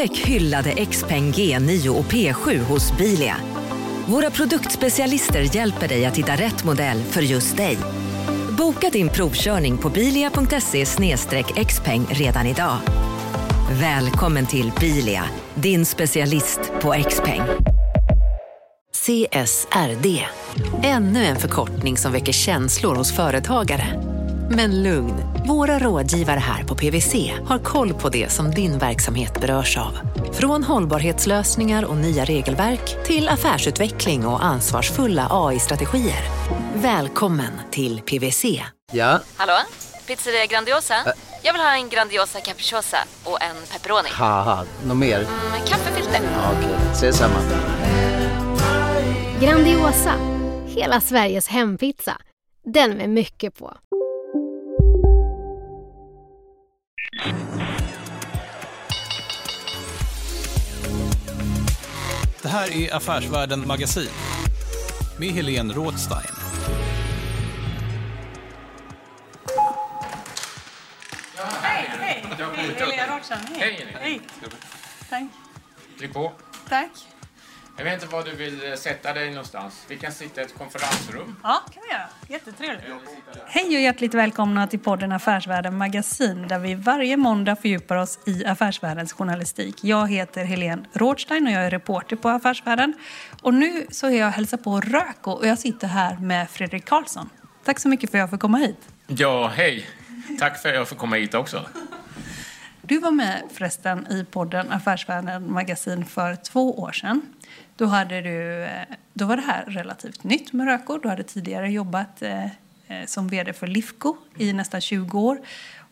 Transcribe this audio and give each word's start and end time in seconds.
Upptäck 0.00 0.26
hyllade 0.26 0.86
XPeng 0.86 1.32
G9 1.32 1.88
och 1.88 2.04
P7 2.04 2.58
hos 2.58 2.96
Bilia. 2.98 3.36
Våra 4.06 4.30
produktspecialister 4.30 5.56
hjälper 5.56 5.88
dig 5.88 6.06
att 6.06 6.16
hitta 6.16 6.32
rätt 6.32 6.64
modell 6.64 7.02
för 7.02 7.22
just 7.22 7.56
dig. 7.56 7.78
Boka 8.58 8.90
din 8.90 9.08
provkörning 9.08 9.78
på 9.78 9.90
bilia.se 9.90 10.84
xpeng 11.64 12.06
redan 12.10 12.46
idag. 12.46 12.76
Välkommen 13.80 14.46
till 14.46 14.72
Bilia, 14.80 15.24
din 15.54 15.86
specialist 15.86 16.60
på 16.82 16.94
XPeng. 17.08 17.42
CSRD, 18.92 20.26
ännu 20.82 21.24
en 21.24 21.36
förkortning 21.36 21.96
som 21.96 22.12
väcker 22.12 22.32
känslor 22.32 22.94
hos 22.94 23.16
företagare. 23.16 24.09
Men 24.52 24.82
lugn, 24.82 25.14
våra 25.46 25.78
rådgivare 25.78 26.38
här 26.38 26.64
på 26.64 26.74
PWC 26.74 27.32
har 27.46 27.58
koll 27.58 27.94
på 27.94 28.08
det 28.08 28.32
som 28.32 28.50
din 28.50 28.78
verksamhet 28.78 29.40
berörs 29.40 29.78
av. 29.78 29.98
Från 30.32 30.64
hållbarhetslösningar 30.64 31.84
och 31.84 31.96
nya 31.96 32.24
regelverk 32.24 33.04
till 33.04 33.28
affärsutveckling 33.28 34.26
och 34.26 34.44
ansvarsfulla 34.44 35.26
AI-strategier. 35.30 36.22
Välkommen 36.74 37.52
till 37.70 38.00
PWC. 38.00 38.44
Ja? 38.92 39.20
Hallå? 39.36 39.52
Pizzeria 40.06 40.46
Grandiosa? 40.46 40.94
Jag 41.42 41.52
vill 41.52 41.62
ha 41.62 41.74
en 41.74 41.88
Grandiosa 41.88 42.40
capriciosa 42.40 42.98
och 43.24 43.42
en 43.42 43.56
pepperoni. 43.72 44.08
Något 44.86 44.96
mer? 44.96 45.18
Med 45.50 45.68
kaffefilter. 45.68 46.20
Ja, 46.22 46.52
Okej, 46.58 46.76
ses 46.92 47.16
samma. 47.16 47.38
Grandiosa, 49.40 50.14
hela 50.66 51.00
Sveriges 51.00 51.48
hempizza. 51.48 52.16
Den 52.64 52.96
med 52.96 53.10
mycket 53.10 53.58
på. 53.58 53.76
Det 62.42 62.48
här 62.48 62.76
är 62.76 62.94
Affärsvärlden 62.94 63.66
Magasin 63.66 64.08
med 65.18 65.28
Helene 65.28 65.74
Rådstein. 65.74 66.20
Hej, 71.62 71.90
hej! 72.00 72.24
Helena 72.78 73.16
Roxen, 73.16 73.38
hej. 73.54 73.86
Hej. 74.00 74.20
Tack. 75.10 75.22
Tryck 75.98 76.12
på. 76.12 76.32
Tack. 76.68 76.90
Jag 77.76 77.84
vet 77.84 78.02
inte 78.02 78.06
var 78.14 78.24
du 78.24 78.36
vill 78.36 78.70
eh, 78.70 78.74
sätta 78.74 79.12
dig 79.12 79.30
någonstans. 79.30 79.84
Vi 79.88 79.96
kan 79.96 80.12
sitta 80.12 80.40
i 80.40 80.44
ett 80.44 80.58
konferensrum. 80.58 81.36
Ja, 81.42 81.62
kan 81.74 81.82
vi 81.88 81.92
göra. 81.92 82.08
Jättetrevligt. 82.28 82.84
Hej 83.46 83.64
och 83.76 83.82
hjärtligt 83.82 84.14
välkomna 84.14 84.66
till 84.66 84.78
podden 84.78 85.12
Affärsvärlden 85.12 85.76
Magasin 85.76 86.48
där 86.48 86.58
vi 86.58 86.74
varje 86.74 87.16
måndag 87.16 87.56
fördjupar 87.56 87.96
oss 87.96 88.18
i 88.26 88.44
affärsvärldens 88.44 89.12
journalistik. 89.12 89.84
Jag 89.84 90.10
heter 90.10 90.44
Helene 90.44 90.84
Rådstein 90.92 91.46
och 91.46 91.52
jag 91.52 91.64
är 91.64 91.70
reporter 91.70 92.16
på 92.16 92.28
Affärsvärlden. 92.28 92.94
Och 93.42 93.54
nu 93.54 93.86
så 93.90 94.06
är 94.06 94.18
jag 94.20 94.30
hälsa 94.30 94.56
på 94.56 94.80
Röko 94.80 95.30
och 95.30 95.46
jag 95.46 95.58
sitter 95.58 95.86
här 95.86 96.16
med 96.16 96.50
Fredrik 96.50 96.84
Karlsson. 96.84 97.30
Tack 97.64 97.78
så 97.78 97.88
mycket 97.88 98.10
för 98.10 98.18
att 98.18 98.22
jag 98.22 98.30
får 98.30 98.38
komma 98.38 98.58
hit. 98.58 98.88
Ja, 99.06 99.46
hej. 99.54 99.86
Tack 100.38 100.62
för 100.62 100.68
att 100.68 100.74
jag 100.74 100.88
får 100.88 100.96
komma 100.96 101.16
hit 101.16 101.34
också. 101.34 101.64
Du 102.82 102.98
var 102.98 103.10
med 103.10 103.42
förresten 103.52 104.06
i 104.10 104.24
podden 104.24 104.72
Affärsvärlden 104.72 105.52
Magasin 105.52 106.04
för 106.04 106.36
två 106.36 106.78
år 106.78 106.92
sedan. 106.92 107.22
Då, 107.80 107.86
hade 107.86 108.20
du, 108.20 108.64
eh, 108.64 108.82
då 109.12 109.24
var 109.24 109.36
det 109.36 109.42
här 109.42 109.64
relativt 109.64 110.24
nytt 110.24 110.52
med 110.52 110.66
Röko. 110.66 110.98
Du 110.98 111.08
hade 111.08 111.22
tidigare 111.22 111.70
jobbat 111.70 112.22
eh, 112.22 112.44
eh, 112.44 113.06
som 113.06 113.28
vd 113.28 113.52
för 113.52 113.66
Lifco 113.66 114.16
i 114.36 114.52
nästan 114.52 114.80
20 114.80 115.20
år. 115.20 115.40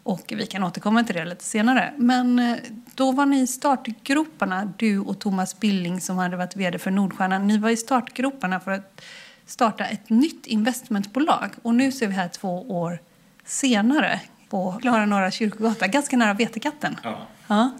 Och 0.02 0.32
vi 0.36 0.46
kan 0.46 0.64
återkomma 0.64 1.04
till 1.04 1.14
det 1.14 1.24
lite 1.24 1.44
senare. 1.44 1.92
Men 1.96 2.56
då 2.94 3.12
var 3.12 3.26
ni 3.26 3.40
i 3.40 3.46
startgroparna, 3.46 4.72
du 4.76 4.98
och 4.98 5.18
Thomas 5.18 5.60
Billing 5.60 6.00
som 6.00 6.18
hade 6.18 6.36
varit 6.36 6.56
vd 6.56 6.78
för 6.78 6.90
Nordstjärnan. 6.90 7.46
Ni 7.46 7.58
var 7.58 7.70
i 7.70 7.76
startgroparna 7.76 8.60
för 8.60 8.70
att 8.70 9.00
starta 9.46 9.84
ett 9.84 10.10
nytt 10.10 10.46
investmentbolag. 10.46 11.50
Och 11.62 11.74
nu 11.74 11.92
ser 11.92 12.06
vi 12.06 12.14
här 12.14 12.28
två 12.28 12.80
år 12.80 12.98
senare 13.44 14.20
på 14.48 14.78
Klara 14.82 15.06
Norra 15.06 15.30
Kyrkogata, 15.30 15.86
ganska 15.86 16.16
nära 16.16 16.34
Vetekatten. 16.34 16.96
Ja. 17.02 17.18
Ja. 17.46 17.70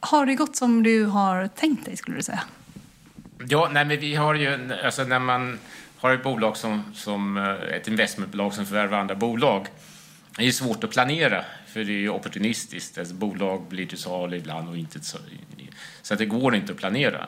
Har 0.00 0.26
det 0.26 0.34
gått 0.34 0.56
som 0.56 0.82
du 0.82 1.04
har 1.04 1.48
tänkt 1.48 1.84
dig, 1.84 1.96
skulle 1.96 2.16
du 2.16 2.22
säga? 2.22 2.40
Ja, 3.38 3.70
nej, 3.72 3.84
men 3.84 4.00
vi 4.00 4.14
har 4.14 4.34
ju, 4.34 4.72
alltså 4.84 5.04
när 5.04 5.18
man 5.18 5.58
har 5.96 6.14
ett 6.14 6.22
bolag 6.22 6.56
som, 6.56 6.94
som 6.94 7.36
eh, 7.36 7.76
ett 7.76 7.88
investmentbolag 7.88 8.54
som 8.54 8.66
förvärvar 8.66 8.98
andra 8.98 9.14
bolag, 9.14 9.66
det 10.36 10.46
är 10.46 10.50
svårt 10.50 10.84
att 10.84 10.90
planera, 10.90 11.44
för 11.66 11.84
det 11.84 11.92
är 11.92 11.98
ju 11.98 12.08
opportunistiskt. 12.08 12.98
Alltså, 12.98 13.14
bolag 13.14 13.68
blir 13.68 13.86
till 13.86 13.98
salu 13.98 14.36
ibland 14.36 14.68
och 14.68 14.76
inte 14.76 15.00
så. 15.00 15.18
Så 16.02 16.14
att 16.14 16.18
det 16.18 16.26
går 16.26 16.54
inte 16.54 16.72
att 16.72 16.78
planera. 16.78 17.26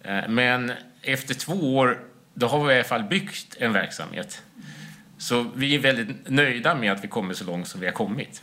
Eh, 0.00 0.28
men 0.28 0.72
efter 1.02 1.34
två 1.34 1.76
år, 1.76 1.98
då 2.34 2.46
har 2.46 2.64
vi 2.64 2.72
i 2.72 2.76
alla 2.76 2.84
fall 2.84 3.02
byggt 3.02 3.56
en 3.58 3.72
verksamhet. 3.72 4.42
Så 5.18 5.46
vi 5.54 5.74
är 5.74 5.78
väldigt 5.78 6.28
nöjda 6.28 6.74
med 6.74 6.92
att 6.92 7.04
vi 7.04 7.08
kommer 7.08 7.34
så 7.34 7.44
långt 7.44 7.68
som 7.68 7.80
vi 7.80 7.86
har 7.86 7.92
kommit. 7.92 8.42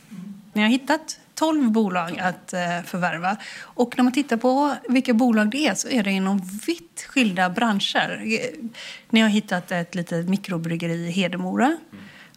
Ni 0.54 0.62
har 0.62 0.68
hittat 0.68 1.20
12 1.34 1.70
bolag 1.70 2.18
att 2.18 2.52
eh, 2.52 2.82
förvärva. 2.84 3.36
Och 3.60 3.94
när 3.96 4.04
man 4.04 4.12
tittar 4.12 4.36
på 4.36 4.74
vilka 4.88 5.14
bolag 5.14 5.50
det 5.50 5.66
är 5.66 5.74
så 5.74 5.88
är 5.88 6.02
det 6.02 6.10
inom 6.10 6.38
vitt 6.66 7.06
skilda 7.08 7.50
branscher. 7.50 8.22
Eh, 8.24 8.68
Ni 9.10 9.20
har 9.20 9.28
hittat 9.28 9.70
ett 9.72 9.94
litet 9.94 10.28
mikrobryggeri 10.28 11.06
i 11.08 11.10
Hedemora. 11.10 11.76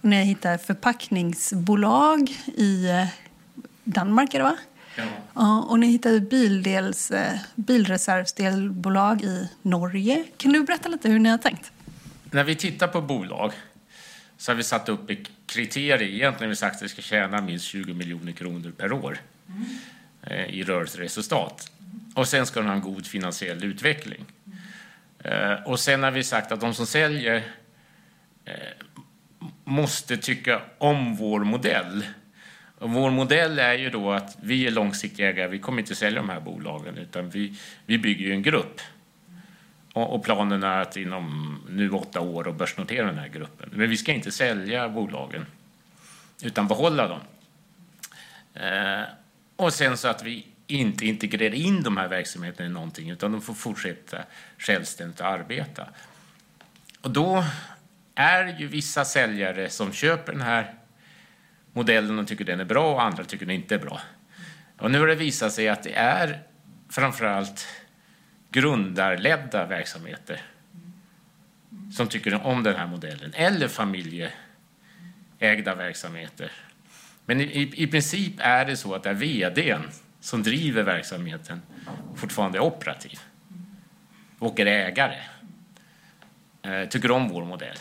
Och 0.01 0.05
ni 0.09 0.15
har 0.15 0.23
hittat 0.23 0.65
förpackningsbolag 0.65 2.29
i 2.45 2.89
eh, 2.89 3.05
Danmark, 3.83 4.33
är 4.33 4.37
det 4.37 4.43
va? 4.43 4.57
Ja. 4.95 5.03
Ja, 5.33 5.61
och 5.69 5.79
ni 5.79 5.87
hittade 5.87 6.19
bildels, 6.19 7.11
bilreservsdelbolag 7.55 9.21
i 9.23 9.49
Norge. 9.61 10.23
Kan 10.37 10.51
du 10.53 10.63
berätta 10.63 10.89
lite 10.89 11.09
hur 11.09 11.19
ni 11.19 11.29
har 11.29 11.37
tänkt? 11.37 11.71
När 12.31 12.43
vi 12.43 12.55
tittar 12.55 12.87
på 12.87 13.01
bolag 13.01 13.51
så 14.37 14.51
har 14.51 14.55
vi 14.55 14.63
satt 14.63 14.89
upp 14.89 15.09
ett 15.09 15.29
kriterium. 15.45 16.13
Egentligen 16.13 16.41
har 16.41 16.47
vi 16.47 16.55
sagt 16.55 16.75
att 16.75 16.81
vi 16.81 16.89
ska 16.89 17.01
tjäna 17.01 17.41
minst 17.41 17.65
20 17.65 17.93
miljoner 17.93 18.31
kronor 18.31 18.71
per 18.77 18.91
år 18.91 19.17
mm. 19.47 20.49
i 20.49 20.63
rörelseresultat. 20.63 21.71
Och 22.15 22.27
sen 22.27 22.45
ska 22.45 22.59
den 22.59 22.69
ha 22.69 22.75
en 22.75 22.81
god 22.81 23.07
finansiell 23.07 23.63
utveckling. 23.63 24.25
Eh, 25.23 25.53
och 25.65 25.79
sen 25.79 26.03
har 26.03 26.11
vi 26.11 26.23
sagt 26.23 26.51
att 26.51 26.61
de 26.61 26.73
som 26.73 26.85
säljer 26.85 27.43
eh, 28.45 28.53
måste 29.63 30.17
tycka 30.17 30.61
om 30.77 31.15
vår 31.15 31.39
modell. 31.39 32.05
Och 32.79 32.89
vår 32.89 33.11
modell 33.11 33.59
är 33.59 33.73
ju 33.73 33.89
då 33.89 34.11
att 34.11 34.37
vi 34.41 34.67
är 34.67 34.71
långsiktiga 34.71 35.29
ägare. 35.29 35.47
Vi 35.47 35.59
kommer 35.59 35.79
inte 35.79 35.95
sälja 35.95 36.21
de 36.21 36.29
här 36.29 36.39
bolagen 36.39 36.97
utan 36.97 37.29
vi, 37.29 37.53
vi 37.85 37.97
bygger 37.97 38.25
ju 38.25 38.31
en 38.31 38.43
grupp. 38.43 38.81
Och, 39.97 40.15
och 40.15 40.23
planen 40.23 40.63
är 40.63 40.81
att 40.81 40.97
inom 40.97 41.57
nu 41.69 41.91
åtta 41.91 42.21
år 42.21 42.47
och 42.47 42.55
börsnotera 42.55 43.05
den 43.05 43.17
här 43.17 43.27
gruppen. 43.27 43.69
Men 43.73 43.89
vi 43.89 43.97
ska 43.97 44.11
inte 44.11 44.31
sälja 44.31 44.89
bolagen 44.89 45.45
utan 46.41 46.67
behålla 46.67 47.07
dem. 47.07 47.19
Eh, 48.53 49.03
och 49.55 49.73
sen 49.73 49.97
så 49.97 50.07
att 50.07 50.23
vi 50.23 50.47
inte 50.67 51.05
integrerar 51.05 51.53
in 51.53 51.83
de 51.83 51.97
här 51.97 52.07
verksamheterna 52.07 52.69
i 52.69 52.71
någonting 52.71 53.09
utan 53.09 53.31
de 53.31 53.41
får 53.41 53.53
fortsätta 53.53 54.17
självständigt 54.57 55.21
att 55.21 55.39
arbeta. 55.39 55.87
Och 57.01 57.11
då 57.11 57.43
är 58.15 58.43
det 58.43 58.51
ju 58.51 58.67
vissa 58.67 59.05
säljare 59.05 59.69
som 59.69 59.93
köper 59.93 60.31
den 60.31 60.41
här 60.41 60.73
modellen 61.73 62.19
och 62.19 62.27
tycker 62.27 62.45
den 62.45 62.59
är 62.59 62.65
bra 62.65 62.93
och 62.93 63.03
andra 63.03 63.23
tycker 63.23 63.45
den 63.45 63.55
inte 63.55 63.75
är 63.75 63.79
bra. 63.79 64.01
Och 64.79 64.91
nu 64.91 64.99
har 64.99 65.07
det 65.07 65.15
visat 65.15 65.53
sig 65.53 65.69
att 65.69 65.83
det 65.83 65.93
är 65.93 66.39
framförallt 66.89 67.67
grundarledda 68.57 69.65
verksamheter 69.65 70.41
som 71.91 72.07
tycker 72.07 72.45
om 72.45 72.63
den 72.63 72.75
här 72.75 72.87
modellen 72.87 73.33
eller 73.33 73.67
familjeägda 73.67 75.75
verksamheter. 75.75 76.51
Men 77.25 77.41
i, 77.41 77.43
i, 77.43 77.83
i 77.83 77.87
princip 77.87 78.33
är 78.37 78.65
det 78.65 78.77
så 78.77 78.93
att 78.93 79.03
det 79.03 79.09
är 79.09 79.13
vdn 79.13 79.81
som 80.19 80.43
driver 80.43 80.83
verksamheten 80.83 81.61
fortfarande 82.15 82.57
är 82.57 82.61
operativ 82.61 83.19
och 84.39 84.59
är 84.59 84.65
ägare. 84.65 85.19
Eh, 86.61 86.89
tycker 86.89 87.11
om 87.11 87.29
vår 87.29 87.45
modell. 87.45 87.77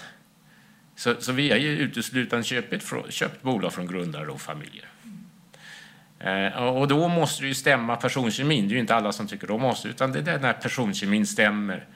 Så, 0.96 1.20
så 1.20 1.32
vi 1.32 1.50
har 1.50 1.58
ju 1.58 1.78
uteslutande 1.78 2.44
köpt, 2.44 2.84
köpt 3.08 3.42
bolag 3.42 3.72
från 3.72 3.86
grundare 3.86 4.26
och 4.26 4.40
familjer. 4.40 4.88
Eh, 6.18 6.56
och 6.56 6.88
då 6.88 7.08
måste 7.08 7.42
det 7.42 7.48
ju 7.48 7.54
stämma 7.54 7.96
personkemin. 7.96 8.68
Det 8.68 8.72
är 8.72 8.74
ju 8.74 8.80
inte 8.80 8.94
alla 8.94 9.12
som 9.12 9.26
tycker 9.26 9.46
de 9.46 9.60
måste, 9.60 9.88
utan 9.88 10.12
det 10.12 10.30
är 10.32 10.38
när 10.38 10.52
personkemin 10.52 11.26
stämmer 11.26 11.86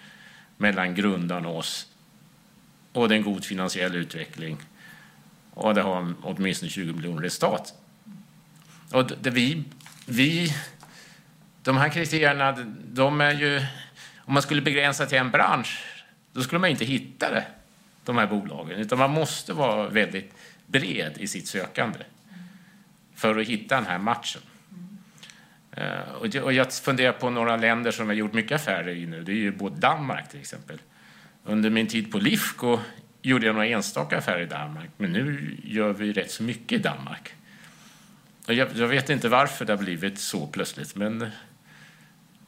mellan 0.57 0.95
grundarna 0.95 1.49
och 1.49 1.57
oss. 1.57 1.87
Och 2.93 3.09
det 3.09 3.15
är 3.15 3.17
en 3.17 3.23
god 3.23 3.45
finansiell 3.45 3.97
utveckling. 3.97 4.57
Och 5.55 5.75
det 5.75 5.83
har 5.83 6.15
åtminstone 6.23 6.71
20 6.71 6.93
miljoner 6.93 7.25
i 7.25 7.31
stat. 7.31 7.75
Och 8.93 9.13
det 9.21 9.31
vi, 9.31 9.65
vi, 10.07 10.55
de 11.63 11.77
här 11.77 11.89
kriterierna, 11.89 12.53
de 12.85 13.21
är 13.21 13.33
ju... 13.33 13.67
Om 14.17 14.35
man 14.35 14.43
skulle 14.43 14.63
begränsa 14.63 15.07
till 15.07 15.19
en 15.19 15.31
bransch, 15.31 16.05
då 16.33 16.43
skulle 16.43 16.59
man 16.59 16.71
inte 16.71 16.85
hitta 16.85 17.31
det, 17.31 17.47
de 18.05 18.19
här 18.19 18.27
bolagen. 18.27 18.81
Utan 18.81 18.99
man 18.99 19.11
måste 19.11 19.53
vara 19.53 19.89
väldigt 19.89 20.35
bred 20.67 21.13
i 21.19 21.27
sitt 21.27 21.49
sökande 21.49 21.99
för 23.21 23.39
att 23.39 23.47
hitta 23.47 23.75
den 23.75 23.87
här 23.87 23.99
matchen. 23.99 24.43
Eh, 25.73 26.13
och 26.45 26.53
jag- 26.53 26.73
funderar 26.73 27.13
på 27.13 27.31
några 27.31 27.57
länder 27.57 27.91
som 27.91 28.05
jag 28.05 28.15
har 28.15 28.19
gjort 28.19 28.33
mycket 28.33 28.53
affärer 28.53 28.89
i 28.89 29.07
nu. 29.07 29.23
Det 29.23 29.33
är 29.33 29.37
ju 29.37 29.53
både 29.53 29.77
Danmark 29.77 30.29
till 30.29 30.41
exempel. 30.41 30.79
Under 31.45 31.71
min 31.71 31.87
tid 31.87 32.13
på 32.13 32.19
Lifco 32.19 32.79
gjorde 33.23 33.47
jag 33.47 33.55
några 33.55 33.67
enstaka 33.67 34.19
affärer 34.19 34.41
i 34.41 34.47
Danmark. 34.47 34.91
Men 34.97 35.13
nu 35.13 35.57
gör 35.65 35.93
vi 35.93 36.13
rätt 36.13 36.31
så 36.31 36.43
mycket 36.43 36.73
i 36.73 36.83
Danmark. 36.83 37.35
Och 38.47 38.55
jag, 38.55 38.69
jag 38.75 38.89
vet 38.89 39.11
inte 39.11 39.29
varför 39.29 39.65
det 39.65 39.73
har 39.73 39.79
blivit 39.79 40.19
så 40.19 40.47
plötsligt. 40.47 40.97
Men, 40.97 41.31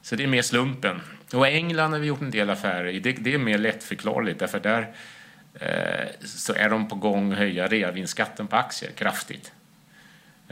så 0.01 0.15
det 0.15 0.23
är 0.23 0.27
mer 0.27 0.41
slumpen. 0.41 1.01
Och 1.33 1.47
England 1.47 1.91
har 1.93 1.99
vi 1.99 2.07
gjort 2.07 2.21
en 2.21 2.31
del 2.31 2.49
affärer 2.49 2.87
i. 2.87 2.99
Det, 2.99 3.11
det 3.11 3.33
är 3.33 3.37
mer 3.37 3.57
lättförklarligt. 3.57 4.39
Därför 4.39 4.59
där 4.59 4.93
eh, 5.53 6.25
så 6.25 6.53
är 6.53 6.69
de 6.69 6.87
på 6.87 6.95
gång 6.95 7.31
att 7.31 7.37
höja 7.37 7.67
reavinstskatten 7.67 8.47
på 8.47 8.55
aktier 8.55 8.91
kraftigt. 8.91 9.51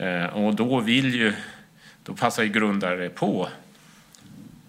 Eh, 0.01 0.25
och 0.25 0.55
då 0.55 0.79
vill 0.79 1.15
ju, 1.15 1.33
då 2.03 2.13
passar 2.13 2.43
ju 2.43 2.49
grundare 2.49 3.09
på 3.09 3.49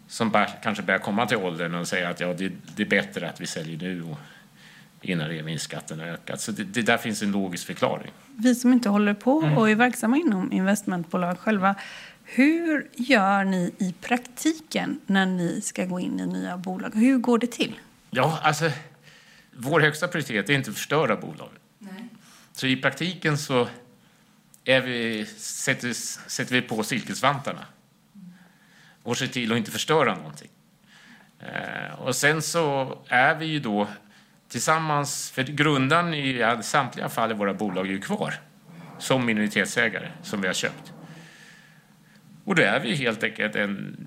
som 0.09 0.31
bara, 0.31 0.47
kanske 0.47 0.83
börjar 0.83 1.01
komma 1.01 1.27
till 1.27 1.37
åldern 1.37 1.75
och 1.75 1.89
säga 1.89 2.09
att 2.09 2.21
ja, 2.21 2.35
det, 2.35 2.53
det 2.77 2.83
är 2.83 2.87
bättre 2.87 3.29
att 3.29 3.41
vi 3.41 3.47
säljer 3.47 3.79
nu 3.79 4.03
och 4.03 4.19
innan 5.01 5.29
reavinstskatten 5.29 6.01
har 6.01 6.07
ökat. 6.07 6.41
Så 6.41 6.53
det, 6.53 6.65
det 6.65 6.83
där 6.83 6.97
finns 6.97 7.23
en 7.23 7.33
logisk 7.33 7.67
förklaring. 7.67 8.11
Vi 8.37 8.55
som 8.55 8.73
inte 8.73 8.89
håller 8.89 9.15
på 9.15 9.33
och 9.57 9.71
är 9.71 9.75
verksamma 9.75 10.17
inom 10.17 10.53
investmentbolag 10.53 11.39
själva, 11.39 11.75
hur 12.25 12.89
gör 12.95 13.45
ni 13.45 13.73
i 13.79 13.95
praktiken 14.01 15.01
när 15.07 15.27
ni 15.27 15.61
ska 15.61 15.85
gå 15.85 16.01
in 16.01 16.21
i 16.21 16.27
nya 16.27 16.57
bolag? 16.57 16.95
Hur 16.95 17.19
går 17.19 17.39
det 17.39 17.47
till? 17.47 17.75
Ja, 18.11 18.39
alltså, 18.43 18.71
vår 19.57 19.81
högsta 19.81 20.09
prioritet 20.09 20.51
är 20.51 20.55
inte 20.55 20.71
att 20.71 20.77
förstöra 20.77 21.17
bolaget. 21.17 21.61
Så 22.53 22.67
i 22.67 22.77
praktiken 22.77 23.39
så 23.39 23.69
vi, 24.65 25.27
sätter, 25.37 25.93
sätter 26.29 26.55
vi 26.55 26.63
på 26.63 26.83
silkesvantarna 26.83 27.67
och 29.03 29.19
ser 29.19 29.27
till 29.27 29.53
att 29.53 29.59
inte 29.59 29.71
förstöra 29.71 30.15
någonting. 30.15 30.51
Eh, 31.41 32.01
och 32.01 32.17
sen 32.17 32.43
så 32.43 32.99
är 33.09 33.35
vi 33.35 33.47
ju 33.47 33.61
då 33.61 33.89
tillsammans, 34.49 35.31
för 35.31 35.43
grundaren 35.43 36.15
i 36.15 36.57
samtliga 36.63 37.09
fall 37.09 37.31
i 37.31 37.35
våra 37.35 37.55
bolag 37.55 37.87
är 37.87 37.91
ju 37.91 38.01
kvar 38.01 38.35
som 38.99 39.27
minoritetsägare 39.27 40.09
som 40.23 40.41
vi 40.41 40.47
har 40.47 40.55
köpt. 40.55 40.93
Och 42.45 42.55
då 42.55 42.63
är 42.63 42.81
vi 42.81 42.95
helt 42.95 43.25
enkelt 43.25 43.57
en, 43.57 44.07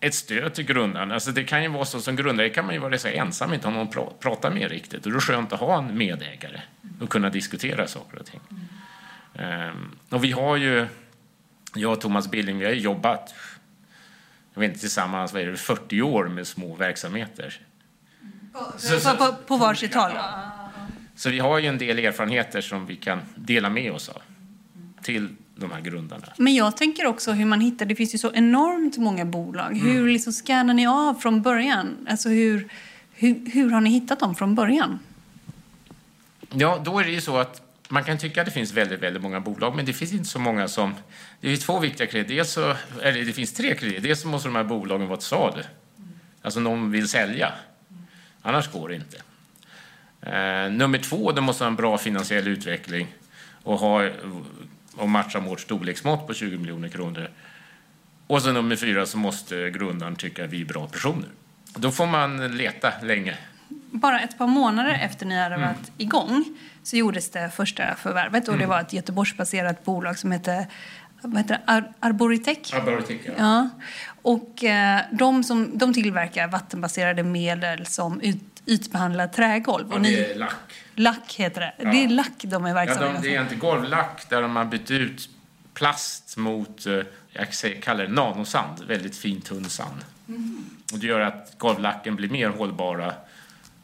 ett 0.00 0.14
stöd 0.14 0.54
till 0.54 0.64
grundaren. 0.64 1.12
Alltså 1.12 1.32
det 1.32 1.44
kan 1.44 1.62
ju 1.62 1.68
vara 1.68 1.84
så 1.84 2.00
som 2.00 2.16
grundare 2.16 2.48
kan 2.48 2.64
man 2.64 2.74
ju 2.74 2.80
vara 2.80 2.98
så 2.98 3.08
ensam, 3.08 3.54
inte 3.54 3.66
ha 3.66 3.74
någon 3.74 3.88
att 3.88 3.94
pra- 3.94 4.12
prata 4.20 4.50
med 4.50 4.70
riktigt. 4.70 5.06
Och 5.06 5.12
då 5.12 5.16
är 5.16 5.20
det 5.20 5.26
skönt 5.26 5.52
att 5.52 5.60
ha 5.60 5.78
en 5.78 5.98
medägare 5.98 6.60
och 7.00 7.08
kunna 7.08 7.30
diskutera 7.30 7.86
saker 7.86 8.18
och 8.18 8.26
ting. 8.26 8.40
Ehm, 9.38 9.90
och 10.10 10.24
vi 10.24 10.32
har 10.32 10.56
ju, 10.56 10.86
jag 11.74 11.92
och 11.92 12.00
Thomas 12.00 12.30
Billing, 12.30 12.58
vi 12.58 12.64
har 12.64 12.72
jobbat 12.72 13.34
jag 14.54 14.60
vet 14.60 14.68
inte, 14.68 14.80
tillsammans 14.80 15.32
vad 15.32 15.42
är 15.42 15.46
det, 15.46 15.56
40 15.56 16.02
år 16.02 16.28
med 16.28 16.46
små 16.46 16.74
verksamheter. 16.74 17.60
Så- 18.78 19.00
så- 19.00 19.10
På, 19.10 19.16
på, 19.26 19.32
på 19.46 19.56
varsitt 19.56 19.94
håll? 19.94 20.10
Så 21.16 21.30
vi 21.30 21.38
har 21.38 21.58
ju 21.58 21.66
en 21.66 21.78
del 21.78 21.98
erfarenheter 21.98 22.60
som 22.60 22.86
vi 22.86 22.96
kan 22.96 23.20
dela 23.36 23.70
med 23.70 23.92
oss 23.92 24.08
av 24.08 24.22
till 25.02 25.28
de 25.56 25.70
här 25.72 25.80
grundarna. 25.80 26.26
Men 26.36 26.54
jag 26.54 26.76
tänker 26.76 27.06
också 27.06 27.32
hur 27.32 27.44
man 27.44 27.60
hittar, 27.60 27.86
det 27.86 27.94
finns 27.94 28.14
ju 28.14 28.18
så 28.18 28.32
enormt 28.32 28.96
många 28.98 29.24
bolag. 29.24 29.78
Hur 29.78 30.08
liksom 30.08 30.32
scannar 30.32 30.74
ni 30.74 30.86
av 30.86 31.14
från 31.14 31.42
början? 31.42 32.06
Alltså 32.10 32.28
hur, 32.28 32.68
hur, 33.12 33.50
hur 33.50 33.70
har 33.70 33.80
ni 33.80 33.90
hittat 33.90 34.20
dem 34.20 34.34
från 34.34 34.54
början? 34.54 34.98
Ja, 36.50 36.80
då 36.84 36.98
är 36.98 37.04
det 37.04 37.10
ju 37.10 37.20
så 37.20 37.36
att 37.36 37.62
man 37.88 38.04
kan 38.04 38.18
tycka 38.18 38.40
att 38.40 38.46
det 38.46 38.52
finns 38.52 38.72
väldigt, 38.72 39.00
väldigt 39.00 39.22
många 39.22 39.40
bolag, 39.40 39.76
men 39.76 39.84
det 39.84 39.92
finns 39.92 40.12
inte 40.12 40.28
så 40.28 40.38
många 40.38 40.68
som... 40.68 40.94
Det 41.40 41.52
är 41.52 41.56
två 41.56 41.78
viktiga 41.78 42.06
kriterier. 42.06 42.36
Dels 42.36 42.50
så, 42.50 42.74
eller 43.02 43.24
det 43.24 43.32
finns 43.32 43.52
tre 43.52 43.74
kriterier. 43.74 44.00
Dels 44.00 44.20
så 44.20 44.28
måste 44.28 44.48
de 44.48 44.56
här 44.56 44.64
bolagen 44.64 45.06
vara 45.08 45.16
till 45.16 45.26
salu. 45.26 45.62
Alltså 46.42 46.60
någon 46.60 46.90
vill 46.90 47.08
sälja. 47.08 47.52
Annars 48.42 48.72
går 48.72 48.88
det 48.88 48.94
inte. 48.94 49.16
Eh, 50.20 50.70
nummer 50.70 50.98
två, 50.98 51.32
de 51.32 51.44
måste 51.44 51.64
ha 51.64 51.68
en 51.68 51.76
bra 51.76 51.98
finansiell 51.98 52.48
utveckling 52.48 53.06
och, 53.62 53.78
ha, 53.78 54.10
och 54.96 55.08
matcha 55.08 55.40
vårt 55.40 55.60
storleksmått 55.60 56.26
på 56.26 56.34
20 56.34 56.58
miljoner 56.58 56.88
kronor. 56.88 57.30
Och 58.26 58.42
så 58.42 58.52
nummer 58.52 58.76
fyra 58.76 59.06
så 59.06 59.18
måste 59.18 59.70
grundaren 59.70 60.16
tycka 60.16 60.44
att 60.44 60.50
vi 60.50 60.60
är 60.60 60.64
bra 60.64 60.86
personer. 60.86 61.28
Då 61.74 61.90
får 61.90 62.06
man 62.06 62.56
leta 62.56 62.92
länge. 63.02 63.36
Bara 63.90 64.20
ett 64.20 64.38
par 64.38 64.46
månader 64.46 64.90
efter 65.02 65.26
ni 65.26 65.38
hade 65.38 65.56
varit 65.56 65.92
igång 65.98 66.44
så 66.82 66.96
gjordes 66.96 67.30
det 67.30 67.50
första 67.50 67.94
förvärvet 67.94 68.48
och 68.48 68.58
det 68.58 68.66
var 68.66 68.80
ett 68.80 68.92
Göteborgsbaserat 68.92 69.84
bolag 69.84 70.18
som 70.18 70.32
hette 70.32 70.66
vad 71.22 71.36
heter 71.36 71.54
det? 71.54 71.72
Ar- 71.72 71.92
Arboritech. 72.00 72.74
Ja. 73.38 73.68
Och 74.22 74.64
eh, 74.64 75.00
de, 75.12 75.44
som, 75.44 75.78
de 75.78 75.94
tillverkar 75.94 76.48
vattenbaserade 76.48 77.22
medel 77.22 77.86
som 77.86 78.20
ut, 78.20 78.38
ytbehandlar 78.66 79.26
trägolv. 79.28 79.92
Och 79.92 80.00
ni, 80.00 80.16
det 80.16 80.32
är 80.32 80.38
lack. 80.38 80.54
lack 80.94 81.34
heter 81.34 81.60
det. 81.60 81.90
Det 81.90 82.04
är 82.04 82.08
lack 82.08 82.32
de 82.42 82.64
är 82.64 82.68
Ja, 82.68 82.74
verksamma 82.74 83.00
de, 83.06 83.10
inom. 83.10 83.22
det 83.22 83.34
är 83.34 83.42
inte 83.42 83.54
golvlack 83.54 84.26
där 84.30 84.42
de 84.42 84.56
har 84.56 84.64
bytt 84.64 84.90
ut 84.90 85.28
plast 85.74 86.36
mot, 86.36 86.86
eh, 86.86 86.92
jag 87.32 87.48
kallar 87.82 88.04
det 88.06 88.12
nanosand, 88.12 88.84
väldigt 88.86 89.16
fin 89.16 89.40
tunn 89.40 89.64
sand. 89.64 90.04
Och 90.92 90.98
det 90.98 91.06
gör 91.06 91.20
att 91.20 91.54
golvlacken 91.58 92.16
blir 92.16 92.28
mer 92.28 92.48
hållbara 92.48 93.12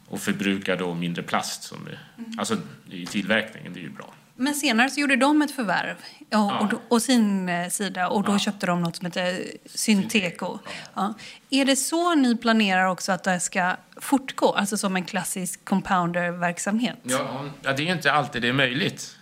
och 0.07 0.19
förbrukar 0.19 0.77
då 0.77 0.93
mindre 0.93 1.23
plast. 1.23 1.63
Som 1.63 1.87
är, 1.87 1.99
Alltså 2.37 2.57
i 2.89 3.05
tillverkningen, 3.05 3.73
det 3.73 3.79
är 3.79 3.83
ju 3.83 3.89
bra. 3.89 4.13
Men 4.37 4.53
senare 4.53 4.89
så 4.89 4.99
gjorde 4.99 5.15
de 5.15 5.41
ett 5.41 5.51
förvärv 5.51 5.95
ja, 6.29 6.59
och, 6.59 6.73
Ja. 6.73 6.79
och 6.87 7.01
sin 7.01 7.49
eh, 7.49 7.69
sida 7.69 8.07
och 8.09 8.23
då 8.23 8.39
köpte 8.39 8.65
de 8.65 8.81
något 8.81 8.95
som 8.95 9.05
heter 9.05 9.43
Synteco. 9.65 10.59
Ja. 10.93 11.13
Är 11.49 11.65
det 11.65 11.75
så 11.75 12.15
ni 12.15 12.37
planerar 12.37 12.85
också 12.85 13.11
att 13.11 13.23
det 13.23 13.39
ska 13.39 13.75
fortgå? 13.97 14.51
Alltså 14.53 14.77
som 14.77 14.95
en 14.95 15.05
klassisk 15.05 15.65
compounder-verksamhet? 15.65 16.97
Ja, 17.03 17.45
ja, 17.61 17.73
det 17.73 17.83
är 17.83 17.85
ju 17.85 17.93
inte 17.93 18.11
alltid 18.11 18.41
det 18.41 18.47
är 18.49 18.53
möjligt. 18.53 19.17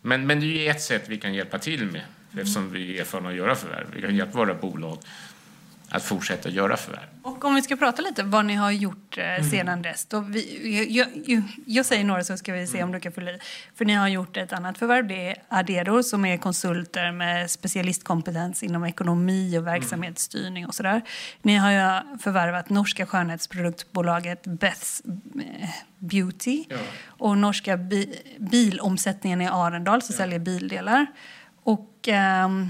Men, 0.00 0.26
men 0.26 0.40
det 0.40 0.46
är 0.46 0.62
ju 0.62 0.68
ett 0.68 0.82
sätt 0.82 1.04
vi 1.08 1.18
kan 1.18 1.34
hjälpa 1.34 1.58
till 1.58 1.86
med 1.86 2.02
eftersom 2.32 2.72
vi 2.72 2.96
är 2.96 3.00
erfarna 3.00 3.28
att 3.28 3.34
göra 3.34 3.54
förvärv. 3.54 3.86
Vi 3.94 4.02
kan 4.02 4.16
hjälpa 4.16 4.38
våra 4.38 4.54
bolag 4.54 4.98
att 5.92 6.02
fortsätta 6.02 6.48
göra 6.48 6.76
förvärv. 6.76 7.06
Och 7.22 7.44
om 7.44 7.54
vi 7.54 7.62
ska 7.62 7.76
prata 7.76 8.02
lite 8.02 8.22
vad 8.22 8.44
ni 8.44 8.54
har 8.54 8.70
gjort 8.70 9.18
eh, 9.18 9.44
sedan 9.50 9.82
dess. 9.82 10.06
Då 10.06 10.20
vi, 10.20 10.86
jag, 10.98 11.08
jag, 11.26 11.42
jag 11.66 11.86
säger 11.86 12.04
några 12.04 12.24
så 12.24 12.36
ska 12.36 12.52
vi 12.52 12.66
se 12.66 12.82
om 12.82 12.92
du 12.92 13.00
kan 13.00 13.12
fylla 13.12 13.30
i. 13.30 13.38
För 13.74 13.84
ni 13.84 13.94
har 13.94 14.08
gjort 14.08 14.36
ett 14.36 14.52
annat 14.52 14.78
förvärv. 14.78 15.06
Det 15.08 15.30
är 15.30 15.36
Adero 15.48 16.02
som 16.02 16.24
är 16.24 16.36
konsulter 16.36 17.12
med 17.12 17.50
specialistkompetens 17.50 18.62
inom 18.62 18.84
ekonomi 18.84 19.58
och 19.58 19.66
verksamhetsstyrning 19.66 20.66
och 20.66 20.74
sådär. 20.74 21.02
Ni 21.42 21.56
har 21.56 21.70
ju 21.70 22.18
förvärvat 22.18 22.70
norska 22.70 23.06
skönhetsproduktbolaget 23.06 24.42
Beths 24.46 25.02
eh, 25.04 25.68
Beauty 25.98 26.64
Ja. 26.68 26.76
och 27.06 27.38
norska 27.38 27.76
bi, 27.76 28.18
bilomsättningen 28.38 29.40
i 29.42 29.46
Arendal 29.48 30.02
som 30.02 30.14
säljer 30.14 30.38
bildelar. 30.38 31.06
Och, 31.64 32.08
ehm, 32.08 32.68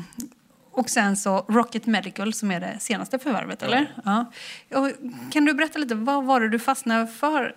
och 0.73 0.91
sen 0.91 1.17
så 1.17 1.45
Rocket 1.49 1.87
Medical 1.87 2.33
som 2.33 2.50
är 2.50 2.61
det 2.61 2.76
senaste 2.81 3.19
förvärvet, 3.19 3.62
eller? 3.62 3.95
Ja. 4.05 4.33
Och 4.75 4.91
kan 5.33 5.45
du 5.45 5.55
berätta 5.55 5.79
lite, 5.79 5.95
vad 5.95 6.25
var 6.25 6.41
det 6.41 6.49
du 6.49 6.59
fastnade 6.59 7.07
för? 7.07 7.55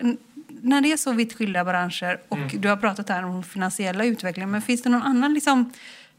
När 0.48 0.82
det 0.82 0.92
är 0.92 0.98
så 0.98 1.12
vitt 1.12 1.34
skilda 1.34 1.64
branscher 1.64 2.22
och 2.30 2.40
du 2.60 2.70
har 2.70 2.78
pratat 2.78 3.10
här 3.10 3.26
om 3.26 3.44
finansiella 3.44 4.06
utvecklingen, 4.06 4.52
men 4.52 4.62
finns 4.62 4.84
det 4.84 4.90
någon 4.90 5.02
annan 5.02 5.34
liksom, 5.34 5.74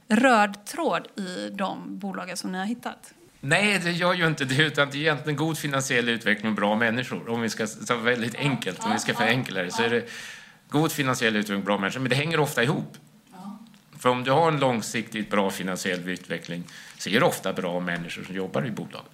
röd 0.08 0.64
tråd 0.64 1.08
i 1.16 1.50
de 1.50 1.98
bolagen 1.98 2.36
som 2.36 2.52
ni 2.52 2.58
har 2.58 2.66
hittat? 2.66 3.12
Nej, 3.40 3.78
det 3.78 3.92
gör 3.92 4.14
ju 4.14 4.26
inte 4.26 4.44
det. 4.44 4.62
Utan 4.62 4.90
det 4.90 4.96
är 4.96 5.00
egentligen 5.00 5.36
god 5.36 5.58
finansiell 5.58 6.08
utveckling 6.08 6.50
och 6.50 6.56
bra 6.56 6.76
människor. 6.76 7.28
Om 7.28 7.40
vi 7.40 7.48
ska 7.48 7.66
ta 7.66 7.96
väldigt 7.96 8.34
enkelt, 8.34 8.84
om 8.84 8.92
vi 8.92 8.98
ska 8.98 9.14
förenkla 9.14 9.62
det, 9.62 9.70
så 9.70 9.82
är 9.82 9.90
det 9.90 10.08
god 10.68 10.92
finansiell 10.92 11.36
utveckling 11.36 11.58
och 11.58 11.64
bra 11.64 11.78
människor. 11.78 12.00
Men 12.00 12.10
det 12.10 12.16
hänger 12.16 12.40
ofta 12.40 12.62
ihop. 12.62 12.96
För 13.98 14.08
om 14.08 14.24
du 14.24 14.30
har 14.30 14.48
en 14.52 14.60
långsiktigt 14.60 15.30
bra 15.30 15.50
finansiell 15.50 16.08
utveckling 16.08 16.64
så 16.98 17.10
är 17.10 17.20
det 17.20 17.26
ofta 17.26 17.52
bra 17.52 17.80
människor 17.80 18.24
som 18.24 18.34
jobbar 18.34 18.66
i 18.66 18.70
bolaget. 18.70 19.10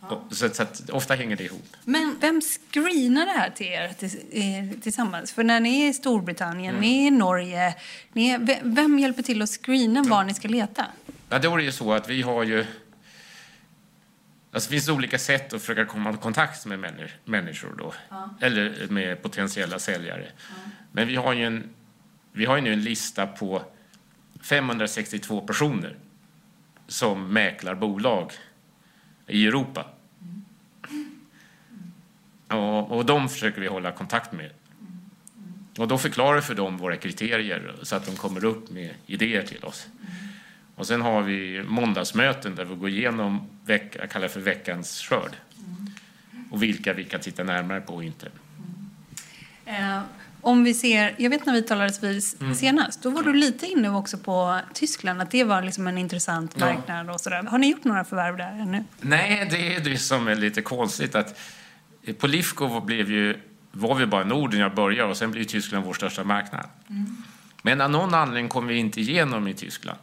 Och- 0.00 0.22
Så, 0.36 0.48
så 0.48 0.62
att 0.62 0.90
ofta 0.90 1.14
hänger 1.14 1.36
det 1.36 1.44
ihop. 1.44 1.76
Men 1.84 2.16
vem 2.20 2.40
screenar 2.40 3.26
det 3.26 3.32
här 3.32 3.50
till 3.50 3.66
er 3.66 3.84
eh, 4.32 4.80
tillsammans? 4.80 5.32
För 5.32 5.44
när 5.44 5.60
ni 5.60 5.80
är 5.82 5.88
i 5.88 5.92
Storbritannien, 5.92 6.74
ni 6.74 7.02
är 7.02 7.06
i 7.06 7.10
Norge, 7.10 7.74
ni 8.12 8.28
är, 8.28 8.38
ve- 8.38 8.60
vem 8.62 8.98
hjälper 8.98 9.22
till 9.22 9.42
att 9.42 9.50
screena 9.50 10.02
var 10.02 10.24
ni 10.24 10.34
ska 10.34 10.48
leta? 10.48 10.86
Ja, 11.28 11.38
då 11.38 11.52
är 11.52 11.56
det 11.56 11.62
ju 11.64 11.72
så 11.72 11.92
att 11.92 12.08
vi 12.08 12.22
har 12.22 12.42
ju... 12.44 12.66
Alltså 14.54 14.68
det 14.70 14.74
finns 14.76 14.88
olika 14.88 15.18
sätt 15.18 15.52
att 15.52 15.60
försöka 15.60 15.84
komma 15.84 16.10
i 16.10 16.16
kontakt 16.16 16.66
med 16.66 16.78
männi- 16.78 17.10
människor 17.24 17.74
då. 17.78 17.94
Eller 18.40 18.86
med 18.90 19.22
potentiella 19.22 19.78
säljare. 19.78 20.26
Men 20.92 21.08
vi 21.08 21.16
har 21.16 21.32
ju 21.32 21.44
en, 21.46 21.68
vi 22.32 22.44
har 22.44 22.56
ju 22.56 22.62
nu 22.62 22.72
en 22.72 22.82
lista 22.82 23.26
på 23.26 23.62
562 24.40 25.40
personer 25.40 25.96
som 26.86 27.32
mäklar 27.32 27.74
bolag 27.74 28.32
i 29.26 29.46
Europa. 29.46 29.86
Och, 32.48 32.90
och 32.90 33.06
de 33.06 33.28
försöker 33.28 33.60
vi 33.60 33.66
hålla 33.66 33.92
kontakt 33.92 34.32
med. 34.32 34.50
Och 35.78 35.88
då 35.88 35.98
förklarar 35.98 36.36
vi 36.36 36.42
för 36.42 36.54
dem 36.54 36.76
våra 36.76 36.96
kriterier 36.96 37.74
så 37.82 37.96
att 37.96 38.06
de 38.06 38.16
kommer 38.16 38.44
upp 38.44 38.70
med 38.70 38.94
idéer 39.06 39.42
till 39.42 39.64
oss. 39.64 39.88
Och 40.74 40.86
sen 40.86 41.02
har 41.02 41.22
vi 41.22 41.62
måndagsmöten 41.62 42.54
där 42.54 42.64
vi 42.64 42.74
går 42.74 42.88
igenom 42.88 43.48
veck, 43.64 43.96
jag 44.00 44.10
kallar 44.10 44.28
för 44.28 44.40
veckans 44.40 45.00
skörd. 45.02 45.36
Och 46.50 46.62
vilka 46.62 46.92
vi 46.92 47.04
kan 47.04 47.20
titta 47.20 47.44
närmare 47.44 47.80
på 47.80 47.94
och 47.94 48.04
inte. 48.04 48.28
Eh, 49.64 50.00
om 50.42 50.64
vi 50.64 50.74
ser, 50.74 51.14
jag 51.18 51.30
vet 51.30 51.46
när 51.46 51.52
vi 51.52 51.62
talades 51.62 52.02
vid 52.02 52.22
Mm. 52.40 52.54
senast, 52.54 53.02
då 53.02 53.10
var 53.10 53.22
du 53.22 53.34
lite 53.34 53.66
inne 53.66 53.88
också 53.90 54.18
på 54.18 54.60
Tyskland, 54.74 55.22
att 55.22 55.30
det 55.30 55.44
var 55.44 55.62
liksom 55.62 55.86
en 55.86 55.98
intressant 55.98 56.54
Ja. 56.58 56.66
marknad 56.66 57.10
och 57.10 57.20
sådär. 57.20 57.42
Har 57.42 57.58
ni 57.58 57.70
gjort 57.70 57.84
några 57.84 58.04
förvärv 58.04 58.36
där 58.36 58.52
ännu? 58.60 58.84
Nej, 59.00 59.48
det 59.50 59.76
är 59.76 59.80
det 59.80 59.98
som 59.98 60.28
är 60.28 60.34
lite 60.34 60.62
konstigt. 60.62 61.14
att 61.14 61.38
På 62.18 62.26
Lifco 62.26 62.80
blev 62.80 63.10
ju, 63.10 63.40
var 63.72 63.94
vi 63.94 64.06
bara 64.06 64.24
Norden 64.24 64.60
jag 64.60 64.74
började 64.74 65.10
och 65.10 65.16
sen 65.16 65.30
blev 65.30 65.44
Tyskland 65.44 65.84
vår 65.86 65.94
största 65.94 66.24
marknad. 66.24 66.66
Men 67.62 67.80
av 67.80 67.90
någon 67.90 68.14
anledning 68.14 68.48
kom 68.48 68.66
vi 68.66 68.76
inte 68.76 69.00
igenom 69.00 69.48
i 69.48 69.54
Tyskland. 69.54 69.98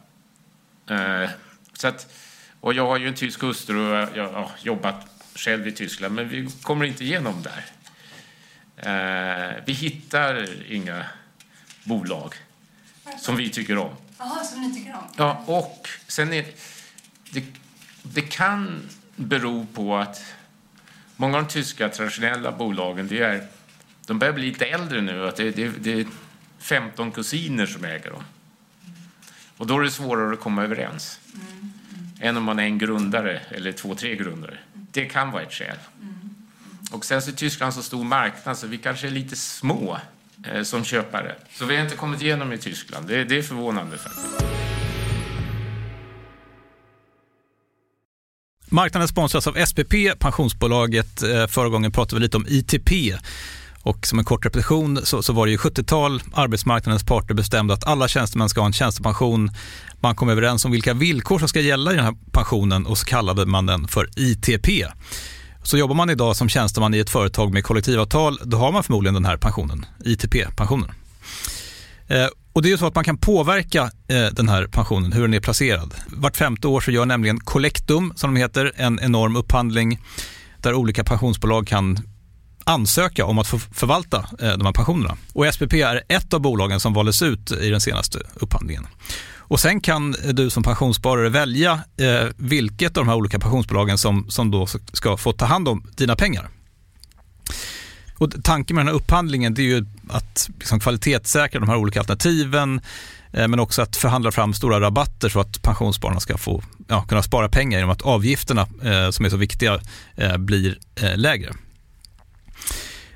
Eh, 0.90 1.30
så 1.72 1.88
att, 1.88 2.12
och 2.60 2.74
jag 2.74 2.86
har 2.86 2.96
ju 2.98 3.08
en 3.08 3.14
tysk 3.14 3.42
hustru 3.42 3.78
och 4.02 4.08
jag 4.14 4.32
har 4.32 4.50
jobbat 4.62 5.06
själv 5.34 5.66
i 5.68 5.72
Tyskland, 5.72 6.14
men 6.14 6.28
vi 6.28 6.48
kommer 6.62 6.84
inte 6.84 7.04
igenom 7.04 7.42
där. 7.42 7.64
Eh, 8.82 9.56
vi 9.64 9.72
hittar 9.72 10.48
inga 10.72 11.04
bolag 11.84 12.34
som 13.18 13.36
vi 13.36 13.50
tycker 13.50 13.78
om. 13.78 13.90
Jaha, 14.18 14.44
som 14.44 14.60
ni 14.60 14.74
tycker 14.74 14.94
om? 14.94 15.04
Ja, 15.16 15.44
och 15.46 15.88
sen 16.06 16.32
är 16.32 16.46
det, 17.30 17.44
det, 18.02 18.22
kan 18.22 18.88
bero 19.16 19.66
på 19.74 19.96
att 19.96 20.34
många 21.16 21.38
av 21.38 21.44
de 21.44 21.48
tyska 21.48 21.88
traditionella 21.88 22.52
bolagen, 22.52 23.08
det 23.08 23.20
är, 23.20 23.46
de 24.06 24.18
börjar 24.18 24.32
bli 24.34 24.46
lite 24.46 24.66
äldre 24.66 25.00
nu. 25.00 25.28
Att 25.28 25.36
det, 25.36 25.50
det, 25.50 25.68
det 25.68 26.00
är 26.00 26.06
15 26.58 27.12
kusiner 27.12 27.66
som 27.66 27.84
äger 27.84 28.10
dem. 28.10 28.24
Och 29.56 29.66
då 29.66 29.78
är 29.78 29.82
det 29.82 29.90
svårare 29.90 30.32
att 30.32 30.40
komma 30.40 30.64
överens. 30.64 31.20
Än 32.20 32.36
om 32.36 32.44
man 32.44 32.58
är 32.58 32.64
en 32.64 32.78
grundare 32.78 33.40
eller 33.50 33.72
två, 33.72 33.94
tre 33.94 34.16
grundare. 34.16 34.58
Det 34.72 35.04
kan 35.04 35.30
vara 35.30 35.42
ett 35.42 35.52
skäl. 35.52 35.76
Och 36.90 37.04
sen 37.04 37.22
så 37.22 37.30
är 37.30 37.34
Tyskland 37.34 37.74
så 37.74 37.82
stor 37.82 38.04
marknad 38.04 38.58
så 38.58 38.66
vi 38.66 38.78
kanske 38.78 39.06
är 39.06 39.10
lite 39.10 39.36
små 39.36 39.98
eh, 40.52 40.62
som 40.62 40.84
köpare. 40.84 41.34
Så 41.52 41.64
vi 41.64 41.76
har 41.76 41.82
inte 41.82 41.96
kommit 41.96 42.22
igenom 42.22 42.52
i 42.52 42.58
Tyskland. 42.58 43.08
Det, 43.08 43.24
det 43.24 43.38
är 43.38 43.42
förvånande 43.42 43.98
faktiskt. 43.98 44.44
Marknaden 48.72 49.08
sponsras 49.08 49.46
av 49.46 49.66
SPP, 49.66 49.94
pensionsbolaget. 50.18 51.22
Eh, 51.22 51.46
förra 51.46 51.68
gången 51.68 51.92
pratade 51.92 52.16
vi 52.16 52.22
lite 52.22 52.36
om 52.36 52.46
ITP. 52.48 52.90
Och 53.82 54.06
som 54.06 54.18
en 54.18 54.24
kort 54.24 54.46
repetition 54.46 55.00
så, 55.04 55.22
så 55.22 55.32
var 55.32 55.46
det 55.46 55.52
ju 55.52 55.58
70-tal, 55.58 56.22
arbetsmarknadens 56.32 57.04
parter 57.04 57.34
bestämde 57.34 57.74
att 57.74 57.86
alla 57.86 58.08
tjänstemän 58.08 58.48
ska 58.48 58.60
ha 58.60 58.66
en 58.66 58.72
tjänstepension. 58.72 59.50
Man 60.00 60.16
kom 60.16 60.28
överens 60.28 60.64
om 60.64 60.70
vilka 60.70 60.94
villkor 60.94 61.38
som 61.38 61.48
ska 61.48 61.60
gälla 61.60 61.92
i 61.92 61.96
den 61.96 62.04
här 62.04 62.14
pensionen 62.32 62.86
och 62.86 62.98
så 62.98 63.06
kallade 63.06 63.46
man 63.46 63.66
den 63.66 63.88
för 63.88 64.08
ITP. 64.16 64.68
Så 65.62 65.78
jobbar 65.78 65.94
man 65.94 66.10
idag 66.10 66.36
som 66.36 66.48
tjänsteman 66.48 66.94
i 66.94 66.98
ett 66.98 67.10
företag 67.10 67.52
med 67.52 67.64
kollektivavtal, 67.64 68.38
då 68.44 68.56
har 68.56 68.72
man 68.72 68.84
förmodligen 68.84 69.14
den 69.14 69.24
här 69.24 69.36
pensionen, 69.36 69.86
ITP-pensionen. 70.04 70.90
Eh, 72.06 72.26
och 72.52 72.62
det 72.62 72.68
är 72.68 72.70
ju 72.70 72.78
så 72.78 72.86
att 72.86 72.94
man 72.94 73.04
kan 73.04 73.18
påverka 73.18 73.90
eh, 74.08 74.26
den 74.32 74.48
här 74.48 74.66
pensionen, 74.66 75.12
hur 75.12 75.22
den 75.22 75.34
är 75.34 75.40
placerad. 75.40 75.94
Vart 76.06 76.36
femte 76.36 76.68
år 76.68 76.80
så 76.80 76.90
gör 76.90 77.06
nämligen 77.06 77.40
Collectum, 77.40 78.12
som 78.16 78.34
de 78.34 78.40
heter, 78.40 78.72
en 78.76 79.00
enorm 79.00 79.36
upphandling 79.36 80.00
där 80.58 80.74
olika 80.74 81.04
pensionsbolag 81.04 81.66
kan 81.66 81.98
ansöka 82.64 83.24
om 83.24 83.38
att 83.38 83.46
få 83.46 83.58
förvalta 83.58 84.18
eh, 84.18 84.52
de 84.52 84.64
här 84.66 84.72
pensionerna. 84.72 85.16
Och 85.32 85.54
SPP 85.54 85.72
är 85.72 86.02
ett 86.08 86.34
av 86.34 86.40
bolagen 86.40 86.80
som 86.80 86.92
valdes 86.92 87.22
ut 87.22 87.52
i 87.52 87.70
den 87.70 87.80
senaste 87.80 88.18
upphandlingen. 88.34 88.86
Och 89.50 89.60
sen 89.60 89.80
kan 89.80 90.14
du 90.32 90.50
som 90.50 90.62
pensionssparare 90.62 91.28
välja 91.28 91.72
eh, 91.96 92.28
vilket 92.36 92.96
av 92.96 93.04
de 93.04 93.08
här 93.08 93.16
olika 93.16 93.38
pensionsbolagen 93.38 93.98
som, 93.98 94.30
som 94.30 94.50
då 94.50 94.66
ska 94.92 95.16
få 95.16 95.32
ta 95.32 95.44
hand 95.44 95.68
om 95.68 95.86
dina 95.96 96.16
pengar. 96.16 96.48
Och 98.18 98.44
tanken 98.44 98.76
med 98.76 98.86
den 98.86 98.88
här 98.88 98.94
upphandlingen 98.94 99.54
det 99.54 99.62
är 99.62 99.66
ju 99.66 99.86
att 100.08 100.50
liksom 100.58 100.80
kvalitetssäkra 100.80 101.60
de 101.60 101.68
här 101.68 101.76
olika 101.76 102.00
alternativen 102.00 102.80
eh, 103.32 103.48
men 103.48 103.60
också 103.60 103.82
att 103.82 103.96
förhandla 103.96 104.32
fram 104.32 104.54
stora 104.54 104.80
rabatter 104.80 105.28
så 105.28 105.40
att 105.40 105.62
pensionsspararna 105.62 106.20
ska 106.20 106.36
få 106.36 106.62
ja, 106.88 107.02
kunna 107.02 107.22
spara 107.22 107.48
pengar 107.48 107.78
genom 107.78 107.90
att 107.90 108.02
avgifterna 108.02 108.60
eh, 108.60 109.10
som 109.10 109.24
är 109.24 109.30
så 109.30 109.36
viktiga 109.36 109.80
eh, 110.16 110.36
blir 110.36 110.78
eh, 111.02 111.16
lägre. 111.16 111.52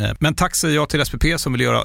Eh, 0.00 0.10
Men 0.20 0.34
tack 0.34 0.54
säger 0.56 0.74
jag 0.74 0.88
till 0.88 1.04
SPP 1.06 1.24
som 1.36 1.52
vill 1.52 1.60
göra 1.60 1.84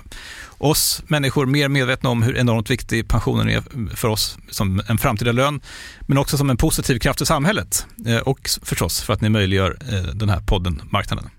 oss 0.58 1.04
människor 1.08 1.46
mer 1.46 1.68
medvetna 1.70 2.10
om 2.10 2.24
hur 2.24 2.38
enormt 2.38 2.70
viktig 2.70 3.08
pensionen 3.08 3.50
är 3.50 3.64
för 3.96 4.08
oss 4.08 4.38
som 4.50 4.82
en 4.88 4.98
framtida 4.98 5.32
lön, 5.32 5.62
men 6.08 6.18
också 6.18 6.38
som 6.38 6.50
en 6.50 6.58
positiv 6.58 7.00
kraft 7.00 7.22
i 7.22 7.26
samhället. 7.26 7.86
Eh, 8.08 8.18
Och 8.18 8.50
förstås 8.64 9.02
för 9.02 9.14
att 9.14 9.22
ni 9.22 9.30
möjliggör 9.30 9.78
eh, 9.92 10.02
den 10.16 10.30
här 10.30 10.40
podden 10.40 10.82
Marknaden. 10.92 11.30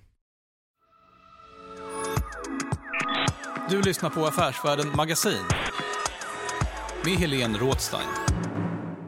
Du 3.71 3.83
lyssnar 3.83 4.11
på 4.11 4.27
Affärsvärlden 4.27 4.93
Magasin 4.97 5.43
med 7.05 7.15
Helene 7.19 7.59
Rådstein. 7.59 8.07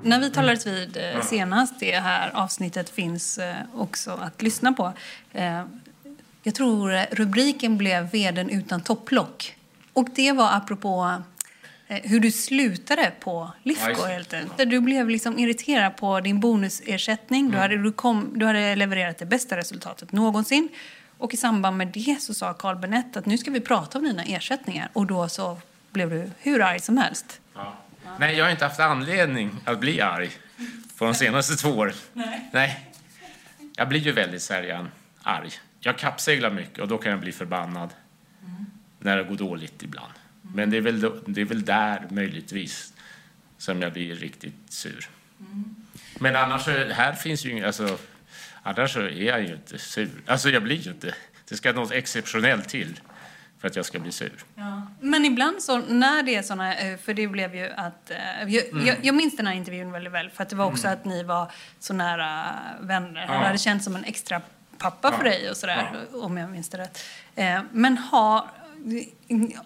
När 0.02 0.20
vi 0.20 0.30
talades 0.30 0.66
vid 0.66 0.98
senast, 1.22 1.80
det 1.80 2.00
här 2.00 2.30
avsnittet 2.34 2.90
finns 2.90 3.38
också 3.74 4.10
att 4.10 4.42
lyssna 4.42 4.72
på. 4.72 4.92
Jag 6.46 6.54
tror 6.54 7.14
rubriken 7.14 7.76
blev 7.78 8.10
Veden 8.10 8.50
utan 8.50 8.80
topplock. 8.80 9.56
Och 9.92 10.08
det 10.14 10.32
var 10.32 10.56
apropå 10.56 11.22
eh, 11.88 12.00
hur 12.02 12.20
du 12.20 12.30
slutade 12.30 13.12
på 13.20 13.50
Lifco 13.62 14.04
helt 14.04 14.34
enkelt. 14.34 14.70
Du 14.70 14.80
blev 14.80 15.08
liksom 15.08 15.38
irriterad 15.38 15.96
på 15.96 16.20
din 16.20 16.40
bonusersättning. 16.40 17.50
Du, 17.50 17.58
hade, 17.58 17.82
du, 17.82 17.92
kom, 17.92 18.32
du 18.34 18.46
hade 18.46 18.76
levererat 18.76 19.18
det 19.18 19.26
bästa 19.26 19.56
resultatet 19.56 20.12
någonsin. 20.12 20.68
Och 21.18 21.34
i 21.34 21.36
samband 21.36 21.76
med 21.76 21.88
det 21.88 22.16
så 22.20 22.34
sa 22.34 22.54
Carl 22.54 22.76
Benett 22.76 23.16
att 23.16 23.26
nu 23.26 23.38
ska 23.38 23.50
vi 23.50 23.60
prata 23.60 23.98
om 23.98 24.04
dina 24.04 24.24
ersättningar. 24.24 24.88
Och 24.92 25.06
då 25.06 25.28
så 25.28 25.58
blev 25.90 26.10
du 26.10 26.30
hur 26.38 26.62
arg 26.62 26.80
som 26.80 26.98
helst. 26.98 27.40
Ja. 27.54 27.74
Nej, 28.18 28.36
jag 28.36 28.44
har 28.44 28.50
inte 28.50 28.64
haft 28.64 28.80
anledning 28.80 29.50
att 29.64 29.80
bli 29.80 30.00
arg 30.00 30.30
på 30.98 31.04
de 31.04 31.14
senaste 31.14 31.54
två 31.54 31.68
åren. 31.68 31.94
Nej. 32.52 32.80
Jag 33.76 33.88
blir 33.88 34.00
ju 34.00 34.12
väldigt 34.12 34.42
sällan 34.42 34.88
arg. 35.22 35.50
Jag 35.86 35.98
kappseglar 35.98 36.50
mycket 36.50 36.78
och 36.78 36.88
då 36.88 36.98
kan 36.98 37.10
jag 37.10 37.20
bli 37.20 37.32
förbannad 37.32 37.90
när 38.98 39.16
det 39.16 39.22
går 39.24 39.36
dåligt 39.36 39.82
ibland. 39.82 40.12
Men 40.42 40.70
det 40.70 40.76
är, 40.76 40.80
väl, 40.80 41.00
då- 41.00 41.16
det 41.26 41.40
är 41.40 41.44
väl 41.44 41.64
där 41.64 42.06
möjligtvis 42.10 42.92
som 43.58 43.82
jag 43.82 43.92
blir 43.92 44.14
riktigt 44.14 44.54
sur. 44.68 45.08
Men 46.20 46.36
annars, 46.36 46.66
här 46.92 47.12
finns 47.12 47.44
ju 47.46 47.50
inga, 47.50 47.66
alltså, 47.66 47.98
annars 48.62 48.92
så 48.92 49.00
är 49.00 49.10
jag 49.22 49.40
ju 49.42 49.54
inte 49.54 49.78
sur. 49.78 50.10
Alltså 50.26 50.50
jag 50.50 50.62
blir 50.62 50.76
ju 50.76 50.90
inte, 50.90 51.14
det 51.48 51.56
ska 51.56 51.72
något 51.72 51.92
exceptionellt 51.92 52.68
till 52.68 53.00
för 53.58 53.68
att 53.68 53.76
jag 53.76 53.84
ska 53.86 53.98
bli 53.98 54.12
sur. 54.12 54.32
Men 55.00 55.24
ibland 55.24 55.62
så 55.62 55.78
när 55.78 56.22
det 56.22 56.34
är 56.36 56.42
såna, 56.42 56.74
eh, 56.74 56.98
för 56.98 57.14
det 57.14 57.28
blev 57.28 57.54
ju 57.54 57.68
att, 57.76 58.10
eh, 58.10 58.16
jag, 58.54 58.64
Mm. 58.68 58.86
jag, 58.86 58.96
jag 59.02 59.14
minns 59.14 59.36
den 59.36 59.46
här 59.46 59.54
intervjun 59.54 59.92
väldigt 59.92 60.12
väl 60.12 60.30
för 60.30 60.42
att 60.42 60.48
det 60.48 60.56
var 60.56 60.64
också 60.66 60.88
att 60.88 61.04
ni 61.04 61.22
var 61.22 61.52
så 61.78 61.94
nära 61.94 62.46
vänner. 62.80 63.24
Ja. 63.28 63.32
hade 63.46 63.58
känts 63.58 63.84
som 63.84 63.96
en 63.96 64.04
extra 64.04 64.40
pappa 64.78 65.12
för 65.12 65.24
Ja. 65.24 65.30
dig 65.30 65.50
och 65.50 65.56
sådär, 65.56 66.06
om 66.12 66.36
jag 66.36 66.50
minns 66.50 66.68
det 66.68 66.78
rätt. 66.78 67.04
Eh, 67.34 67.60
Men 67.72 67.98
har, 67.98 68.44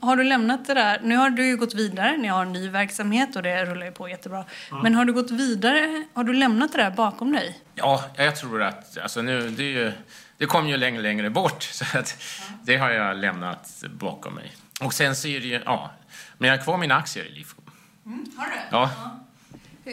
har 0.00 0.16
du 0.16 0.24
lämnat 0.24 0.66
det 0.66 0.74
där, 0.74 1.00
nu 1.02 1.16
har 1.16 1.30
du 1.30 1.46
ju 1.46 1.56
gått 1.56 1.74
vidare, 1.74 2.16
ni 2.16 2.28
har 2.28 2.42
en 2.42 2.52
ny 2.52 2.68
verksamhet 2.68 3.36
och 3.36 3.42
det 3.42 3.64
rullar 3.64 3.86
ju 3.86 3.92
på 3.92 4.08
jättebra. 4.08 4.44
Men 4.82 4.94
har 4.94 5.04
du 5.04 5.12
gått 5.12 5.30
vidare, 5.30 6.04
har 6.14 6.24
du 6.24 6.32
lämnat 6.32 6.72
det 6.72 6.78
där 6.78 6.90
bakom 6.90 7.32
dig? 7.32 7.58
Ja, 7.74 8.04
jag 8.16 8.36
tror 8.36 8.62
att 8.62 8.98
alltså 8.98 9.22
nu, 9.22 9.48
det 9.50 9.62
är 9.62 9.66
ju 9.84 9.92
det 10.36 10.46
kom 10.46 10.68
ju 10.68 10.76
längre 10.76 11.02
längre 11.02 11.30
bort. 11.30 11.62
Så 11.72 11.98
att 11.98 12.22
det 12.62 12.76
har 12.76 12.90
jag 12.90 13.16
lämnat 13.16 13.84
bakom 13.90 14.34
mig. 14.34 14.52
Och 14.80 14.94
sen 14.94 15.16
så 15.16 15.28
är 15.28 15.40
det 15.40 15.46
ju, 15.46 15.60
ja, 15.64 15.90
men 16.38 16.50
jag 16.50 16.56
har 16.56 16.64
kvar 16.64 16.76
mina 16.78 16.94
aktier 16.96 17.24
i 17.24 17.30
Lifco. 17.30 17.62
Har 18.36 18.46
du? 18.46 18.52
Ja, 18.70 18.90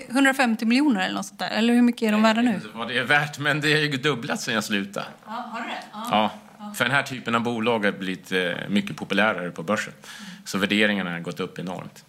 150 0.09 0.65
miljoner 0.65 1.01
eller 1.01 1.15
något 1.15 1.25
sånt 1.25 1.39
där? 1.39 1.49
Eller 1.49 1.73
hur 1.73 1.81
mycket 1.81 2.07
är 2.07 2.11
de 2.11 2.21
värda 2.21 2.41
nu? 2.41 2.61
vad 2.73 2.87
det 2.87 2.97
är 2.97 3.03
värt, 3.03 3.39
men 3.39 3.61
det 3.61 3.73
har 3.73 3.79
ju 3.79 3.97
dubblat 3.97 4.41
sen 4.41 4.53
jag 4.53 4.63
slutade. 4.63 5.05
Ja, 5.25 5.31
har 5.31 5.61
du 5.61 5.67
det? 5.67 5.75
Ja, 6.11 6.31
för 6.75 6.85
den 6.85 6.93
här 6.93 7.03
typen 7.03 7.35
av 7.35 7.41
bolag 7.41 7.85
har 7.85 7.91
blivit 7.91 8.31
eh, 8.31 8.39
mycket 8.69 8.95
populärare 8.95 9.51
på 9.51 9.63
börsen. 9.63 9.93
Så 10.45 10.57
värderingarna 10.57 11.11
har 11.11 11.19
gått 11.19 11.39
upp 11.39 11.59
enormt. 11.59 12.05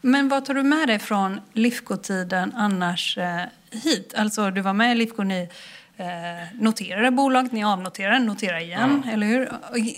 Men 0.00 0.28
vad 0.28 0.44
tar 0.44 0.54
du 0.54 0.62
med 0.62 0.88
dig 0.88 0.98
från 0.98 1.40
Lifco-tiden 1.52 2.52
annars 2.56 3.18
eh, 3.18 3.40
hit? 3.70 4.14
Alltså, 4.16 4.50
du 4.50 4.60
var 4.60 4.72
med 4.72 4.92
i 4.92 4.94
Lifco, 4.94 5.22
ni 5.22 5.48
eh, 5.96 6.06
noterade 6.60 7.10
bolaget, 7.10 7.52
ni 7.52 7.64
avnoterade, 7.64 8.18
noterade 8.18 8.62
igen, 8.62 9.02
eller 9.12 9.26
hur? 9.26 9.50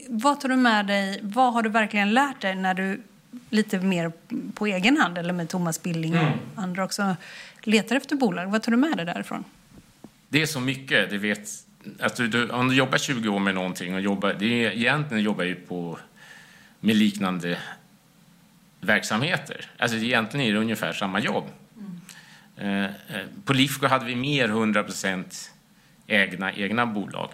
Vad 0.08 0.40
tar 0.40 0.48
du 0.48 0.56
med 0.56 0.86
dig, 0.86 1.20
vad 1.22 1.52
har 1.52 1.62
du 1.62 1.68
verkligen 1.68 2.14
lärt 2.14 2.40
dig 2.40 2.54
när 2.54 2.74
du 2.74 3.02
lite 3.50 3.80
mer 3.80 4.12
på 4.54 4.66
egen 4.66 4.96
hand, 4.96 5.18
eller 5.18 5.32
med 5.32 5.48
Thomas 5.48 5.82
Billing 5.82 6.18
och 6.18 6.62
andra 6.62 6.84
också, 6.84 7.16
letar 7.62 7.96
efter 7.96 8.16
bolag? 8.16 8.46
Vad 8.46 8.62
tar 8.62 8.70
du 8.70 8.76
med 8.76 8.96
dig 8.96 9.06
därifrån? 9.06 9.44
Det 10.28 10.42
är 10.42 10.46
så 10.46 10.60
mycket, 10.60 11.10
det 11.10 11.18
vet... 11.18 11.48
Alltså, 12.00 12.22
du, 12.22 12.50
om 12.50 12.68
du 12.68 12.74
jobbar 12.74 12.98
20 12.98 13.28
år 13.28 13.38
med 13.38 13.54
någonting 13.54 13.94
och 13.94 14.00
jobbar... 14.00 14.36
Det 14.38 14.64
är, 14.64 14.70
egentligen 14.70 15.24
jobbar 15.24 15.44
ju 15.44 15.54
på, 15.54 15.98
med 16.80 16.96
liknande 16.96 17.58
verksamheter. 18.80 19.70
Alltså 19.78 19.96
egentligen 19.96 20.46
är 20.46 20.52
det 20.52 20.58
ungefär 20.58 20.92
samma 20.92 21.20
jobb. 21.20 21.44
Eh, 22.56 22.84
eh, 22.84 22.90
på 23.44 23.52
Lifco 23.52 23.86
hade 23.86 24.04
vi 24.04 24.16
mer 24.16 24.48
100% 24.48 25.50
egna, 26.06 26.52
egna 26.52 26.86
bolag. 26.86 27.30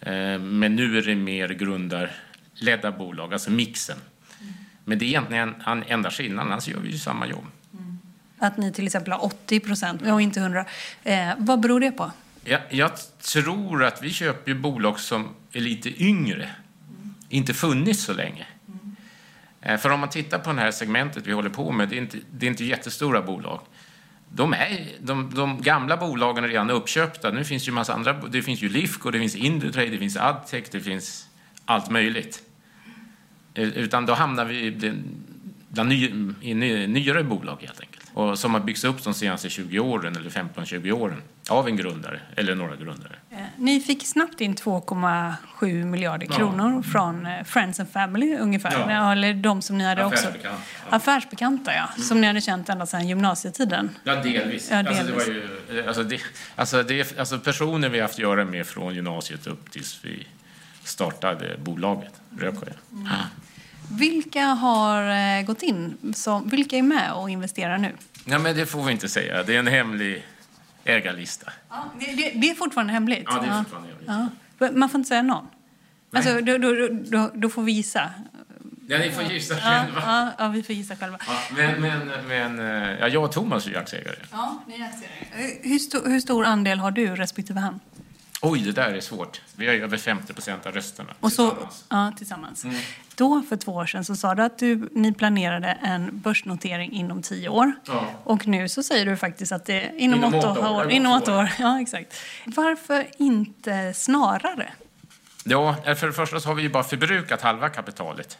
Eh, 0.00 0.38
men 0.38 0.76
nu 0.76 0.98
är 0.98 1.02
det 1.02 1.14
mer 1.14 1.48
grundarledda 1.48 2.92
bolag, 2.92 3.32
alltså 3.32 3.50
mixen. 3.50 3.96
Men 4.84 4.98
det 4.98 5.04
är 5.04 5.06
egentligen 5.06 5.54
en, 5.66 5.82
enda 5.82 6.10
skillnaden, 6.10 6.52
annars 6.52 6.68
gör 6.68 6.78
vi 6.78 6.90
ju 6.90 6.98
samma 6.98 7.26
jobb. 7.26 7.44
Att 8.38 8.56
ni 8.56 8.72
till 8.72 8.86
exempel 8.86 9.12
har 9.12 9.24
80 9.24 9.60
procent 9.60 10.02
och 10.02 10.22
inte 10.22 10.40
100. 10.40 10.64
Eh, 11.04 11.28
vad 11.38 11.60
beror 11.60 11.80
det 11.80 11.90
på? 11.90 12.10
Jag, 12.44 12.60
jag 12.70 12.90
tror 13.32 13.84
att 13.84 14.02
vi 14.02 14.10
köper 14.10 14.50
ju 14.50 14.58
bolag 14.58 15.00
som 15.00 15.28
är 15.52 15.60
lite 15.60 16.02
yngre, 16.02 16.50
inte 17.28 17.54
funnits 17.54 18.02
så 18.02 18.12
länge. 18.12 18.46
Eh, 19.60 19.78
För 19.78 19.90
om 19.90 20.00
man 20.00 20.08
tittar 20.08 20.38
på 20.38 20.52
det 20.52 20.60
här 20.60 20.70
segmentet 20.70 21.26
vi 21.26 21.32
håller 21.32 21.50
på 21.50 21.72
med, 21.72 21.88
det 21.88 21.96
är 21.96 21.98
inte, 21.98 22.18
det 22.30 22.46
är 22.46 22.50
inte 22.50 22.64
jättestora 22.64 23.22
bolag. 23.22 23.60
De, 24.28 24.52
är, 24.52 24.86
de, 25.00 25.34
de 25.34 25.62
gamla 25.62 25.96
bolagen 25.96 26.44
är 26.44 26.48
redan 26.48 26.70
uppköpta. 26.70 27.30
Nu 27.30 27.44
finns 27.44 27.68
ju 27.68 27.72
massa 27.72 27.94
andra, 27.94 28.12
det 28.12 28.42
finns 28.42 28.62
ju 28.62 28.68
Lifco, 28.68 29.10
det 29.10 29.18
finns 29.18 29.36
Indutrade, 29.36 29.88
det 29.88 29.98
finns 29.98 30.16
Adtech, 30.16 30.64
det 30.70 30.80
finns 30.80 31.28
allt 31.64 31.90
möjligt. 31.90 32.42
Eh, 33.54 33.68
Utan 33.68 34.06
då 34.06 34.14
hamnar 34.14 34.44
vi 34.44 34.70
bland- 35.68 35.88
ny, 35.88 36.10
i 36.40 36.54
ny, 36.54 36.86
nyare 36.86 37.24
bolag 37.24 37.56
helt 37.60 37.80
enkelt. 37.80 38.00
Och 38.14 38.38
som 38.38 38.54
har 38.54 38.60
byggts 38.60 38.84
upp 38.84 39.04
de 39.04 39.14
senaste 39.14 39.50
20 39.50 39.78
åren 39.78 40.16
eller 40.16 40.30
15-20 40.30 40.92
åren 40.92 41.22
av 41.48 41.68
en 41.68 41.76
grundare 41.76 42.20
eller 42.36 42.54
några 42.54 42.76
grundare. 42.76 43.12
Eh, 43.30 43.38
Ni 43.58 43.80
fick 43.80 44.06
snabbt 44.06 44.40
in 44.40 44.54
2,7 44.54 45.84
miljarder 45.84 46.26
Ja. 46.30 46.36
kronor 46.36 46.82
från 46.82 47.26
eh, 47.26 47.44
Friends 47.44 47.80
and 47.80 47.88
Family 47.90 48.36
ungefär. 48.36 48.72
Ja. 48.72 48.92
Ja, 48.92 49.12
eller 49.12 49.34
de 49.34 49.62
som 49.62 49.78
ni 49.78 49.84
hade 49.84 50.04
också... 50.04 50.28
Affärsbekanta, 50.28 50.48
ja. 50.48 50.82
Mm. 50.82 50.94
Affärsbekanta, 50.96 51.74
ja. 51.74 52.02
Som 52.02 52.20
ni 52.20 52.26
hade 52.26 52.40
känt 52.40 52.68
ända 52.68 52.86
sedan 52.86 53.08
gymnasietiden. 53.08 53.90
Ja, 54.04 54.14
delvis. 54.14 54.68
Ja, 54.70 54.78
Alltså, 54.78 55.04
det 55.04 55.12
var 55.12 55.24
delvis. 55.24 55.28
ju, 55.72 55.86
alltså, 55.86 56.02
det, 56.02 56.20
alltså, 56.56 56.82
det, 56.82 57.18
alltså 57.18 57.38
personer 57.38 57.88
vi 57.88 58.00
haft 58.00 58.14
att 58.14 58.18
göra 58.18 58.44
med 58.44 58.66
från 58.66 58.94
gymnasiet 58.94 59.46
upp 59.46 59.70
tills 59.70 60.00
vi 60.02 60.26
startade 60.94 61.56
bolaget 61.58 62.20
Rödsjö. 62.38 62.66
Mm. 62.92 63.08
Vilka 63.90 64.44
har 64.44 65.10
eh, 65.38 65.42
gått 65.44 65.62
in? 65.62 65.96
Som, 66.14 66.48
vilka 66.48 66.76
är 66.76 66.82
med 66.82 67.12
och 67.12 67.30
investerar 67.30 67.78
nu? 67.78 67.92
Ja, 68.24 68.38
men 68.38 68.56
det 68.56 68.66
får 68.66 68.82
vi 68.84 68.92
inte 68.92 69.08
säga. 69.08 69.42
Det 69.42 69.54
är 69.54 69.58
en 69.58 69.66
hemlig 69.66 70.26
ägarlista. 70.84 71.52
Ja, 71.70 71.84
det, 72.00 72.06
det, 72.06 72.30
det 72.34 72.50
är 72.50 72.54
fortfarande 72.54 72.92
hemligt? 72.92 73.24
Ja, 73.26 73.40
det 73.42 73.48
är 73.48 73.58
fortfarande 73.58 73.88
hemligt. 73.88 74.30
Ja. 74.58 74.70
Man 74.72 74.88
får 74.88 74.98
inte 74.98 75.08
säga 75.08 75.22
någon? 75.22 75.46
Alltså, 76.12 76.40
då, 76.40 76.58
då, 76.58 76.88
då, 77.04 77.30
då, 77.34 77.48
får 77.48 77.62
vi 77.62 77.72
gissa. 77.72 78.10
Ja, 78.88 78.98
ni 78.98 79.10
får 79.10 79.24
gissa 79.24 79.54
Ja, 79.54 79.60
själva. 79.60 80.00
ja, 80.06 80.30
ja, 80.38 80.48
vi 80.48 80.62
får 80.62 80.74
gissa 80.74 80.96
själva. 80.96 81.18
Ja, 81.26 81.34
men, 81.56 81.80
men, 81.80 82.10
men 82.28 82.58
eh, 82.58 82.98
ja, 83.00 83.08
jag 83.08 83.24
och 83.24 83.32
Thomas 83.32 83.66
är 83.66 83.70
ju 83.70 83.76
aktieägare. 83.76 84.16
Ja, 84.32 84.62
ni 84.66 84.74
är 84.74 84.84
aktieägare. 84.84 85.58
Hur, 85.62 85.78
stor, 85.78 86.08
hur 86.08 86.20
stor 86.20 86.44
andel 86.44 86.78
har 86.78 86.90
du 86.90 87.06
respektive 87.06 87.60
han? 87.60 87.80
Oj, 88.44 88.60
det 88.60 88.72
där 88.72 88.92
är 88.94 89.00
svårt. 89.00 89.40
Vi 89.56 89.66
har 89.66 89.74
ju 89.74 89.82
över 89.84 89.96
50 89.98 90.32
procent 90.32 90.66
av 90.66 90.72
rösterna. 90.72 91.14
Och 91.20 91.32
så, 91.32 91.50
tillsammans. 91.50 91.84
ja, 91.88 92.12
tillsammans. 92.16 92.64
Mm. 92.64 92.76
Då, 93.16 93.42
för 93.48 93.56
två 93.56 93.72
år 93.72 93.86
sedan, 93.86 94.04
så 94.04 94.16
sa 94.16 94.34
du 94.34 94.42
att 94.42 94.58
du, 94.58 94.88
ni 94.92 95.12
planerade 95.12 95.68
en 95.82 96.20
börsnotering 96.20 96.92
inom 96.92 97.22
tio 97.22 97.48
år. 97.48 97.72
Ja. 97.86 98.06
Och 98.24 98.46
nu 98.46 98.68
så 98.68 98.82
säger 98.82 99.06
du 99.06 99.16
faktiskt 99.16 99.52
att 99.52 99.64
det 99.66 99.80
är 99.82 99.96
inom, 99.96 100.18
Inom 100.18 100.34
åtta, 100.34 100.50
åtta 100.50 100.70
år. 100.70 100.80
år. 100.80 100.84
Det 100.86 100.94
Inom 100.94 101.12
åtta 101.12 101.38
år. 101.38 101.50
Ja, 101.58 101.80
exakt. 101.80 102.14
Varför 102.46 103.06
inte 103.18 103.94
snarare? 103.94 104.72
Ja, 105.44 105.76
för 105.96 106.06
det 106.06 106.12
första 106.12 106.40
så 106.40 106.48
har 106.48 106.54
vi 106.54 106.62
ju 106.62 106.68
bara 106.68 106.84
förbrukat 106.84 107.42
halva 107.42 107.68
kapitalet. 107.68 108.38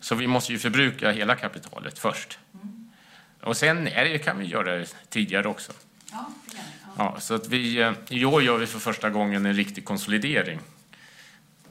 Så 0.00 0.14
vi 0.14 0.26
måste 0.26 0.52
ju 0.52 0.58
förbruka 0.58 1.10
hela 1.12 1.34
kapitalet 1.36 1.98
först. 1.98 2.38
Och 3.42 3.56
sen 3.56 3.88
är 3.88 4.04
det, 4.04 4.18
kan 4.18 4.38
vi 4.38 4.44
göra 4.46 4.76
det 4.76 4.94
tidigare 5.08 5.48
också. 5.48 5.72
Ja, 6.12 6.30
så 7.18 7.34
att 7.34 7.48
vi, 7.48 7.80
eh, 7.80 7.92
I 8.08 8.24
år 8.24 8.42
gör 8.42 8.58
vi 8.58 8.66
för 8.66 8.78
första 8.78 9.10
gången 9.10 9.46
en 9.46 9.54
riktig 9.54 9.84
konsolidering. 9.84 10.58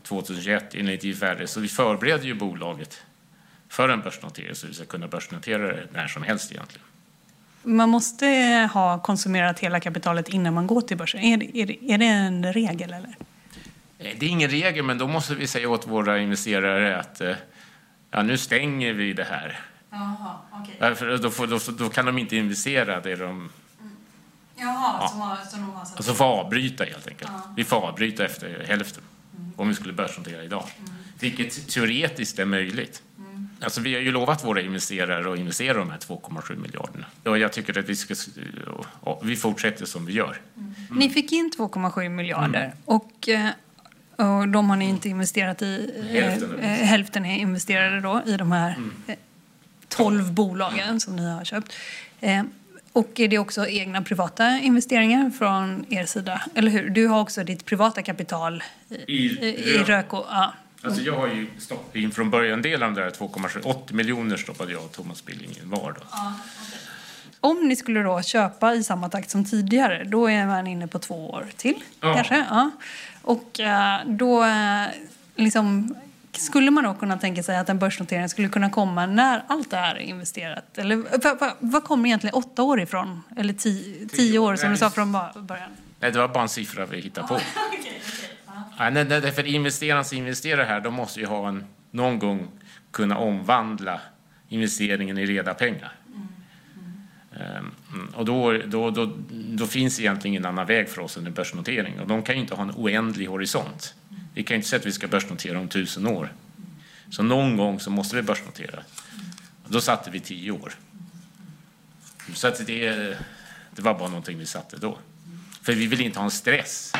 2021 0.03 0.75
enligt 0.75 1.03
IFRS. 1.03 1.49
Så 1.49 1.59
vi 1.59 1.67
förbereder 1.67 2.25
ju 2.25 2.33
bolaget 2.33 3.01
för 3.69 3.89
en 3.89 4.01
börsnotering 4.01 4.55
så 4.55 4.67
vi 4.67 4.73
ska 4.73 4.85
kunna 4.85 5.07
börsnotera 5.07 5.67
det 5.67 5.87
när 5.93 6.07
som 6.07 6.23
helst 6.23 6.51
egentligen. 6.51 6.85
Man 7.63 7.89
måste 7.89 8.25
ha 8.73 9.01
konsumerat 9.01 9.59
hela 9.59 9.79
kapitalet 9.79 10.29
innan 10.29 10.53
man 10.53 10.67
går 10.67 10.81
till 10.81 10.97
börsen. 10.97 11.21
Är 11.21 11.37
det, 11.37 11.57
är 11.57 11.65
det, 11.65 11.91
är 11.93 11.97
det 11.97 12.05
en 12.05 12.53
regel 12.53 12.93
eller? 12.93 13.15
Eh, 13.99 14.15
Det 14.19 14.25
är 14.25 14.29
ingen 14.29 14.49
regel, 14.49 14.85
men 14.85 14.97
då 14.97 15.07
måste 15.07 15.35
vi 15.35 15.47
säga 15.47 15.69
åt 15.69 15.87
våra 15.87 16.19
investerare 16.19 16.99
att 16.99 17.21
eh, 17.21 17.35
ja, 18.11 18.23
nu 18.23 18.37
stänger 18.37 18.93
vi 18.93 19.13
det 19.13 19.23
här. 19.23 19.59
Ja, 20.79 20.95
För 20.95 21.17
då, 21.17 21.29
får, 21.29 21.47
då, 21.47 21.59
då 21.77 21.89
kan 21.89 22.05
de 22.05 22.17
inte 22.17 22.35
investera 22.35 23.01
det 23.01 23.15
de... 23.15 23.49
Jaha, 24.61 25.07
som, 25.07 25.19
har, 25.21 25.37
som 25.49 25.59
de 25.61 25.69
har 25.73 25.85
satt 25.85 25.97
Alltså 25.97 26.13
får 26.13 26.25
avbryta 26.25 26.83
helt 26.83 27.07
enkelt. 27.07 27.31
Vi 27.55 27.63
får 27.63 27.77
avbryta 27.87 28.25
efter 28.25 28.65
hälften. 28.67 29.03
Om 29.55 29.67
vi 29.69 29.75
skulle 29.75 29.93
börsnotera 29.93 30.43
idag. 30.43 30.67
Vilket 31.19 31.67
teoretiskt 31.69 32.39
är 32.39 32.45
möjligt. 32.45 33.01
Alltså 33.63 33.81
vi 33.81 33.93
har 33.93 34.01
ju 34.01 34.11
lovat 34.11 34.43
våra 34.45 34.61
investerare 34.61 35.33
att 35.33 35.39
investera 35.39 35.73
de 35.77 35.89
här 35.89 35.97
2,7 35.97 36.55
miljarderna. 36.57 37.05
Och 37.23 37.37
jag 37.37 37.53
tycker 37.53 37.79
att 37.79 37.85
vi 37.89 37.95
ska... 37.95 38.15
Vi 39.23 39.35
fortsätter 39.35 39.85
som 39.85 40.05
vi 40.05 40.13
gör. 40.13 40.41
Ni 40.91 41.09
fick 41.09 41.31
in 41.31 41.51
2,7 41.57 42.09
miljarder 42.09 42.63
Mm. 42.65 42.77
och, 42.85 43.29
eh, 43.29 43.49
och 44.15 44.47
de 44.47 44.69
har 44.69 44.77
ni 44.77 44.89
inte 44.89 45.09
investerat 45.09 45.61
i. 45.61 45.91
eh, 45.97 46.05
Hälften. 46.23 46.59
eh, 46.59 46.69
hälften 46.69 47.25
är 47.25 47.37
investerade 47.37 48.01
då 48.01 48.21
i 48.25 48.37
de 48.37 48.51
här 48.51 48.69
Mm. 48.75 48.93
eh, 49.07 49.15
12 49.87 50.31
bolagen 50.33 50.99
som 50.99 51.15
ni 51.15 51.29
har 51.31 51.43
köpt. 51.45 51.73
Eh, 52.19 52.43
Och 52.93 53.19
är 53.19 53.27
det 53.27 53.37
också 53.37 53.67
egna 53.67 54.01
privata 54.01 54.59
investeringar 54.59 55.29
från 55.29 55.85
er 55.89 56.05
sida? 56.05 56.41
Eller 56.55 56.71
hur? 56.71 56.89
Du 56.89 57.07
har 57.07 57.21
också 57.21 57.43
ditt 57.43 57.65
privata 57.65 58.01
kapital 58.01 58.63
i, 58.89 59.13
I 59.13 59.27
i, 59.45 59.77
Röko. 59.77 60.25
Ja. 60.29 60.53
Alltså 60.83 61.01
jag 61.01 61.15
har 61.15 61.27
ju 61.27 61.47
stoppat 61.57 61.95
in 61.95 62.11
från 62.11 62.29
början 62.29 62.53
en 62.53 62.61
del 62.61 62.83
av 62.83 62.93
de 62.93 63.01
där 63.01 63.09
2,7... 63.09 63.61
80 63.63 63.93
miljoner 63.93 64.37
stoppade 64.37 64.71
jag 64.71 64.83
och 64.83 64.91
Thomas 64.91 65.25
Billing 65.25 65.49
in 65.49 65.69
var 65.69 65.91
då. 65.91 66.01
Om 67.39 67.67
ni 67.67 67.75
skulle 67.75 68.03
då 68.03 68.21
köpa 68.21 68.73
i 68.73 68.83
samma 68.83 69.09
takt 69.09 69.29
som 69.29 69.45
tidigare, 69.45 70.03
då 70.03 70.29
är 70.29 70.45
man 70.45 70.67
inne 70.67 70.87
på 70.87 70.99
två 70.99 71.29
år 71.29 71.45
till. 71.57 71.83
Ja. 72.01 72.13
Kanske. 72.15 72.45
Ja. 72.49 72.71
Och 73.21 73.59
eh, 73.59 73.99
då 74.05 74.43
eh, 74.43 74.85
liksom, 75.35 75.95
skulle 76.31 76.71
man 76.71 76.83
då 76.83 76.93
kunna 76.93 77.17
tänka 77.17 77.43
sig 77.43 77.57
att 77.57 77.69
en 77.69 77.79
börsnotering 77.79 78.29
skulle 78.29 78.49
kunna 78.49 78.69
komma 78.69 79.05
när 79.05 79.43
allt 79.47 79.69
det 79.69 79.77
här 79.77 79.95
är 79.95 79.99
investerat? 79.99 80.77
Eller 80.77 81.03
vad, 81.59 81.83
kommer 81.83 82.05
egentligen 82.05 82.33
åtta 82.33 82.63
år 82.63 82.81
ifrån? 82.81 83.21
Eller 83.37 83.53
tio, 83.53 84.07
tio 84.07 84.39
år 84.39 84.55
som 84.55 84.71
du 84.71 84.77
sa 84.77 84.89
från 84.89 85.11
början? 85.11 85.69
Nej, 85.99 86.11
det 86.11 86.19
var 86.19 86.27
bara 86.27 86.43
en 86.43 86.49
siffra 86.49 86.85
vi 86.85 87.01
hittade 87.01 87.27
på. 87.27 87.39
Ja, 88.77 88.89
nej, 88.89 89.05
nej, 89.05 89.31
för 89.31 89.47
investeraren 89.47 90.05
som 90.05 90.17
investerar 90.17 90.65
här, 90.65 90.81
de 90.81 90.93
måste 90.93 91.19
ju 91.19 91.25
ha 91.25 91.47
en, 91.47 91.65
någon 91.91 92.19
gång 92.19 92.47
kunna 92.91 93.17
omvandla 93.17 93.99
investeringen 94.49 95.17
i 95.17 95.25
reda 95.25 95.53
pengar. 95.53 95.91
Ehm, 97.35 97.71
mm, 97.93 98.07
Och 98.15 98.25
då, 98.25 98.57
då, 98.65 98.89
då, 98.89 99.13
då 99.29 99.67
finns 99.67 99.99
egentligen 99.99 100.33
ingen 100.33 100.45
annan 100.45 100.65
väg 100.65 100.89
för 100.89 101.01
oss 101.01 101.17
än 101.17 101.27
en 101.27 101.33
börsnotering. 101.33 101.99
Och 101.99 102.07
de 102.07 102.23
kan 102.23 102.35
ju 102.35 102.41
inte 102.41 102.55
ha 102.55 102.63
en 102.63 102.71
oändlig 102.71 103.25
horisont. 103.27 103.95
Vi 104.33 104.43
kan 104.43 104.55
ju 104.55 104.55
inte 104.55 104.67
säga 104.67 104.79
att 104.79 104.85
vi 104.85 104.91
ska 104.91 105.07
börsnotera 105.07 105.59
om 105.59 105.67
tusen 105.67 106.07
år. 106.07 106.33
Så 107.09 107.23
någon 107.23 107.57
gång 107.57 107.79
så 107.79 107.89
måste 107.89 108.15
vi 108.15 108.21
börsnotera. 108.21 108.83
Då 109.67 109.81
satte 109.81 110.11
vi 110.11 110.19
tio 110.19 110.51
år. 110.51 110.73
Så 112.33 112.47
att 112.47 112.67
det, 112.67 113.17
det 113.75 113.81
var 113.81 113.93
bara 113.93 114.09
någonting 114.09 114.37
vi 114.37 114.45
satte 114.45 114.77
då. 114.77 114.97
För 115.61 115.73
vi 115.73 115.87
vill 115.87 116.01
inte 116.01 116.19
ha 116.19 116.25
en 116.25 116.31
stress 116.31 116.93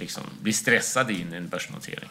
liksom 0.00 0.24
bli 0.40 0.52
stressade 0.52 1.12
in 1.12 1.34
i 1.34 1.36
en 1.36 1.48
börsnotering. 1.48 2.10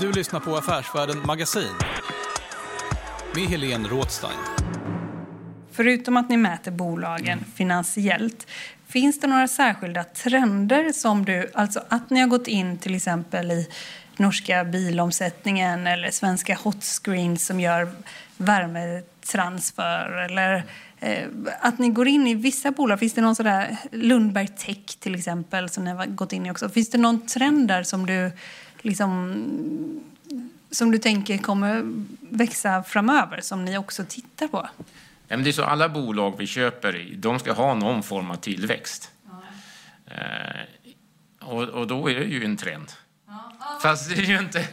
Du 0.00 0.12
lyssnar 0.12 0.40
på 0.40 0.56
Affärsvärlden 0.56 1.26
Magasin 1.26 1.74
med 3.34 3.44
Helene 3.44 3.88
Rådstein. 3.88 4.38
Förutom 5.72 6.16
att 6.16 6.28
ni 6.28 6.36
mäter 6.36 6.70
bolagen 6.70 7.44
finansiellt, 7.54 8.46
finns 8.86 9.20
det 9.20 9.26
några 9.26 9.48
särskilda 9.48 10.04
trender 10.04 10.92
som 10.92 11.24
du, 11.24 11.50
alltså 11.54 11.80
att 11.88 12.10
ni 12.10 12.20
har 12.20 12.26
gått 12.26 12.48
in 12.48 12.78
till 12.78 12.94
exempel 12.94 13.50
i 13.50 13.68
norska 14.16 14.64
bilomsättningen 14.64 15.86
eller 15.86 16.10
svenska 16.10 16.54
hotscreens 16.54 17.46
som 17.46 17.60
gör 17.60 17.88
värmetransfer 18.36 20.24
eller 20.24 20.64
eh, 20.98 21.26
att 21.60 21.78
ni 21.78 21.88
går 21.88 22.08
in 22.08 22.26
i 22.26 22.34
vissa 22.34 22.70
bolag. 22.70 22.98
Finns 22.98 23.14
det 23.14 23.20
någon 23.20 23.36
sådär 23.36 23.76
Lundberg 23.92 24.48
Tech 24.48 24.96
till 25.00 25.14
exempel 25.14 25.68
som 25.68 25.84
ni 25.84 25.90
har 25.90 26.06
gått 26.06 26.32
in 26.32 26.46
i 26.46 26.50
också? 26.50 26.68
Finns 26.68 26.90
det 26.90 26.98
någon 26.98 27.26
trend 27.26 27.68
där 27.68 27.82
som 27.82 28.06
du 28.06 28.30
liksom, 28.84 30.00
som 30.70 30.90
du 30.90 30.98
tänker 30.98 31.38
kommer 31.38 31.82
växa 32.20 32.82
framöver, 32.82 33.40
som 33.40 33.64
ni 33.64 33.78
också 33.78 34.04
tittar 34.08 34.48
på? 34.48 34.68
det 35.28 35.50
är 35.50 35.52
så 35.52 35.64
alla 35.64 35.88
bolag 35.88 36.38
vi 36.38 36.46
köper 36.46 36.96
i, 36.96 37.14
de 37.14 37.38
ska 37.38 37.52
ha 37.52 37.74
någon 37.74 38.02
form 38.02 38.30
av 38.30 38.36
tillväxt. 38.36 39.10
Ja. 39.24 39.42
Eh, 40.14 40.64
och, 41.40 41.62
och, 41.62 41.86
då 41.86 42.10
är 42.10 42.14
det 42.14 42.24
ju 42.24 42.44
en 42.44 42.56
trend. 42.56 42.92
Ja. 43.26 43.78
Fast 43.82 44.10
det 44.10 44.16
är 44.16 44.26
ju 44.26 44.38
inte 44.38 44.68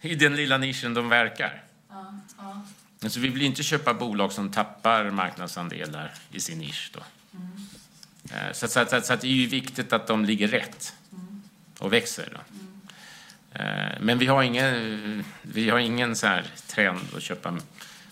i 0.00 0.14
den 0.14 0.36
lilla 0.36 0.58
nischen 0.58 0.94
de 0.94 1.08
verkar. 1.08 1.62
Ja. 1.88 2.14
Ja. 2.38 2.62
Alltså, 3.02 3.20
vi 3.20 3.28
vill 3.28 3.42
inte 3.42 3.62
köpa 3.62 3.94
bolag 3.94 4.32
som 4.32 4.50
tappar 4.50 5.10
marknadsandelar 5.10 6.12
i 6.32 6.40
sin 6.40 6.58
nisch. 6.58 6.90
Då. 6.94 7.00
Mm. 7.32 7.50
Eh, 8.32 8.52
så, 8.52 8.68
så, 8.68 8.86
så, 8.86 9.00
så, 9.00 9.16
det 9.16 9.26
är 9.26 9.32
ju 9.32 9.46
viktigt 9.46 9.92
att 9.92 10.06
de 10.06 10.24
ligger 10.24 10.48
rätt 10.48 10.94
mm. 11.12 11.42
och 11.78 11.92
växer. 11.92 12.28
Då. 12.32 12.40
Mm. 12.54 12.73
Eh, 13.54 13.64
men 14.00 14.18
vi 14.18 14.26
har 14.26 14.42
ingen, 14.42 15.24
vi 15.42 15.70
har 15.70 15.78
ingen 15.78 16.16
så 16.16 16.26
här 16.26 16.44
trend 16.66 17.00
att 17.16 17.22
köpa 17.22 17.58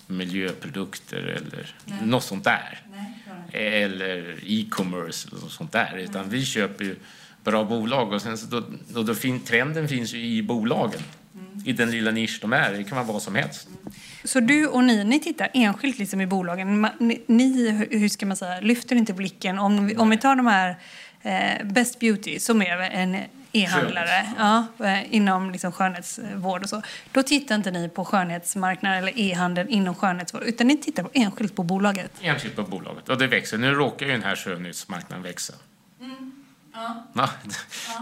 miljöprodukter 0.07 1.19
eller 1.19 1.75
Nej. 1.85 1.99
något 2.07 2.25
sånt 2.25 2.45
där. 2.45 2.81
Nej, 2.91 3.83
eller 3.83 4.39
e-commerce 4.47 5.29
eller 5.29 5.41
något 5.41 5.53
sånt 5.53 5.73
där. 5.73 5.97
Utan 5.97 6.29
vi 6.29 6.45
köper 6.45 6.85
ju 6.85 6.97
bra 7.45 7.65
bolag 7.65 8.13
och 8.13 8.23
sen 8.23 8.39
så 8.39 8.47
då, 8.47 8.63
då, 8.89 9.03
då 9.03 9.15
fin, 9.15 9.41
trenden 9.41 9.89
finns 9.89 10.15
ju 10.15 10.19
i 10.19 10.43
bolagen. 10.43 11.03
Mm. 11.35 11.63
I 11.65 11.73
den 11.73 11.91
lilla 11.91 12.11
nisch 12.11 12.39
de 12.41 12.53
är. 12.53 12.73
Det 12.73 12.85
kan 12.85 12.97
vara 12.97 13.07
vad 13.07 13.23
som 13.23 13.35
helst. 13.35 13.69
Mm. 13.69 13.93
Så 14.25 14.41
du 14.41 14.67
och 14.67 14.85
ni, 14.85 15.05
ni 15.05 15.21
tittar 15.21 15.51
enskilt 15.55 15.99
liksom 15.99 16.21
i 16.21 16.27
bolagen. 16.27 16.87
Ni, 17.27 17.71
hur 17.91 18.09
ska 18.09 18.27
man 18.27 18.37
säga, 18.37 18.61
lyfter 18.61 18.97
inte 18.97 19.13
blicken. 19.13 19.59
Om, 19.59 19.95
om 19.97 20.11
vi 20.11 20.17
tar 20.17 20.37
de 20.37 20.47
här 20.47 20.77
eh, 21.23 21.67
Best 21.67 22.01
Beauty 22.01 22.39
som 22.39 22.63
är 22.63 22.79
en 22.79 23.17
e-handlare 23.53 24.35
ja, 24.39 24.67
eh, 24.87 25.15
inom 25.15 25.51
liksom 25.51 25.73
skönhetsvård 25.73 26.63
och 26.63 26.69
så. 26.69 26.83
Då 27.13 27.23
tittar 27.23 27.55
inte 27.55 27.71
ni 27.71 27.89
på 27.89 28.05
skönhetsmarknaden 28.05 28.99
eller 28.99 29.19
e-handeln 29.19 29.69
inom 29.69 29.95
skönhetsvård 29.95 30.43
utan 30.43 30.67
ni 30.67 30.77
tittar 30.77 31.03
på 31.03 31.11
enskilt 31.13 31.57
på 31.57 31.63
bolaget? 31.63 32.13
Enskilt 32.21 32.57
på 32.57 32.63
bolaget 32.63 33.09
och 33.09 33.19
det 33.19 33.27
växer. 33.27 33.59
Nu 33.59 33.71
råkar 33.71 34.07
ju 34.07 34.13
den 34.13 34.23
här 34.23 34.37
skönhetsmarknaden 34.37 35.23
växa. 35.23 35.55
Mm. 36.01 36.33
Ja. 36.73 37.05
ja. 37.15 37.31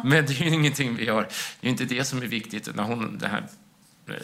Men 0.05 0.27
det 0.27 0.41
är 0.41 0.45
ju 0.45 0.51
ingenting 0.51 0.97
vi 0.97 1.09
har. 1.09 1.29
Det 1.61 1.67
är 1.67 1.71
inte 1.71 1.85
det 1.85 2.05
som 2.05 2.23
är 2.23 2.27
viktigt. 2.27 2.75
När 2.75 2.83
hon, 2.83 3.19
det 3.19 3.29
här, 3.29 3.45
eh, 4.09 4.15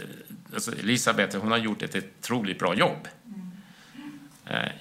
alltså 0.54 0.78
Elisabeth 0.78 1.38
hon 1.38 1.50
har 1.50 1.58
gjort 1.58 1.82
ett 1.82 1.96
otroligt 1.96 2.58
bra 2.58 2.74
jobb. 2.74 3.08
Mm. 3.26 3.50
Eh, 4.46 4.72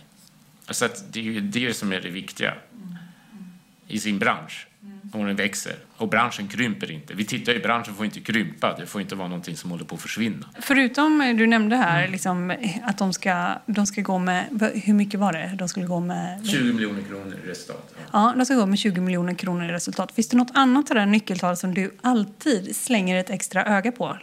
så 0.69 0.87
det 1.11 1.19
är 1.19 1.23
ju 1.23 1.41
det 1.41 1.73
som 1.73 1.91
är 1.91 2.01
det 2.01 2.09
viktiga 2.09 2.51
mm. 2.51 2.95
i 3.87 3.99
sin 3.99 4.19
bransch 4.19 4.67
och 5.19 5.27
den 5.27 5.35
växer. 5.35 5.75
Och 5.97 6.09
branschen 6.09 6.47
krymper 6.47 6.91
inte. 6.91 7.13
Vi 7.13 7.25
tittar 7.25 7.53
i 7.53 7.59
branschen 7.59 7.95
får 7.95 8.05
inte 8.05 8.19
krympa. 8.19 8.75
Det 8.79 8.85
får 8.85 9.01
inte 9.01 9.15
vara 9.15 9.27
någonting 9.27 9.57
som 9.57 9.71
håller 9.71 9.85
på 9.85 9.95
att 9.95 10.01
försvinna. 10.01 10.49
Förutom, 10.59 11.21
eh, 11.21 11.35
du 11.35 11.47
nämnde 11.47 11.75
här, 11.75 11.99
mm. 11.99 12.11
liksom, 12.11 12.51
eh, 12.51 12.57
att 12.83 12.97
de 12.97 13.13
ska, 13.13 13.47
de 13.65 13.85
ska 13.85 14.01
gå 14.01 14.19
med, 14.19 14.71
hur 14.73 14.93
mycket 14.93 15.19
var 15.19 15.33
det? 15.33 15.55
De 15.57 15.69
skulle 15.69 15.85
gå 15.85 15.99
med? 15.99 16.47
20 16.47 16.73
miljoner 16.73 17.01
kronor 17.01 17.37
i 17.45 17.49
resultat. 17.49 17.93
Ja. 17.95 18.01
ja, 18.13 18.33
de 18.37 18.45
ska 18.45 18.55
gå 18.55 18.65
med 18.65 18.79
20 18.79 19.01
miljoner 19.01 19.33
kronor 19.33 19.65
i 19.65 19.67
resultat. 19.67 20.11
Finns 20.11 20.29
det 20.29 20.37
något 20.37 20.51
annat 20.53 20.91
av 20.91 20.95
det 20.95 21.05
nyckeltal 21.05 21.57
som 21.57 21.73
du 21.73 21.91
alltid 22.01 22.75
slänger 22.75 23.19
ett 23.19 23.29
extra 23.29 23.65
öga 23.65 23.91
på? 23.91 24.17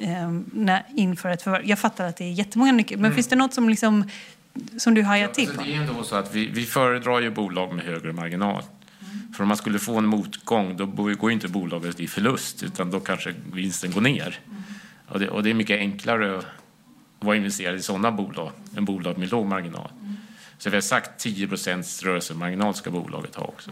Eh, 0.00 0.30
när, 0.52 0.82
inför 0.94 1.28
ett 1.28 1.42
förvärv? 1.42 1.66
Jag 1.66 1.78
fattar 1.78 2.04
att 2.04 2.16
det 2.16 2.24
är 2.24 2.32
jättemånga 2.32 2.72
nyckeltal, 2.72 3.00
men 3.00 3.06
mm. 3.06 3.14
finns 3.14 3.28
det 3.28 3.36
något 3.36 3.54
som 3.54 3.68
liksom 3.68 4.10
som 4.76 4.94
du 4.94 5.02
hajar 5.02 5.28
till 5.28 5.46
på? 5.46 5.50
Alltså 5.50 5.64
det 5.64 5.76
är 5.76 5.80
ändå 5.80 6.02
så 6.02 6.16
att 6.16 6.34
vi, 6.34 6.46
vi 6.46 6.64
föredrar 6.64 7.20
ju 7.20 7.30
bolag 7.30 7.74
med 7.74 7.84
högre 7.84 8.12
marginal. 8.12 8.62
För 9.36 9.42
om 9.42 9.48
man 9.48 9.56
skulle 9.56 9.78
få 9.78 9.98
en 9.98 10.06
motgång 10.06 10.76
då 10.76 10.86
går 10.86 11.30
inte 11.32 11.48
bolaget 11.48 12.00
i 12.00 12.06
förlust 12.06 12.62
utan 12.62 12.90
då 12.90 13.00
kanske 13.00 13.34
vinsten 13.52 13.92
går 13.92 14.00
ner. 14.00 14.40
Och 15.08 15.20
det, 15.20 15.28
och 15.28 15.42
det 15.42 15.50
är 15.50 15.54
mycket 15.54 15.78
enklare 15.78 16.38
att 16.38 16.46
vara 17.20 17.36
investerad 17.36 17.76
i 17.76 17.82
sådana 17.82 18.12
bolag 18.12 18.52
än 18.76 18.84
bolag 18.84 19.18
med 19.18 19.30
låg 19.30 19.46
marginal. 19.46 19.90
Så 20.58 20.70
vi 20.70 20.76
har 20.76 20.80
sagt 20.80 21.24
10% 21.24 22.04
rörelsemarginal 22.04 22.74
ska 22.74 22.90
bolaget 22.90 23.34
ha 23.34 23.44
också. 23.44 23.70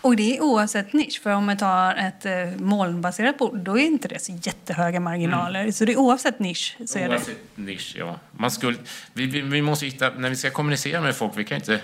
Och 0.00 0.16
det 0.16 0.36
är 0.36 0.42
oavsett 0.42 0.92
nisch, 0.92 1.20
för 1.22 1.30
om 1.30 1.46
man 1.46 1.56
tar 1.56 1.94
ett 1.94 2.26
eh, 2.26 2.60
molnbaserat 2.60 3.38
bolag 3.38 3.64
då 3.64 3.78
är 3.78 3.82
inte 3.82 4.08
det 4.08 4.18
så 4.18 4.32
jättehöga 4.42 5.00
marginaler. 5.00 5.60
Mm. 5.60 5.72
Så 5.72 5.84
det 5.84 5.92
är 5.92 5.96
oavsett 5.96 6.38
nisch. 6.38 6.76
Så 6.86 6.98
oavsett 6.98 7.28
är 7.28 7.34
det. 7.54 7.62
nisch, 7.62 7.94
ja. 7.98 8.18
Man 8.32 8.50
skulle, 8.50 8.78
vi, 9.12 9.26
vi, 9.26 9.40
vi, 9.40 9.62
måste 9.62 9.86
hitta, 9.86 10.10
när 10.10 10.30
vi 10.30 10.36
ska 10.36 10.50
kommunicera 10.50 11.00
med 11.00 11.16
folk, 11.16 11.32
vi 11.36 11.44
kan 11.44 11.56
inte 11.56 11.80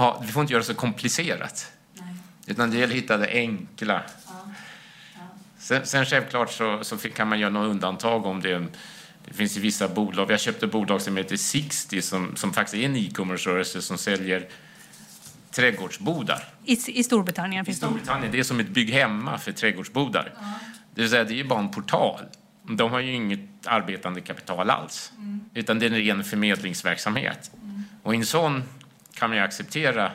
ha, 0.00 0.22
vi 0.26 0.32
får 0.32 0.40
inte 0.40 0.52
göra 0.52 0.60
det 0.60 0.66
så 0.66 0.74
komplicerat. 0.74 1.72
Nej. 1.94 2.14
Utan 2.46 2.70
det 2.70 2.76
gäller 2.76 2.94
att 2.94 3.02
hitta 3.02 3.16
det 3.16 3.28
enkla. 3.28 4.02
Ja. 4.26 4.32
Ja. 5.14 5.20
Sen, 5.58 5.86
sen 5.86 6.06
självklart 6.06 6.52
så, 6.52 6.78
så, 6.82 6.96
kan 6.98 7.28
man 7.28 7.38
göra 7.38 7.50
några 7.50 7.66
undantag 7.66 8.26
om 8.26 8.40
det. 8.40 8.66
Det 9.24 9.34
finns 9.34 9.56
ju 9.56 9.60
vissa 9.60 9.88
bolag. 9.88 10.26
Vi 10.26 10.32
har 10.32 10.38
köpt 10.38 10.62
ett 10.62 10.72
bolag 10.72 11.02
som 11.02 11.16
heter 11.16 11.36
Sixty 11.36 12.02
som, 12.02 12.36
som 12.36 12.52
faktiskt 12.52 12.74
är 12.74 12.86
en 12.86 12.96
e-commerce-rörelse 12.96 13.82
som 13.82 13.98
säljer 13.98 14.48
trädgårdsbodar. 15.50 16.44
I, 16.64 16.72
I 16.86 17.04
Storbritannien 17.04 17.64
finns 17.64 17.76
I 17.76 17.80
Storbritannien. 17.80 18.32
Det 18.32 18.38
är 18.38 18.42
som 18.42 18.60
ett 18.60 18.68
bygg 18.68 18.90
hemma 18.90 19.38
för 19.38 19.52
trädgårdsbodar. 19.52 20.32
Ja. 20.36 20.60
Det 20.94 21.00
vill 21.00 21.10
säga, 21.10 21.24
det 21.24 21.40
är 21.40 21.44
bara 21.44 21.60
en 21.60 21.70
portal. 21.70 22.24
De 22.62 22.92
har 22.92 23.00
ju 23.00 23.12
inget 23.12 23.66
arbetande 23.66 24.20
kapital 24.20 24.70
alls. 24.70 25.12
Mm. 25.16 25.40
Utan 25.54 25.78
det 25.78 25.86
är 25.86 25.90
en 25.90 25.96
ren 25.96 26.24
förmedlingsverksamhet. 26.24 27.50
Mm. 27.62 27.84
Och 28.02 28.14
i 28.14 28.16
en 28.16 28.26
sån 28.26 28.62
kan 29.20 29.30
man 29.30 29.38
ju 29.38 29.44
acceptera 29.44 30.10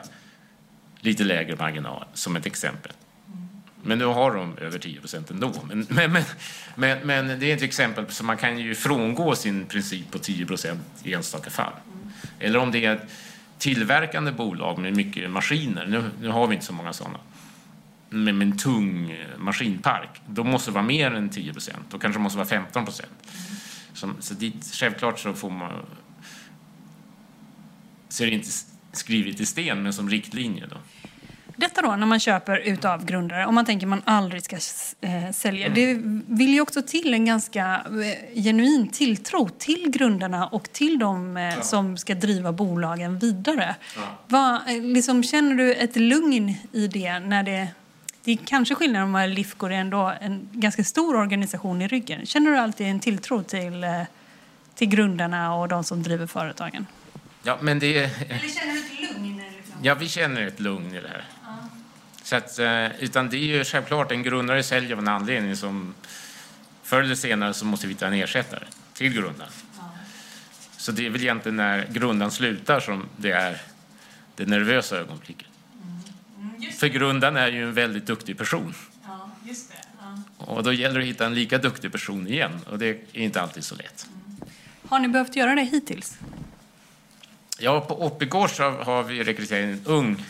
lite 1.00 1.24
lägre 1.24 1.56
marginal, 1.56 2.04
som 2.12 2.36
ett 2.36 2.46
exempel. 2.46 2.92
Men 3.82 3.98
nu 3.98 4.04
har 4.04 4.34
de 4.34 4.58
över 4.58 4.78
10 4.78 5.00
procent 5.00 5.30
ändå. 5.30 5.52
Men, 5.68 5.86
men, 5.88 6.12
men, 6.12 6.24
men, 6.74 7.06
men 7.06 7.40
det 7.40 7.50
är 7.50 7.56
ett 7.56 7.62
exempel, 7.62 8.10
så 8.10 8.24
man 8.24 8.36
kan 8.36 8.58
ju 8.58 8.74
frångå 8.74 9.34
sin 9.34 9.66
princip 9.66 10.10
på 10.10 10.18
10 10.18 10.46
procent 10.46 10.80
i 11.02 11.14
enstaka 11.14 11.50
fall. 11.50 11.72
Eller 12.38 12.58
om 12.58 12.72
det 12.72 12.84
är 12.84 12.96
ett 12.96 13.10
tillverkande 13.58 14.32
bolag 14.32 14.78
med 14.78 14.96
mycket 14.96 15.30
maskiner, 15.30 15.86
nu, 15.86 16.10
nu 16.20 16.28
har 16.28 16.46
vi 16.46 16.54
inte 16.54 16.66
så 16.66 16.72
många 16.72 16.92
sådana, 16.92 17.18
med, 18.10 18.34
med 18.34 18.48
en 18.48 18.58
tung 18.58 19.16
maskinpark, 19.36 20.22
då 20.26 20.44
måste 20.44 20.70
det 20.70 20.74
vara 20.74 20.84
mer 20.84 21.10
än 21.14 21.28
10 21.28 21.52
procent. 21.52 21.86
Då 21.90 21.98
kanske 21.98 22.18
det 22.18 22.22
måste 22.22 22.38
vara 22.38 22.48
15 22.48 22.84
procent. 22.84 23.12
Så, 23.92 24.10
så 24.20 24.34
dit, 24.34 24.74
självklart 24.74 25.18
så 25.18 25.34
får 25.34 25.50
man... 25.50 25.72
Så 28.08 28.22
är 28.22 28.26
det 28.26 28.34
inte 28.34 28.50
skrivet 28.98 29.40
i 29.40 29.46
sten, 29.46 29.82
men 29.82 29.92
som 29.92 30.10
riktlinje. 30.10 30.66
Då. 30.66 30.76
Detta 31.56 31.82
då 31.82 31.96
när 31.96 32.06
man 32.06 32.20
köper 32.20 32.56
utav 32.56 33.04
grundare, 33.04 33.46
om 33.46 33.54
man 33.54 33.64
tänker 33.64 33.86
man 33.86 34.02
aldrig 34.04 34.44
ska 34.44 34.56
eh, 35.00 35.32
sälja. 35.32 35.68
Det 35.68 35.94
vill 36.26 36.54
ju 36.54 36.60
också 36.60 36.82
till 36.82 37.14
en 37.14 37.24
ganska 37.24 37.82
eh, 37.86 38.42
genuin 38.42 38.88
tilltro 38.88 39.48
till 39.48 39.90
grundarna 39.90 40.46
och 40.46 40.72
till 40.72 40.98
de 40.98 41.36
eh, 41.36 41.42
ja. 41.42 41.62
som 41.62 41.96
ska 41.96 42.14
driva 42.14 42.52
bolagen 42.52 43.18
vidare. 43.18 43.74
Ja. 43.96 44.02
Vad, 44.26 44.54
eh, 44.54 44.82
liksom, 44.82 45.22
känner 45.22 45.54
du 45.54 45.74
ett 45.74 45.96
lugn 45.96 46.54
i 46.72 46.88
det 46.88 47.18
när 47.18 47.42
det 47.42 47.68
det 48.26 48.32
är 48.32 48.36
kanske 48.36 48.74
skillnad 48.74 49.02
om 49.02 49.30
Lifco 49.30 49.66
är 49.66 49.70
ändå 49.70 50.12
en 50.20 50.48
ganska 50.52 50.84
stor 50.84 51.16
organisation 51.16 51.82
i 51.82 51.88
ryggen. 51.88 52.26
Känner 52.26 52.50
du 52.50 52.58
alltid 52.58 52.86
en 52.86 53.00
tilltro 53.00 53.42
till, 53.42 53.84
eh, 53.84 54.02
till 54.74 54.88
grundarna 54.88 55.54
och 55.54 55.68
de 55.68 55.84
som 55.84 56.02
driver 56.02 56.26
företagen? 56.26 56.86
Ja, 57.46 57.58
men 57.60 57.78
det... 57.78 57.96
Eller 57.96 58.48
känner 58.48 58.72
du 58.74 58.80
ett 58.80 59.00
lugn? 59.00 59.42
Liksom? 59.56 59.74
Ja, 59.82 59.94
vi 59.94 60.08
känner 60.08 60.46
ett 60.46 60.60
lugn 60.60 60.94
i 60.94 61.00
det 61.00 61.08
här. 61.08 61.24
Så 62.22 62.36
att, 62.36 62.58
eh, 62.58 63.02
utan 63.02 63.28
det 63.28 63.36
är 63.36 63.58
ju 63.58 63.64
självklart, 63.64 64.12
en 64.12 64.22
grundare 64.22 64.62
säljer 64.62 64.92
av 64.92 64.98
en 64.98 65.08
anledning 65.08 65.56
som 65.56 65.94
förr 66.82 67.02
eller 67.02 67.14
senare 67.14 67.54
så 67.54 67.64
måste 67.64 67.86
vi 67.86 67.92
hitta 67.92 68.06
en 68.06 68.12
ersättare 68.12 68.64
till 68.94 69.12
grundaren. 69.12 69.52
Ja. 69.76 69.82
Så 70.76 70.92
det 70.92 71.06
är 71.06 71.10
väl 71.10 71.22
egentligen 71.22 71.56
när 71.56 71.86
grundaren 71.90 72.30
slutar 72.30 72.80
som 72.80 73.08
det 73.16 73.30
är 73.30 73.62
det 74.36 74.46
nervösa 74.46 74.96
ögonblicket. 74.96 75.48
Mm. 76.38 76.54
Mm, 76.56 76.72
För 76.72 76.86
grundaren 76.86 77.36
är 77.36 77.48
ju 77.48 77.62
en 77.62 77.74
väldigt 77.74 78.06
duktig 78.06 78.38
person. 78.38 78.74
Ja, 79.04 79.30
just 79.44 79.70
det. 79.70 79.76
Ja. 80.38 80.44
Och 80.44 80.62
då 80.62 80.72
gäller 80.72 80.94
det 80.94 81.04
att 81.04 81.08
hitta 81.08 81.26
en 81.26 81.34
lika 81.34 81.58
duktig 81.58 81.92
person 81.92 82.26
igen 82.28 82.60
och 82.70 82.78
det 82.78 82.86
är 82.86 83.20
inte 83.20 83.40
alltid 83.40 83.64
så 83.64 83.74
lätt. 83.74 84.06
Mm. 84.08 84.36
Har 84.88 84.98
ni 84.98 85.08
behövt 85.08 85.36
göra 85.36 85.54
det 85.54 85.62
hittills? 85.62 86.18
Ja, 87.58 87.80
på 87.80 88.06
Oppigårds 88.06 88.58
har 88.58 89.02
vi 89.02 89.24
rekryterat 89.24 89.64
en 89.64 89.80
ung 89.84 90.24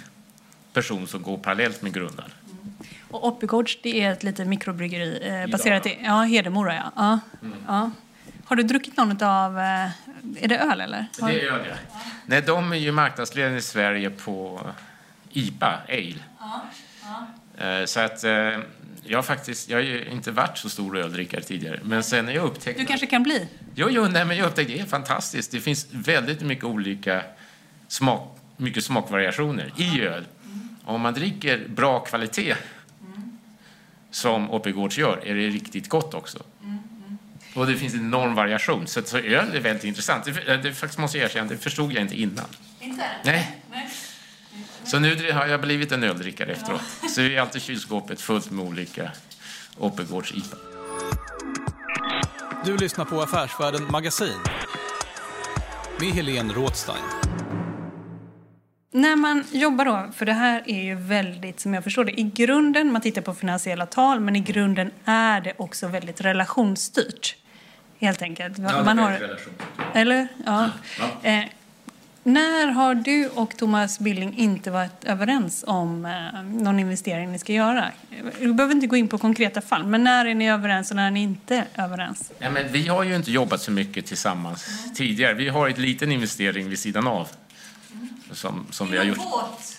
person 0.72 1.06
som 1.06 1.22
går 1.22 1.38
parallellt 1.38 1.82
med 1.82 1.92
grundaren. 1.92 2.30
Mm. 2.50 2.74
Och 3.10 3.26
Oppigårds, 3.28 3.78
det 3.82 4.02
är 4.02 4.12
ett 4.12 4.22
litet 4.22 4.48
mikrobryggeri 4.48 5.28
eh, 5.28 5.50
baserat 5.50 5.86
i 5.86 5.98
ja, 6.04 6.22
Hedemora. 6.22 6.74
Ja. 6.74 6.90
Ja, 6.96 7.18
mm. 7.42 7.58
ja. 7.66 7.90
Har 8.44 8.56
du 8.56 8.62
druckit 8.62 8.96
någon 8.96 9.22
av... 9.22 9.58
Eh, 9.58 9.90
är 10.42 10.48
det 10.48 10.58
öl 10.58 10.80
eller? 10.80 11.06
Har... 11.20 11.28
Det 11.28 11.40
är 11.40 11.52
öl, 11.52 11.60
ja. 11.68 11.74
ja. 11.92 11.98
Nej, 12.26 12.42
de 12.42 12.72
är 12.72 12.76
ju 12.76 12.92
marknadsledande 12.92 13.58
i 13.58 13.62
Sverige 13.62 14.10
på 14.10 14.60
IPA, 15.32 15.78
ale. 15.88 16.14
Ja. 16.38 16.66
Eh, 17.66 17.84
så 17.84 18.00
att 18.00 18.24
eh, 18.24 18.58
jag 19.08 19.18
har 19.18 19.22
faktiskt, 19.22 19.68
jag 19.68 19.76
har 19.76 19.82
ju 19.82 20.08
inte 20.10 20.30
varit 20.30 20.58
så 20.58 20.68
stor 20.68 20.98
öldrickare 20.98 21.42
tidigare, 21.42 21.80
men 21.82 22.02
sen 22.02 22.24
när 22.24 22.32
jag 22.32 22.44
upptäckte... 22.44 22.82
Du 22.82 22.86
kanske 22.86 23.06
kan 23.06 23.22
bli? 23.22 23.48
Jo, 23.74 23.88
jo, 23.90 24.08
nej, 24.08 24.24
men 24.24 24.36
jag 24.36 24.46
upptäckte 24.46 24.72
det 24.72 24.80
är 24.80 24.86
fantastiskt. 24.86 25.50
Det 25.50 25.60
finns 25.60 25.86
väldigt 25.90 26.40
mycket 26.40 26.64
olika 26.64 27.22
smak, 27.88 28.38
mycket 28.56 28.84
smakvariationer 28.84 29.72
i 29.76 30.00
öl. 30.00 30.24
Om 30.84 31.00
man 31.00 31.14
dricker 31.14 31.68
bra 31.68 32.00
kvalitet, 32.00 32.54
mm. 33.00 33.38
som 34.10 34.50
Oppigårds 34.50 34.98
gör, 34.98 35.22
är 35.26 35.34
det 35.34 35.48
riktigt 35.48 35.88
gott 35.88 36.14
också. 36.14 36.42
Mm. 36.62 36.78
Och 37.54 37.66
det 37.66 37.76
finns 37.76 37.94
en 37.94 38.00
enorm 38.00 38.34
variation. 38.34 38.86
Så, 38.86 39.02
så 39.02 39.18
öl 39.18 39.54
är 39.54 39.60
väldigt 39.60 39.84
intressant. 39.84 40.24
Det, 40.24 40.56
det 40.56 40.72
faktiskt 40.72 40.98
måste 40.98 41.18
jag 41.18 41.24
erkänna, 41.24 41.48
det 41.48 41.56
förstod 41.56 41.92
jag 41.92 42.02
inte 42.02 42.20
innan. 42.20 42.44
Inte? 42.80 43.04
Nej. 43.24 43.62
Nej. 43.70 43.88
Så 44.86 44.98
nu 44.98 45.32
har 45.32 45.46
jag 45.46 45.60
blivit 45.60 45.92
en 45.92 46.04
öldrickare 46.04 46.52
efteråt. 46.52 46.82
Så 47.08 47.20
är 47.20 47.40
alltid 47.40 47.62
kylskåpet 47.62 48.20
fullt 48.20 48.50
med 48.50 48.64
olika 48.64 49.10
Oppigårds 49.78 50.32
IPA. 50.34 50.56
Du 52.64 52.76
lyssnar 52.76 53.04
på 53.04 53.22
Affärsvärlden 53.22 53.86
Magasin 53.90 54.38
med 56.00 56.08
Helene 56.08 56.54
Rådstein. 56.54 57.04
När 58.92 59.16
man 59.16 59.44
jobbar 59.52 59.84
då, 59.84 60.12
för 60.16 60.26
det 60.26 60.32
här 60.32 60.62
är 60.66 60.82
ju 60.82 60.94
väldigt, 60.94 61.60
som 61.60 61.74
jag 61.74 61.84
förstår 61.84 62.04
det, 62.04 62.20
i 62.20 62.22
grunden, 62.22 62.92
man 62.92 63.02
tittar 63.02 63.22
på 63.22 63.34
finansiella 63.34 63.86
tal, 63.86 64.20
men 64.20 64.36
i 64.36 64.40
grunden 64.40 64.90
är 65.04 65.40
det 65.40 65.52
också 65.56 65.88
väldigt 65.88 66.20
relationsstyrt. 66.20 67.36
Helt 67.98 68.22
enkelt. 68.22 68.58
Ja, 68.58 68.84
man 68.84 68.98
har, 68.98 69.12
relation. 69.12 69.54
Eller? 69.94 70.28
Ja. 70.46 70.70
ja. 71.22 71.44
När 72.26 72.66
har 72.66 72.94
du 72.94 73.28
och 73.28 73.56
Thomas 73.56 73.98
Billing 73.98 74.38
inte 74.38 74.70
varit 74.70 75.04
överens 75.04 75.64
om 75.66 76.04
eh, 76.04 76.42
någon 76.42 76.78
investering 76.78 77.32
ni 77.32 77.38
ska 77.38 77.52
göra? 77.52 77.90
Du 78.40 78.54
behöver 78.54 78.74
inte 78.74 78.86
gå 78.86 78.96
in 78.96 79.08
på 79.08 79.18
konkreta 79.18 79.60
fall, 79.60 79.86
men 79.86 80.04
när 80.04 80.24
är 80.26 80.34
ni 80.34 80.50
överens 80.50 80.90
och 80.90 80.96
när 80.96 81.06
är 81.06 81.10
ni 81.10 81.22
inte 81.22 81.64
överens? 81.74 82.32
Ja, 82.38 82.50
men 82.50 82.72
vi 82.72 82.88
har 82.88 83.02
ju 83.02 83.16
inte 83.16 83.32
jobbat 83.32 83.62
så 83.62 83.70
mycket 83.70 84.06
tillsammans 84.06 84.68
mm. 84.68 84.94
tidigare. 84.94 85.34
Vi 85.34 85.48
har 85.48 85.68
en 85.68 85.82
liten 85.82 86.12
investering 86.12 86.68
vid 86.68 86.78
sidan 86.78 87.06
av 87.06 87.28
som, 88.32 88.66
som 88.70 88.90
vi 88.90 88.96
har 88.96 89.04
gjort. 89.04 89.18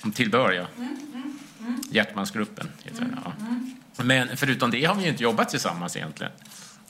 Om 0.04 0.12
tillbehör, 0.12 0.52
ja. 0.52 0.66
Mm, 0.78 0.98
mm, 1.14 1.40
mm. 1.60 1.82
Hjärtmansgruppen 1.92 2.70
heter 2.84 3.02
den. 3.02 3.20
Ja. 3.26 3.32
Mm, 3.40 3.76
mm. 3.98 4.28
Men 4.28 4.38
förutom 4.38 4.72
det 4.72 4.86
har 4.86 4.96
vi 4.96 5.04
ju 5.04 5.10
inte 5.10 5.24
jobbat 5.24 5.50
tillsammans 5.50 5.98
egentligen. 5.98 6.32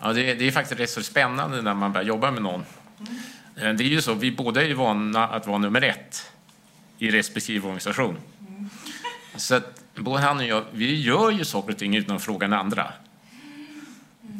Ja, 0.01 0.13
det, 0.13 0.33
det 0.33 0.47
är 0.47 0.51
faktiskt 0.51 0.79
rätt 0.79 0.89
så 0.89 1.03
spännande 1.03 1.61
när 1.61 1.73
man 1.73 1.93
börjar 1.93 2.07
jobba 2.07 2.31
med 2.31 2.41
någon. 2.41 2.65
Mm. 3.57 3.77
Det 3.77 3.83
är 3.83 3.87
ju 3.87 4.01
så, 4.01 4.13
vi 4.13 4.31
båda 4.31 4.61
är 4.61 4.67
ju 4.67 4.73
vana 4.73 5.27
att 5.27 5.47
vara 5.47 5.57
nummer 5.57 5.81
ett 5.81 6.31
i 6.97 7.11
respektive 7.11 7.65
organisation. 7.65 8.17
Så 9.35 9.55
att 9.55 9.81
både 9.95 10.21
han 10.21 10.37
och 10.37 10.45
jag, 10.45 10.63
vi 10.71 11.01
gör 11.01 11.31
ju 11.31 11.45
saker 11.45 11.71
och 11.71 11.77
ting 11.77 11.95
utan 11.95 12.15
att 12.15 12.23
fråga 12.23 12.47
den 12.47 12.59
andra. 12.59 12.93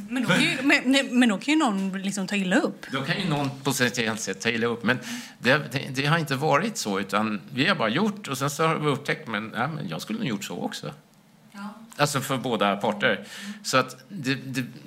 Men 0.10 0.24
då 0.24 0.30
kan 0.30 0.44
ju, 0.44 0.58
men, 0.64 1.20
men 1.20 1.30
då 1.30 1.38
kan 1.38 1.54
ju 1.54 1.60
någon 1.60 2.02
liksom 2.02 2.28
ta 2.28 2.36
illa 2.36 2.56
upp. 2.56 2.86
Då 2.92 3.02
kan 3.02 3.20
ju 3.20 3.30
någon 3.30 3.50
på 3.64 3.70
ett 3.70 3.76
sätt 4.20 4.42
ta 4.42 4.50
illa 4.50 4.68
upp. 4.68 4.84
Men 4.84 5.00
det, 5.40 5.62
det, 5.72 5.88
det, 5.90 6.06
har 6.06 6.18
inte 6.18 6.36
varit 6.36 6.78
så, 6.78 7.00
utan 7.00 7.42
vi 7.54 7.68
har 7.68 7.76
bara 7.76 7.90
gjort 7.90 8.28
och 8.28 8.38
sen 8.38 8.50
så 8.50 8.68
har 8.68 8.76
vi 8.76 8.88
upptäckt 8.88 9.28
men, 9.28 9.54
ja, 9.56 9.68
men 9.68 9.90
jag 9.90 10.02
skulle 10.02 10.20
nog 10.20 10.28
gjort 10.28 10.44
så 10.44 10.62
också. 10.62 10.94
Ja. 11.52 11.60
Alltså 11.98 12.22
för 12.22 12.38
båda 12.38 12.78
parter. 12.78 13.14
Mm. 13.14 13.54
Så 13.64 13.78
att 13.78 14.04
det, 14.10 14.38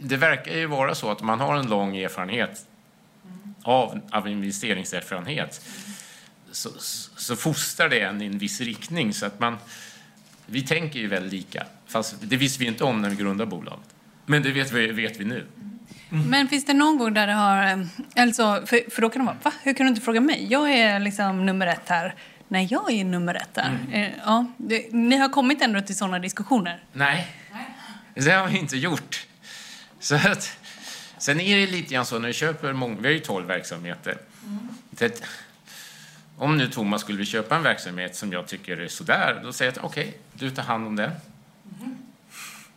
det, 0.00 0.16
verkar 0.16 0.56
ju 0.56 0.66
vara 0.66 0.94
så 0.94 1.10
att 1.10 1.22
man 1.22 1.40
har 1.40 1.56
en 1.56 1.66
lång 1.66 1.96
erfarenhet 1.96 2.48
mm. 2.48 2.69
Av, 3.70 4.00
av 4.11 4.28
investeringserfarenhet 4.28 5.61
så, 6.52 6.70
så 7.16 7.37
fostrar 7.37 7.88
det 7.88 8.00
en 8.00 8.22
i 8.22 8.26
en 8.26 8.38
viss 8.38 8.61
riktning. 8.61 9.14
Så 9.14 9.26
att 9.26 9.40
man, 9.40 9.59
vi 10.46 10.62
tänker 10.62 10.98
ju 10.98 11.06
väldigt 11.06 11.33
lika. 11.33 11.66
Fast 11.87 12.16
det 12.20 12.37
visste 12.37 12.61
vi 12.61 12.66
inte 12.66 12.85
om 12.85 13.02
när 13.02 13.11
vi 13.11 13.16
grundade 13.16 13.50
bolaget. 13.50 13.87
Men 14.26 14.42
det 14.42 14.52
vet 14.52 14.72
vi, 14.72 14.87
vet 14.87 15.20
vi 15.20 15.24
nu. 15.24 15.46
Mm. 16.11 16.30
Men 16.30 16.48
finns 16.48 16.64
det 16.64 16.74
någon 16.74 16.98
gång 16.98 17.14
där 17.14 17.26
det 17.26 17.33
har... 17.33 17.87
Alltså, 18.16 18.62
för, 18.66 18.90
för 18.90 19.02
då 19.02 19.11
kan 19.11 19.22
det 19.22 19.26
vara, 19.26 19.37
va? 19.42 19.52
Hur 19.62 19.74
kan 19.74 19.87
du 19.87 19.90
inte 19.90 20.00
fråga 20.00 20.20
mig? 20.20 20.46
Jag 20.50 20.72
är 20.72 21.00
liksom 21.00 21.46
nummer 21.46 21.66
ett 21.66 21.88
här. 21.88 22.14
Nej, 22.48 22.68
jag 22.70 22.92
är 22.92 23.04
nummer 23.04 23.35
ett 23.35 23.56
här. 23.56 23.70
Mm. 23.70 23.92
Eh, 23.92 24.11
ja, 24.24 24.46
det, 24.56 24.92
ni 24.92 25.16
har 25.16 25.28
kommit 25.28 25.62
ändå 25.62 25.80
till 25.80 25.96
sådana 25.96 26.18
diskussioner? 26.18 26.83
Nej, 26.92 27.26
det 28.14 28.30
har 28.30 28.48
vi 28.48 28.59
inte 28.59 28.76
gjort. 28.76 29.26
Så 30.00 30.14
att, 30.14 30.59
sen 31.20 31.40
är 31.40 31.56
det 31.56 31.66
lite 31.66 31.94
grann 31.94 32.06
så 32.06 32.18
när 32.18 32.28
vi 32.28 32.35
köper 32.35 32.72
många, 32.72 32.96
vi 33.00 33.09
har 33.09 33.12
ju 33.12 33.18
tolv 33.18 33.46
verksamheter. 33.46 34.18
Mm. 34.46 34.68
Det, 34.90 35.22
om 36.37 36.59
nu 36.59 36.68
Thomas 36.68 37.00
skulle 37.00 37.24
köpa 37.24 37.56
en 37.56 37.62
verksamhet 37.62 38.16
som 38.16 38.33
jag 38.33 38.46
tycker 38.46 38.76
är 38.76 38.88
sådär, 38.88 39.40
då 39.42 39.52
säger 39.52 39.72
jag 39.76 39.85
okej, 39.85 40.09
okay, 40.09 40.48
du 40.48 40.50
tar 40.50 40.62
hand 40.62 40.87
om 40.87 40.96
den. 40.96 41.11
Mm. 41.80 41.96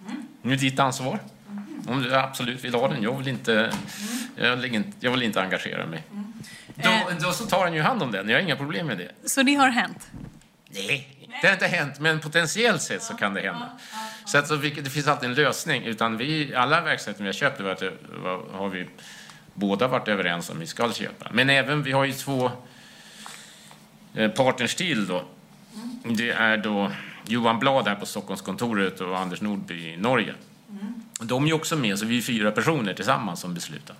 Mm. 0.07 0.23
Nu 0.41 0.53
är 0.53 0.57
ditt 0.57 0.79
ansvar. 0.79 1.19
Om 1.87 2.01
du 2.03 2.15
absolut 2.15 2.63
vill 2.63 2.73
ha 2.73 2.87
den. 2.87 3.03
Jag 3.03 3.17
vill 3.17 3.27
inte, 3.27 3.73
jag 4.35 4.55
vill 4.55 4.75
inte, 4.75 4.91
jag 4.99 5.11
vill 5.11 5.23
inte 5.23 5.41
engagera 5.41 5.85
mig. 5.85 6.03
Då, 6.75 6.89
eh. 6.89 7.17
då 7.21 7.31
så 7.31 7.45
tar 7.45 7.63
han 7.63 7.73
ju 7.73 7.81
hand 7.81 8.03
om 8.03 8.11
den. 8.11 8.29
Jag 8.29 8.37
har 8.37 8.41
inga 8.41 8.55
problem 8.55 8.87
med 8.87 8.97
det. 8.97 9.29
Så 9.29 9.43
det 9.43 9.55
har 9.55 9.69
hänt? 9.69 10.09
Nej, 10.69 11.22
det 11.41 11.47
har 11.47 11.53
inte 11.53 11.67
hänt. 11.67 11.99
Men 11.99 12.19
potentiellt 12.19 12.81
sett 12.81 13.03
så 13.03 13.13
kan 13.13 13.33
det 13.33 13.41
hända. 13.41 13.69
Så 14.25 14.37
att, 14.37 14.47
så, 14.47 14.55
det 14.55 14.89
finns 14.89 15.07
alltid 15.07 15.29
en 15.29 15.35
lösning. 15.35 15.83
Utan 15.83 16.17
vi, 16.17 16.55
alla 16.55 16.81
verksamheter 16.81 17.23
vi 17.23 17.27
har 17.27 17.33
köpt 17.33 17.61
har 18.51 18.69
vi 18.69 18.87
båda 19.53 19.87
varit 19.87 20.07
överens 20.07 20.49
om 20.49 20.59
vi 20.59 20.67
ska 20.67 20.93
köpa. 20.93 21.29
Men 21.31 21.49
även, 21.49 21.83
vi 21.83 21.91
har 21.91 22.05
ju 22.05 22.13
två 22.13 22.51
eh, 24.13 24.31
partners 24.31 24.75
till 24.75 25.07
då. 25.07 25.23
Det 26.03 26.29
är 26.29 26.57
då 26.57 26.91
Johan 27.27 27.59
Blad 27.59 27.87
här 27.87 27.95
på 27.95 28.05
Stockholmskontoret 28.05 29.01
och 29.01 29.19
Anders 29.19 29.41
Nordby 29.41 29.93
i 29.93 29.97
Norge. 29.97 30.33
Mm. 30.69 31.03
De 31.19 31.47
är 31.47 31.53
också 31.53 31.75
med, 31.75 31.99
så 31.99 32.05
vi 32.05 32.17
är 32.17 32.21
fyra 32.21 32.51
personer 32.51 32.93
tillsammans 32.93 33.39
som 33.39 33.53
beslutar. 33.53 33.95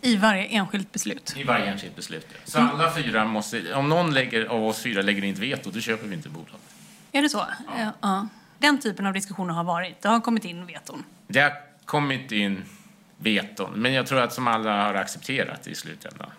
I 0.00 0.16
varje 0.16 0.44
enskilt 0.44 0.92
beslut? 0.92 1.34
I 1.36 1.44
varje 1.44 1.66
enskilt 1.66 1.96
beslut. 1.96 2.26
Så 2.44 2.58
alla 2.58 2.92
fyra 2.94 3.24
måste, 3.24 3.74
om 3.74 3.88
någon 3.88 4.14
lägger, 4.14 4.44
av 4.44 4.64
oss 4.64 4.82
fyra 4.82 5.02
lägger 5.02 5.24
in 5.24 5.34
ett 5.34 5.40
veto, 5.40 5.70
då 5.70 5.80
köper 5.80 6.06
vi 6.06 6.14
inte 6.14 6.28
bolaget. 6.28 6.60
Är 7.12 7.22
det 7.22 7.28
så? 7.28 7.46
Ja. 7.76 7.92
ja. 8.00 8.28
Den 8.58 8.80
typen 8.80 9.06
av 9.06 9.12
diskussioner 9.12 9.54
har 9.54 9.64
varit. 9.64 10.02
Det 10.02 10.08
har 10.08 10.20
kommit 10.20 10.44
in 10.44 10.66
veton. 10.66 11.04
Det 11.26 11.40
har 11.40 11.52
kommit 11.84 12.32
in 12.32 12.64
veton, 13.16 13.72
men 13.72 13.92
jag 13.92 14.06
tror 14.06 14.20
att 14.20 14.32
som 14.32 14.48
alla 14.48 14.82
har 14.82 14.94
accepterat 14.94 15.66
i 15.66 15.74
slutändan. 15.74 16.30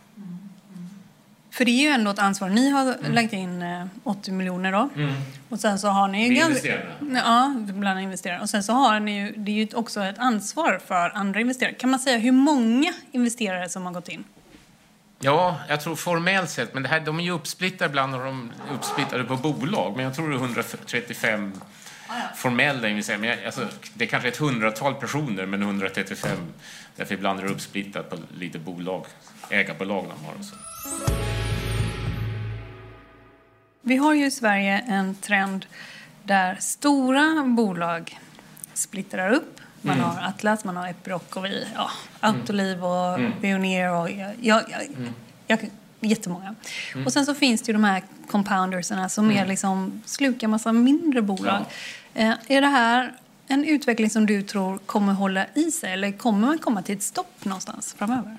För 1.60 1.66
det 1.66 1.72
är 1.72 1.84
ju 1.84 1.90
ändå 1.90 2.12
ett 2.12 2.20
ansvar. 2.20 2.50
Ni 2.50 2.70
har 2.70 2.82
mm. 2.82 3.12
lagt 3.12 3.34
in 3.34 3.64
80 4.04 4.32
miljoner 4.32 4.72
då. 4.72 4.90
Mm. 4.96 5.14
Och 5.50 5.60
sen 5.60 5.80
så 5.80 5.88
har 5.88 6.08
ni 6.08 6.28
ju... 6.28 6.36
investerarna? 6.36 7.22
Ja, 7.26 7.56
bland 7.74 8.00
investerare. 8.00 8.40
Och 8.40 8.50
sen 8.50 8.64
så 8.64 8.74
har 8.74 9.00
ni 9.00 9.20
ju, 9.20 9.32
det 9.32 9.52
är 9.52 9.56
ju 9.56 9.68
också 9.74 10.04
ett 10.04 10.20
ansvar 10.20 10.80
för 10.88 11.10
andra 11.16 11.40
investerare. 11.40 11.74
Kan 11.74 11.90
man 11.90 12.00
säga 12.00 12.18
hur 12.18 12.32
många 12.32 12.94
investerare 13.12 13.70
som 13.70 13.86
har 13.86 13.94
gått 13.94 14.10
in? 14.10 14.24
Ja, 15.20 15.58
jag 15.70 15.82
tror 15.82 15.96
formellt 15.96 16.50
sett, 16.50 16.74
men 16.74 16.84
det 16.84 16.90
här, 16.90 17.00
de 17.00 17.20
är 17.20 17.24
ju 17.24 17.32
uppsplittade 17.32 17.90
ibland 17.90 18.16
och 18.16 18.26
de 18.26 18.52
är 18.70 18.76
uppsplittade 18.76 19.24
på 19.24 19.36
bolag. 19.36 19.96
Men 19.96 20.06
jag 20.06 20.16
tror 20.16 20.30
det 20.30 20.36
är 20.36 20.40
135 20.40 21.54
formella 22.36 22.88
investerare. 22.88 23.20
Men 23.20 23.30
jag, 23.30 23.46
alltså, 23.46 23.68
det 23.94 24.04
är 24.04 24.10
kanske 24.10 24.30
ett 24.30 24.38
hundratal 24.38 24.96
personer, 24.96 25.46
men 25.46 25.62
135. 25.62 26.38
Därför 26.96 27.16
ibland 27.16 27.40
är 27.40 27.44
det 27.44 27.50
uppsplittat 27.50 28.10
på 28.10 28.18
lite 28.38 28.60
bolag, 28.60 29.06
ägarbolag 29.50 30.06
de 30.18 30.26
har 30.26 30.34
och 30.34 30.46
så. 30.46 30.56
Vi 33.82 33.98
har 33.98 34.14
ju 34.14 34.26
i 34.26 34.32
Sverige 34.32 34.84
en 34.88 35.16
trend 35.16 35.66
där 36.24 36.56
stora 36.60 37.44
bolag 37.44 38.20
splittrar 38.74 39.32
upp. 39.32 39.62
Man 39.82 39.96
mm. 39.96 40.10
har 40.10 40.28
Atlas, 40.28 40.64
man 40.64 40.78
har 40.78 40.88
Epiroc 40.88 41.22
och 41.34 41.46
vi, 41.46 41.68
ja, 41.76 41.92
Autoliv 42.20 42.86
och 42.86 43.20
mm. 43.20 43.32
Pioneer 43.42 43.92
och 43.92 44.10
ja, 44.12 44.32
ja, 44.42 44.62
mm. 44.62 45.14
jag, 45.48 45.70
jättemånga. 46.00 46.56
Mm. 46.94 47.06
Och 47.06 47.14
sen 47.14 47.26
så 47.26 47.36
finns 47.36 47.62
det 47.62 47.70
ju 47.70 47.74
de 47.74 47.84
här 47.84 48.04
compoundersarna 48.28 49.10
som 49.10 49.26
mm. 49.26 49.38
är 49.38 49.46
liksom, 49.46 50.02
slukar 50.06 50.48
massa 50.48 50.74
mindre 50.74 51.22
bolag. 51.22 51.66
Ja. 52.14 52.22
Eh, 52.22 52.34
är 52.48 52.62
det 52.62 52.68
här 52.68 53.14
en 53.48 53.66
utveckling 53.66 54.10
som 54.10 54.26
du 54.26 54.42
tror 54.42 54.78
kommer 54.78 55.14
hålla 55.14 55.46
i 55.54 55.72
sig 55.72 55.94
eller 55.94 56.12
kommer 56.12 56.48
man 56.48 56.58
komma 56.58 56.82
till 56.82 56.96
ett 56.96 57.04
stopp 57.04 57.46
någonstans 57.46 57.96
framöver? 57.98 58.38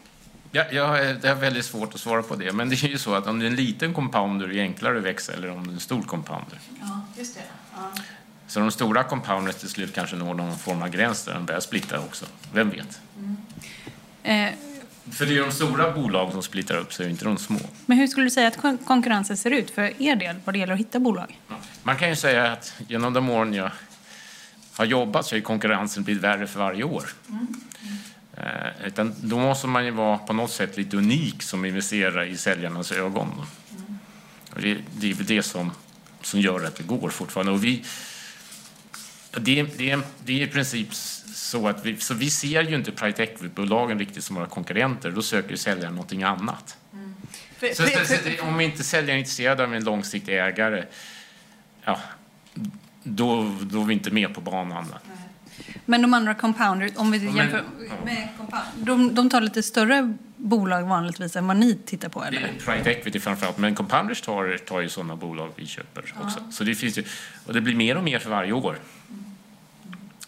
Ja, 0.53 0.65
jag, 0.73 1.21
det 1.21 1.29
är 1.29 1.35
väldigt 1.35 1.65
svårt 1.65 1.95
att 1.95 2.01
svara 2.01 2.23
på 2.23 2.37
det. 2.37 2.53
Men 2.53 2.69
det 2.69 2.85
är 2.85 2.89
ju 2.89 2.99
så 2.99 3.15
att 3.15 3.27
om 3.27 3.39
det 3.39 3.45
är 3.45 3.51
en 3.51 3.57
liten 3.57 3.95
compounder 3.95 4.47
är 4.47 4.53
det 4.53 4.61
enklare 4.61 4.99
att 4.99 5.05
växa 5.05 5.33
eller 5.33 5.51
om 5.51 5.67
det 5.67 5.71
är 5.71 5.75
en 5.75 5.81
stor 5.81 6.03
compounder. 6.03 6.59
Ja, 6.81 7.07
just 7.17 7.35
det. 7.35 7.43
Ja. 7.77 7.93
Så 8.47 8.61
de 8.61 8.71
stora 8.71 9.05
compounders 9.05 9.55
till 9.55 9.69
slut 9.69 9.95
kanske 9.95 10.17
når 10.17 10.35
någon 10.35 10.59
form 10.59 10.83
av 10.83 10.89
gräns 10.89 11.25
där 11.25 11.35
de 11.35 11.47
börjar 11.47 11.61
splitta 11.61 11.99
också. 11.99 12.27
Vem 12.53 12.71
vet? 12.71 13.01
Mm. 13.19 13.37
Eh. 14.23 14.55
För 15.13 15.27
det 15.27 15.37
är 15.37 15.41
de 15.41 15.53
stora 15.53 15.91
bolagen 15.91 16.33
som 16.33 16.43
splittrar 16.43 16.79
upp 16.79 16.93
sig, 16.93 17.11
inte 17.11 17.25
de 17.25 17.39
små. 17.39 17.59
Men 17.87 17.99
hur 17.99 18.07
skulle 18.07 18.27
du 18.27 18.31
säga 18.31 18.49
att 18.49 18.85
konkurrensen 18.85 19.37
ser 19.37 19.51
ut 19.51 19.71
för 19.71 20.03
er 20.03 20.17
del 20.17 20.37
vad 20.45 20.55
det 20.55 20.59
gäller 20.59 20.73
att 20.73 20.81
hitta 20.81 21.01
bolag? 21.01 21.41
Man 21.83 21.97
kan 21.97 22.09
ju 22.09 22.17
säga 22.17 22.53
att 22.53 22.75
genom 22.89 23.13
de 23.13 23.31
åren 23.31 23.55
jag 23.55 23.71
har 24.73 24.85
jobbat 24.85 25.27
så 25.27 25.37
har 25.37 25.41
konkurrensen 25.41 26.03
blivit 26.03 26.23
värre 26.23 26.47
för 26.47 26.59
varje 26.59 26.85
år. 26.85 27.05
Mm. 27.29 27.47
Eh, 28.45 28.87
utan 28.87 29.15
då 29.23 29.39
måste 29.39 29.67
man 29.67 29.85
ju 29.85 29.91
vara 29.91 30.19
på 30.19 30.33
något 30.33 30.51
sätt 30.51 30.77
lite 30.77 30.97
unik 30.97 31.43
som 31.43 31.65
investerare 31.65 32.29
i 32.29 32.37
säljarnas 32.37 32.93
ögon. 32.93 33.47
Det, 34.57 34.79
det 34.97 35.11
är 35.11 35.15
väl 35.15 35.27
det 35.27 35.43
som, 35.43 35.71
som 36.23 36.41
gör 36.41 36.65
att 36.65 36.77
det 36.77 36.83
går 36.83 37.11
fortfarande. 37.11 37.53
Och 37.53 37.65
vi, 37.65 37.85
det, 39.31 39.63
det, 39.63 39.99
det 40.25 40.43
är 40.43 40.47
i 40.47 40.47
princip 40.47 40.95
så 41.35 41.69
att 41.69 41.87
vi, 41.87 41.97
så 41.97 42.15
vi 42.15 42.31
ser 42.31 42.63
ju 42.63 42.77
inte 42.77 42.93
private 42.93 43.23
equity-bolagen 43.23 43.99
riktigt 43.99 44.25
som 44.25 44.37
våra 44.37 44.47
konkurrenter. 44.47 45.11
Då 45.11 45.23
söker 45.23 45.57
säljaren 45.57 45.95
någonting 45.95 46.23
annat. 46.23 46.77
Mm. 46.93 47.15
Så, 47.61 47.83
för, 47.83 48.37
så, 48.37 48.45
om 48.45 48.61
inte 48.61 48.85
säljaren 48.85 49.17
är 49.17 49.19
intresserad 49.19 49.61
av 49.61 49.75
en 49.75 49.85
långsiktig 49.85 50.39
ägare, 50.39 50.85
ja, 51.85 52.01
då, 53.03 53.57
då 53.61 53.81
är 53.83 53.85
vi 53.85 53.95
inte 53.95 54.11
med 54.11 54.35
på 54.35 54.41
banan. 54.41 54.95
Men 55.85 56.03
de 56.03 56.15
andra 56.15 56.35
compounders, 56.35 56.93
om 56.97 57.11
vi 57.11 57.19
jämför 57.19 57.65
med 58.05 58.29
compound, 58.39 58.65
de, 58.77 59.15
de 59.15 59.31
tar 59.31 59.41
lite 59.41 59.63
större 59.63 60.15
bolag 60.37 60.83
vanligtvis 60.83 61.37
än 61.37 61.47
vad 61.47 61.57
ni 61.57 61.75
tittar 61.87 62.09
på? 62.09 62.25
Eller? 62.25 62.53
Private 62.65 62.91
equity 62.91 63.21
framförallt, 63.21 63.59
men 63.59 63.75
compounders 63.75 64.21
tar, 64.21 64.59
tar 64.59 64.81
ju 64.81 64.89
sådana 64.89 65.17
bolag 65.17 65.51
vi 65.57 65.67
köper 65.67 66.05
ja. 66.15 66.25
också. 66.25 66.41
Så 66.51 66.65
det 66.65 66.75
finns 66.75 66.99
ju, 66.99 67.05
och 67.47 67.55
det 67.55 67.61
blir 67.61 67.75
mer 67.75 67.97
och 67.97 68.05
mer 68.05 68.19
för 68.19 68.31
varje 68.31 68.53
år 68.53 68.79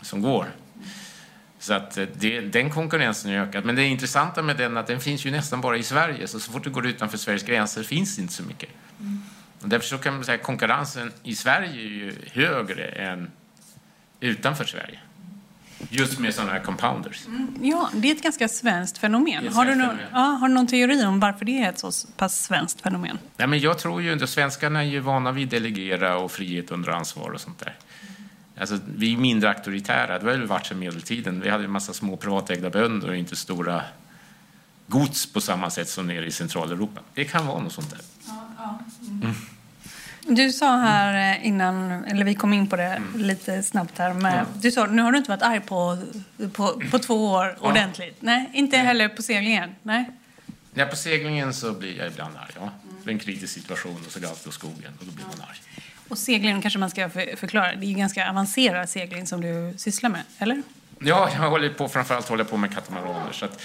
som 0.02 0.22
går. 0.22 0.46
Så 1.58 1.74
att 1.74 1.98
eh, 1.98 2.06
det, 2.14 2.40
den 2.40 2.70
konkurrensen 2.70 3.30
har 3.30 3.38
ökat. 3.38 3.64
Men 3.64 3.76
det 3.76 3.84
intressanta 3.84 4.42
med 4.42 4.56
den 4.56 4.76
är 4.76 4.80
att 4.80 4.86
den 4.86 5.00
finns 5.00 5.26
ju 5.26 5.30
nästan 5.30 5.60
bara 5.60 5.76
i 5.76 5.82
Sverige. 5.82 6.26
Så, 6.28 6.40
så 6.40 6.52
fort 6.52 6.64
du 6.64 6.70
går 6.70 6.86
utanför 6.86 7.18
Sveriges 7.18 7.42
gränser 7.42 7.82
finns 7.82 8.16
det 8.16 8.22
inte 8.22 8.34
så 8.34 8.42
mycket. 8.42 8.68
Mm. 9.00 9.22
Och 9.62 9.68
därför 9.68 9.86
så 9.86 9.98
kan 9.98 10.14
man 10.14 10.24
säga 10.24 10.34
att 10.34 10.42
konkurrensen 10.42 11.12
i 11.22 11.34
Sverige 11.34 11.70
är 11.70 11.88
ju 11.88 12.14
högre 12.32 12.84
än 12.86 13.30
utanför 14.20 14.64
Sverige. 14.64 14.98
Just 15.90 16.18
med 16.18 16.34
sådana 16.34 16.52
här 16.52 16.60
compounders. 16.60 17.26
Mm, 17.26 17.56
ja, 17.60 17.90
det 17.94 18.10
är 18.10 18.14
ett 18.14 18.22
ganska 18.22 18.48
svenskt 18.48 18.98
fenomen. 18.98 19.48
Har, 19.48 19.66
du 19.66 19.74
no 19.74 19.88
ja, 20.12 20.18
har 20.18 20.48
du 20.48 20.54
någon 20.54 20.66
teori 20.66 21.04
om 21.04 21.20
varför 21.20 21.44
det 21.44 21.62
är 21.62 21.68
ett 21.68 21.78
så 21.78 21.92
pass 22.16 22.44
svenskt 22.44 22.80
fenomen? 22.80 23.18
Ja, 23.36 23.46
men 23.46 23.58
jag 23.58 23.78
tror 23.78 24.02
ju 24.02 24.12
inte, 24.12 24.26
svenskarna 24.26 24.80
är 24.80 24.86
ju 24.86 25.00
vana 25.00 25.32
vid 25.32 25.48
delegera 25.48 26.16
och 26.18 26.32
frihet 26.32 26.70
under 26.70 26.90
ansvar 26.90 27.30
och 27.30 27.40
sånt 27.40 27.58
där. 27.58 27.74
Alltså, 28.58 28.78
vi 28.96 29.12
är 29.12 29.16
mindre 29.16 29.48
auktoritära, 29.48 30.18
det 30.18 30.24
har 30.24 30.32
väl 30.32 30.46
varit 30.46 30.66
sedan 30.66 30.78
medeltiden. 30.78 31.40
Vi 31.40 31.48
hade 31.48 31.64
en 31.64 31.70
massa 31.70 31.92
små 31.92 32.16
privatägda 32.16 32.70
bönder 32.70 33.08
och 33.08 33.16
inte 33.16 33.36
stora 33.36 33.82
gods 34.86 35.32
på 35.32 35.40
samma 35.40 35.70
sätt 35.70 35.88
som 35.88 36.06
nere 36.06 36.26
i 36.26 36.30
Centraleuropa. 36.30 37.00
Det 37.14 37.24
kan 37.24 37.46
vara 37.46 37.62
något 37.62 37.72
sånt 37.72 37.90
där. 37.90 38.00
Ja, 38.26 38.48
ja. 38.58 38.78
Mm. 39.22 39.34
Du 40.26 40.52
sa 40.52 40.76
här 40.76 41.34
eh, 41.34 41.46
innan, 41.46 42.04
eller 42.04 42.24
vi 42.24 42.34
kom 42.34 42.52
in 42.52 42.66
på 42.66 42.76
det 42.76 42.84
mm. 42.84 43.20
lite 43.20 43.62
snabbt 43.62 43.98
här. 43.98 44.14
Med, 44.14 44.38
ja. 44.38 44.46
Du 44.60 44.70
sa, 44.70 44.86
nu 44.86 45.02
har 45.02 45.12
du 45.12 45.18
inte 45.18 45.30
varit 45.30 45.42
arg 45.42 45.60
på, 45.60 45.98
på, 46.52 46.82
på 46.90 46.98
två 46.98 47.26
år 47.26 47.56
ja. 47.60 47.68
ordentligt. 47.68 48.16
Nej, 48.20 48.50
inte 48.52 48.76
Nej. 48.76 48.86
heller 48.86 49.08
på 49.08 49.22
seglingen? 49.22 49.70
Nej. 49.82 50.10
Nej, 50.74 50.86
på 50.86 50.96
seglingen 50.96 51.54
så 51.54 51.72
blir 51.72 51.98
jag 51.98 52.06
ibland 52.06 52.36
arg. 52.36 52.52
Ja. 52.54 52.62
Mm. 52.62 52.72
Det 53.04 53.10
är 53.10 53.12
en 53.12 53.18
kritisk 53.18 53.52
situation 53.52 53.96
och 54.06 54.12
så 54.12 54.20
går 54.20 54.28
allt 54.28 54.46
åt 54.46 54.54
skogen 54.54 54.92
och 55.00 55.06
då 55.06 55.12
blir 55.12 55.24
man 55.24 55.48
arg. 55.48 55.58
Och 56.08 56.18
seglingen 56.18 56.62
kanske 56.62 56.78
man 56.78 56.90
ska 56.90 57.10
förklara. 57.10 57.74
Det 57.74 57.86
är 57.86 57.88
ju 57.88 57.94
ganska 57.94 58.30
avancerad 58.30 58.88
segling 58.88 59.26
som 59.26 59.40
du 59.40 59.74
sysslar 59.78 60.10
med, 60.10 60.22
eller? 60.38 60.62
Ja, 60.98 61.30
jag 61.34 61.50
håller 61.50 61.70
på, 61.70 61.88
framförallt 61.88 62.28
håller 62.28 62.44
på 62.44 62.56
med 62.56 62.74
katamaraner. 62.74 63.32
Så 63.32 63.44
att 63.44 63.62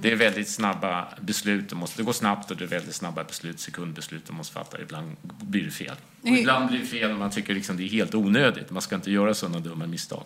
det 0.00 0.12
är 0.12 0.16
väldigt 0.16 0.48
snabba 0.48 1.08
beslut. 1.20 1.68
Det, 1.68 1.76
måste, 1.76 1.96
det 1.96 2.02
går 2.02 2.12
snabbt 2.12 2.50
och 2.50 2.56
det 2.56 2.64
är 2.64 2.68
väldigt 2.68 2.94
snabba 2.94 3.24
beslut, 3.24 3.60
sekundbeslut 3.60 4.26
de 4.26 4.36
måste 4.36 4.54
fatta. 4.54 4.80
Ibland 4.80 5.16
blir 5.22 5.64
det 5.64 5.70
fel. 5.70 5.96
Och 6.22 6.28
ibland 6.28 6.68
blir 6.68 6.78
det 6.78 6.86
fel 6.86 7.10
och 7.10 7.18
man 7.18 7.30
tycker 7.30 7.54
liksom 7.54 7.76
det 7.76 7.82
är 7.82 7.88
helt 7.88 8.14
onödigt. 8.14 8.70
Man 8.70 8.82
ska 8.82 8.94
inte 8.94 9.10
göra 9.10 9.34
sådana 9.34 9.60
dumma 9.60 9.86
misstag. 9.86 10.24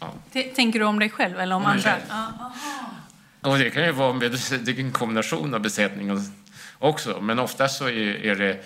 Ja. 0.00 0.14
Tänker 0.54 0.78
du 0.78 0.84
om 0.84 0.98
dig 0.98 1.10
själv 1.10 1.40
eller 1.40 1.54
om, 1.54 1.62
om 1.62 1.68
andra? 1.68 1.96
Och 3.40 3.58
det 3.58 3.70
kan 3.70 3.84
ju 3.84 3.92
vara 3.92 4.12
med, 4.12 4.30
det 4.64 4.72
är 4.72 4.80
en 4.80 4.92
kombination 4.92 5.54
av 5.54 5.60
besättning 5.60 6.10
också. 6.78 7.20
Men 7.20 7.38
oftast 7.38 7.78
så 7.78 7.88
är, 7.88 8.34
det, 8.34 8.64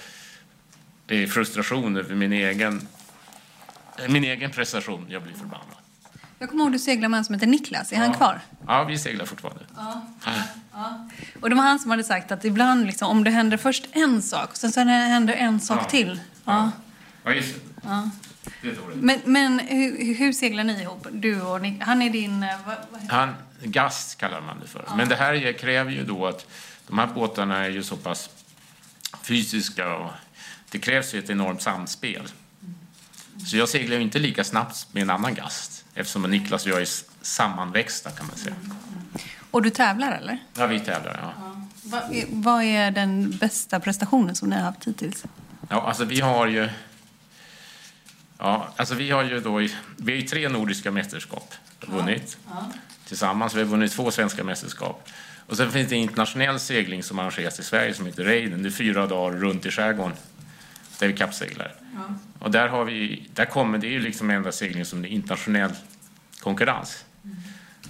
det 1.07 1.23
är 1.23 1.27
frustration 1.27 1.97
över 1.97 2.15
min 2.15 2.33
egen, 2.33 2.89
min 4.09 4.25
egen 4.25 4.51
prestation 4.51 5.07
jag 5.09 5.23
blir 5.23 5.35
förbannad. 5.35 5.77
Jag 6.39 6.51
kommer 6.51 6.65
ihåg 6.65 6.73
du 6.73 6.79
seglade 6.79 7.09
med 7.09 7.19
en 7.19 7.25
som 7.25 7.35
heter 7.35 7.47
Niklas. 7.47 7.93
Är 7.93 7.97
ja. 7.97 8.03
han 8.03 8.15
kvar? 8.15 8.41
Ja, 8.67 8.85
vi 8.85 8.99
seglar 8.99 9.25
fortfarande. 9.25 9.65
Ja. 9.77 10.07
Ja. 10.73 11.09
Och 11.41 11.51
det 11.51 11.57
var 11.57 11.63
han 11.63 11.79
som 11.79 11.91
hade 11.91 12.05
sagt 12.05 12.33
att 12.33 12.45
ibland, 12.45 12.87
liksom, 12.87 13.09
om 13.09 13.25
det 13.25 13.31
händer 13.31 13.57
först 13.57 13.89
en 13.93 14.23
sak, 14.23 14.51
och 14.51 14.57
sen 14.57 14.73
så 14.73 14.81
händer 14.81 15.35
en 15.35 15.61
sak 15.61 15.91
till. 15.91 16.21
Ja, 16.45 16.71
ja. 17.25 17.33
just 17.33 17.55
det. 17.55 17.61
Ja. 17.83 18.11
Men, 18.95 19.21
men 19.25 19.59
hur, 19.59 20.15
hur, 20.15 20.33
seglar 20.33 20.65
ni 20.65 20.83
ihop? 20.83 21.07
Du 21.13 21.43
och 21.43 21.61
Nick, 21.63 21.83
han 21.83 22.03
är 22.03 22.11
din... 22.11 22.43
Eh, 22.43 22.49
vad, 22.67 22.77
vad 22.91 23.11
han, 23.11 23.35
gast 23.63 24.19
kallar 24.19 24.41
man 24.41 24.61
det 24.61 24.67
för. 24.67 24.85
Men 24.97 25.09
det 25.09 25.17
här 25.17 25.53
kräver 25.53 25.91
ju 25.91 26.05
då 26.05 26.27
att 26.27 26.47
de 26.87 26.99
här 26.99 27.07
båtarna 27.07 27.65
är 27.65 27.71
ju 27.71 27.83
så 27.83 27.97
pass 27.97 28.31
fysiska 29.23 29.97
och 29.97 30.11
det 30.71 30.79
krävs 30.79 31.15
ju 31.15 31.19
ett 31.19 31.31
enormt 31.31 31.63
samspel. 31.63 32.23
Så 33.47 33.57
jag 33.57 33.69
seglar 33.69 33.97
ju 33.97 34.03
inte 34.03 34.19
lika 34.19 34.45
snabbt 34.45 34.87
med 34.93 35.03
en 35.03 35.11
annan 35.11 35.35
gast 35.35 35.78
eftersom 35.99 36.23
Niklas 36.23 36.67
och 36.67 36.73
jag 36.73 36.81
är 36.81 36.89
sammanväxta 37.23 38.11
kan 38.11 38.27
man 38.27 38.37
säga. 38.37 38.55
Och 39.51 39.63
du 39.63 39.71
tävlar 39.71 40.13
eller? 40.13 40.39
Ja, 40.55 40.67
vi 40.67 40.81
tävlar. 40.81 41.21
Ja. 41.23 41.33
ja. 41.41 41.67
Vad, 41.83 42.17
är, 42.17 42.25
vad 42.31 42.63
är 42.63 42.91
den 42.91 43.31
bästa 43.31 43.81
prestationen 43.81 44.35
som 44.35 44.51
ni 44.51 44.57
har 44.57 44.63
haft 44.63 44.85
hittills? 44.85 45.25
Ja, 45.69 45.83
alltså 45.83 46.05
vi 46.05 46.21
har 46.21 46.47
ju... 46.47 46.69
Ja, 48.39 48.69
alltså 48.77 48.95
vi 48.95 49.11
har 49.11 49.25
ju 49.25 49.41
då... 49.41 49.59
Vi 49.97 50.13
har 50.13 50.21
ju 50.21 50.23
tre 50.23 50.49
nordiska 50.49 50.91
mästerskap 50.91 51.55
vunnit 51.81 52.39
ja. 52.47 52.53
Ja. 52.55 52.79
tillsammans. 53.05 53.55
Vi 53.55 53.59
har 53.59 53.67
vunnit 53.67 53.93
två 53.93 54.11
svenska 54.11 54.45
mästerskap. 54.45 55.09
Och 55.47 55.57
sen 55.57 55.71
finns 55.73 55.89
det 55.89 55.97
internationell 55.97 56.61
segling 56.61 57.03
som 57.03 57.19
arrangeras 57.19 57.61
i 57.61 57.63
Sverige 57.63 57.95
som 57.95 58.07
heter 58.07 58.25
Reiden. 58.25 58.63
Det 58.63 58.69
är 58.69 58.71
fyra 58.71 59.07
dagar 59.07 59.39
runt 59.39 59.67
i 59.67 59.71
skärgården 59.71 60.17
där 60.99 61.09
vi 61.09 61.13
kappseglar. 61.13 61.75
Ja. 61.95 62.15
Och 62.39 62.51
där, 62.51 62.69
har 62.69 62.85
vi, 62.85 63.29
där 63.35 63.45
kommer 63.45 63.79
det 63.79 63.87
ju 63.87 64.01
liksom 64.01 64.31
enda 64.31 64.53
seglingen 64.53 64.87
som 64.87 65.05
är 65.05 65.09
internationell 65.09 65.73
konkurrens. 66.41 67.05
Mm. 67.25 67.37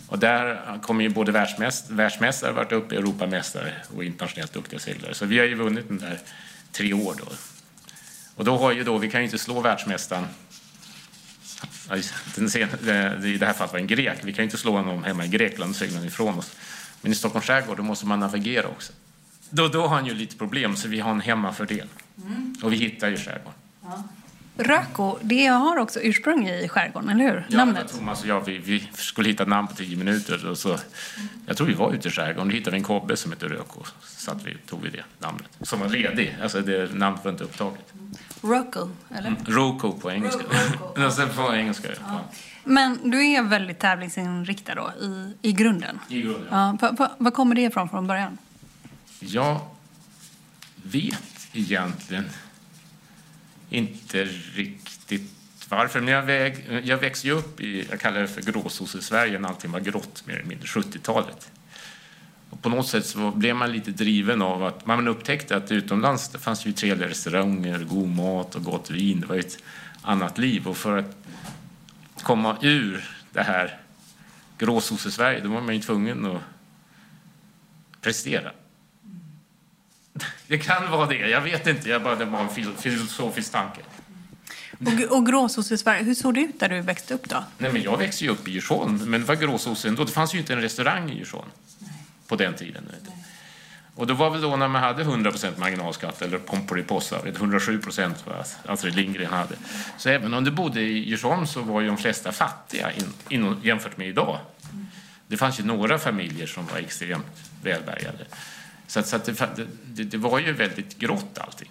Och 0.06 0.18
där 0.18 0.78
kommer 0.82 1.04
ju 1.04 1.08
både 1.08 1.32
världsmäst, 1.32 1.90
världsmästare, 1.90 2.52
varit 2.52 2.72
uppe, 2.72 2.96
Europamästare 2.96 3.72
och 3.96 4.04
internationellt 4.04 4.52
duktiga 4.52 4.78
seglare. 4.78 5.14
Så 5.14 5.26
vi 5.26 5.38
har 5.38 5.46
ju 5.46 5.54
vunnit 5.54 5.88
den 5.88 5.98
där 5.98 6.18
tre 6.72 6.92
år 6.92 7.14
då. 7.18 7.32
Och 8.34 8.44
då 8.44 8.56
har 8.56 8.72
ju 8.72 8.84
då, 8.84 8.98
vi 8.98 9.10
kan 9.10 9.20
ju 9.20 9.24
inte 9.24 9.38
slå 9.38 9.60
världsmästaren 9.60 10.26
den 12.34 12.50
sen, 12.50 12.68
I 13.24 13.36
det 13.38 13.46
här 13.46 13.52
fallet 13.52 13.72
var 13.72 13.78
en 13.78 13.86
grek. 13.86 14.18
Vi 14.22 14.32
kan 14.32 14.42
ju 14.42 14.44
inte 14.44 14.56
slå 14.56 14.72
honom 14.72 15.04
hemma 15.04 15.24
i 15.24 15.28
Grekland 15.28 15.70
och 15.70 15.76
segla 15.76 16.04
ifrån 16.04 16.38
oss. 16.38 16.56
Men 17.00 17.12
i 17.12 17.14
Stockholms 17.14 17.46
skärgård 17.46 17.76
då 17.76 17.82
måste 17.82 18.06
man 18.06 18.20
navigera 18.20 18.68
också. 18.68 18.92
Då, 19.50 19.68
då 19.68 19.86
har 19.86 19.96
han 19.96 20.06
ju 20.06 20.14
lite 20.14 20.36
problem, 20.36 20.76
så 20.76 20.88
vi 20.88 21.00
har 21.00 21.10
en 21.10 21.20
hemmafördel. 21.20 21.88
Mm. 22.24 22.54
Och 22.62 22.72
vi 22.72 22.76
hittar 22.76 23.08
ju 23.08 23.16
skärgården. 23.16 23.52
Ja. 23.82 24.04
Röko, 24.60 25.18
det 25.22 25.46
har 25.46 25.76
också 25.76 26.00
ursprung 26.02 26.48
i 26.48 26.68
skärgården, 26.68 27.08
eller 27.08 27.24
hur? 27.24 27.46
Ja, 27.48 27.56
Namnet? 27.56 27.92
Thomas 27.92 28.22
och 28.22 28.28
jag, 28.28 28.44
vi, 28.44 28.58
vi, 28.58 28.88
skulle 28.92 29.28
hitta 29.28 29.42
ett 29.42 29.48
namn 29.48 29.68
på 29.68 29.74
tio 29.74 29.96
minuter. 29.96 30.46
Och 30.46 30.58
så, 30.58 30.78
jag 31.46 31.56
tror 31.56 31.66
vi 31.66 31.74
var 31.74 31.92
ute 31.92 32.08
i 32.08 32.10
skärgården. 32.10 32.48
Då 32.48 32.54
hittade 32.54 32.70
vi 32.70 32.78
en 32.78 32.84
kobbe 32.84 33.16
som 33.16 33.32
hette 33.32 33.48
Röko. 33.48 33.84
Så 34.02 34.30
att 34.30 34.46
vi 34.46 34.56
tog 34.66 34.82
vi 34.82 34.90
det 34.90 35.04
namnet. 35.18 35.46
Som 35.60 35.80
var 35.80 35.88
ledig. 35.88 36.36
Alltså 36.42 36.60
det 36.60 36.94
namnet 36.94 37.24
var 37.24 37.32
inte 37.32 37.44
upptaget. 37.44 37.92
Roko, 38.40 38.90
eller? 39.10 39.28
Mm, 39.28 39.44
Roko 39.46 39.92
på 39.92 40.10
engelska. 40.10 40.42
Roko. 40.94 41.32
på 41.36 41.54
engelska, 41.54 41.88
ja. 41.88 41.94
ja. 42.06 42.20
Men 42.64 43.10
du 43.10 43.26
är 43.26 43.42
väldigt 43.42 43.78
tävlingsinriktad 43.78 44.74
då, 44.74 44.92
i, 45.00 45.32
i 45.48 45.52
grunden? 45.52 45.98
I 46.08 46.22
grunden, 46.22 46.46
ja. 46.50 46.76
ja 46.80 47.08
var 47.18 47.30
kommer 47.30 47.54
det 47.54 47.62
ifrån 47.62 47.88
från 47.88 48.06
början? 48.06 48.38
Jag 49.20 49.60
vet 50.82 51.37
egentligen 51.58 52.24
inte 53.70 54.24
riktigt 54.54 55.32
varför. 55.68 56.00
Men 56.00 56.14
jag, 56.14 56.22
väg, 56.22 56.82
jag 56.84 56.98
växte 56.98 57.26
ju 57.26 57.32
upp 57.32 57.60
i, 57.60 57.86
jag 57.90 58.00
kallar 58.00 58.20
det 58.20 58.28
för 58.28 58.42
gråsosse-Sverige, 58.42 59.38
när 59.38 59.48
allting 59.48 59.70
var 59.70 59.80
grått, 59.80 60.26
mer 60.26 60.34
eller 60.34 60.44
mindre, 60.44 60.66
70-talet. 60.66 61.50
Och 62.50 62.62
på 62.62 62.68
något 62.68 62.88
sätt 62.88 63.06
så 63.06 63.30
blev 63.30 63.56
man 63.56 63.72
lite 63.72 63.90
driven 63.90 64.42
av 64.42 64.64
att 64.64 64.86
man 64.86 65.08
upptäckte 65.08 65.56
att 65.56 65.72
utomlands 65.72 66.28
det 66.28 66.38
fanns 66.38 66.66
ju 66.66 66.72
trevliga 66.72 67.08
restauranger, 67.08 67.78
god 67.78 68.08
mat 68.08 68.54
och 68.54 68.64
gott 68.64 68.90
vin. 68.90 69.20
Det 69.20 69.26
var 69.26 69.36
ett 69.36 69.58
annat 70.02 70.38
liv. 70.38 70.68
Och 70.68 70.76
för 70.76 70.98
att 70.98 71.16
komma 72.22 72.56
ur 72.62 73.04
det 73.32 73.42
här 73.42 73.80
gråsosse-Sverige, 74.58 75.40
då 75.40 75.48
var 75.48 75.60
man 75.60 75.74
ju 75.74 75.80
tvungen 75.80 76.26
att 76.26 76.42
prestera. 78.00 78.52
Det 80.46 80.58
kan 80.58 80.90
vara 80.90 81.06
det, 81.06 81.16
jag 81.16 81.40
vet 81.40 81.66
inte. 81.66 81.88
Jag 81.88 82.02
bara, 82.02 82.14
det 82.14 82.24
var 82.24 82.40
en 82.40 82.74
filosofisk 82.76 83.52
tanke. 83.52 83.80
Och, 84.86 85.16
och 85.16 85.26
gråsosse 85.26 85.74
i 85.74 85.78
Sverige, 85.78 86.02
hur 86.02 86.14
såg 86.14 86.34
det 86.34 86.40
ut 86.40 86.60
där 86.60 86.68
du 86.68 86.80
växte 86.80 87.14
upp 87.14 87.28
då? 87.28 87.44
Nej, 87.58 87.72
men 87.72 87.82
jag 87.82 87.96
växte 87.96 88.24
ju 88.24 88.30
upp 88.30 88.48
i 88.48 88.50
Djursholm, 88.50 89.00
men 89.04 89.20
det 89.20 89.26
var 89.26 89.34
gråsosse 89.34 89.88
ändå. 89.88 90.04
Det 90.04 90.12
fanns 90.12 90.34
ju 90.34 90.38
inte 90.38 90.52
en 90.52 90.60
restaurang 90.60 91.10
i 91.10 91.18
Djursholm 91.18 91.48
på 92.28 92.36
den 92.36 92.54
tiden. 92.54 92.84
Och 93.94 94.06
det 94.06 94.14
var 94.14 94.30
väl 94.30 94.40
då 94.40 94.56
när 94.56 94.68
man 94.68 94.82
hade 94.82 95.04
100% 95.04 95.58
marginalskatt, 95.58 96.22
eller 96.22 96.38
Pomperipossa, 96.38 97.18
107 97.26 97.78
procent 97.78 98.24
vad 98.26 98.46
Astrid 98.74 98.94
Lindgren 98.94 99.32
hade. 99.32 99.54
Så 99.96 100.08
även 100.08 100.34
om 100.34 100.44
du 100.44 100.50
bodde 100.50 100.80
i 100.80 101.08
Djursholm 101.08 101.46
så 101.46 101.62
var 101.62 101.80
ju 101.80 101.86
de 101.86 101.96
flesta 101.96 102.32
fattiga 102.32 102.92
in, 102.92 103.04
in, 103.28 103.56
jämfört 103.62 103.96
med 103.96 104.08
idag. 104.08 104.38
Det 105.26 105.36
fanns 105.36 105.60
ju 105.60 105.64
några 105.64 105.98
familjer 105.98 106.46
som 106.46 106.66
var 106.66 106.78
extremt 106.78 107.50
välbärgade. 107.62 108.26
Så, 108.88 109.00
att, 109.00 109.06
så 109.08 109.16
att 109.16 109.24
det, 109.24 109.66
det, 109.86 110.04
det, 110.04 110.16
var 110.16 110.38
ju 110.38 110.52
väldigt 110.52 110.98
grått 110.98 111.38
allting. 111.38 111.70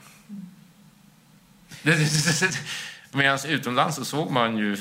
Medan 3.11 3.39
utomlands 3.47 3.95
så 3.95 4.05
såg 4.05 4.31
man 4.31 4.57
ju 4.57 4.77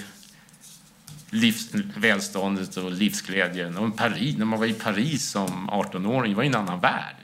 livs, 1.30 1.74
välståndet 1.96 2.76
och 2.76 2.92
livsglädjen. 2.92 3.76
Och 3.76 3.96
Paris, 3.96 4.36
när 4.36 4.44
man 4.44 4.58
var 4.58 4.66
i 4.66 4.72
Paris 4.72 5.30
som 5.30 5.70
18-åring, 5.70 6.32
det 6.32 6.36
var 6.36 6.42
ju 6.42 6.48
en 6.48 6.54
annan 6.54 6.80
värld. 6.80 7.16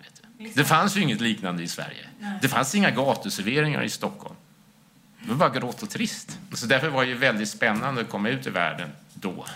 Det 0.55 0.65
fanns 0.65 0.97
ju 0.97 1.01
inget 1.01 1.21
liknande 1.21 1.63
i 1.63 1.69
Sverige. 1.69 2.07
Det 2.43 2.49
fanns 2.49 2.75
inga 2.75 2.91
gatuserveringar 2.91 3.83
i 3.83 3.89
Stockholm. 3.89 4.37
Det 5.21 5.29
var 5.29 5.37
bara 5.37 5.51
grått 5.51 5.83
och 5.83 5.91
trist. 5.91 6.39
Så 6.53 6.67
därför 6.67 6.89
var 6.89 7.07
det 7.07 7.15
väldigt 7.15 7.49
spännande 7.49 8.01
att 8.01 8.09
komma 8.09 8.29
ut 8.29 8.47
i 8.47 8.51
världen 8.51 8.91
då. 9.15 9.47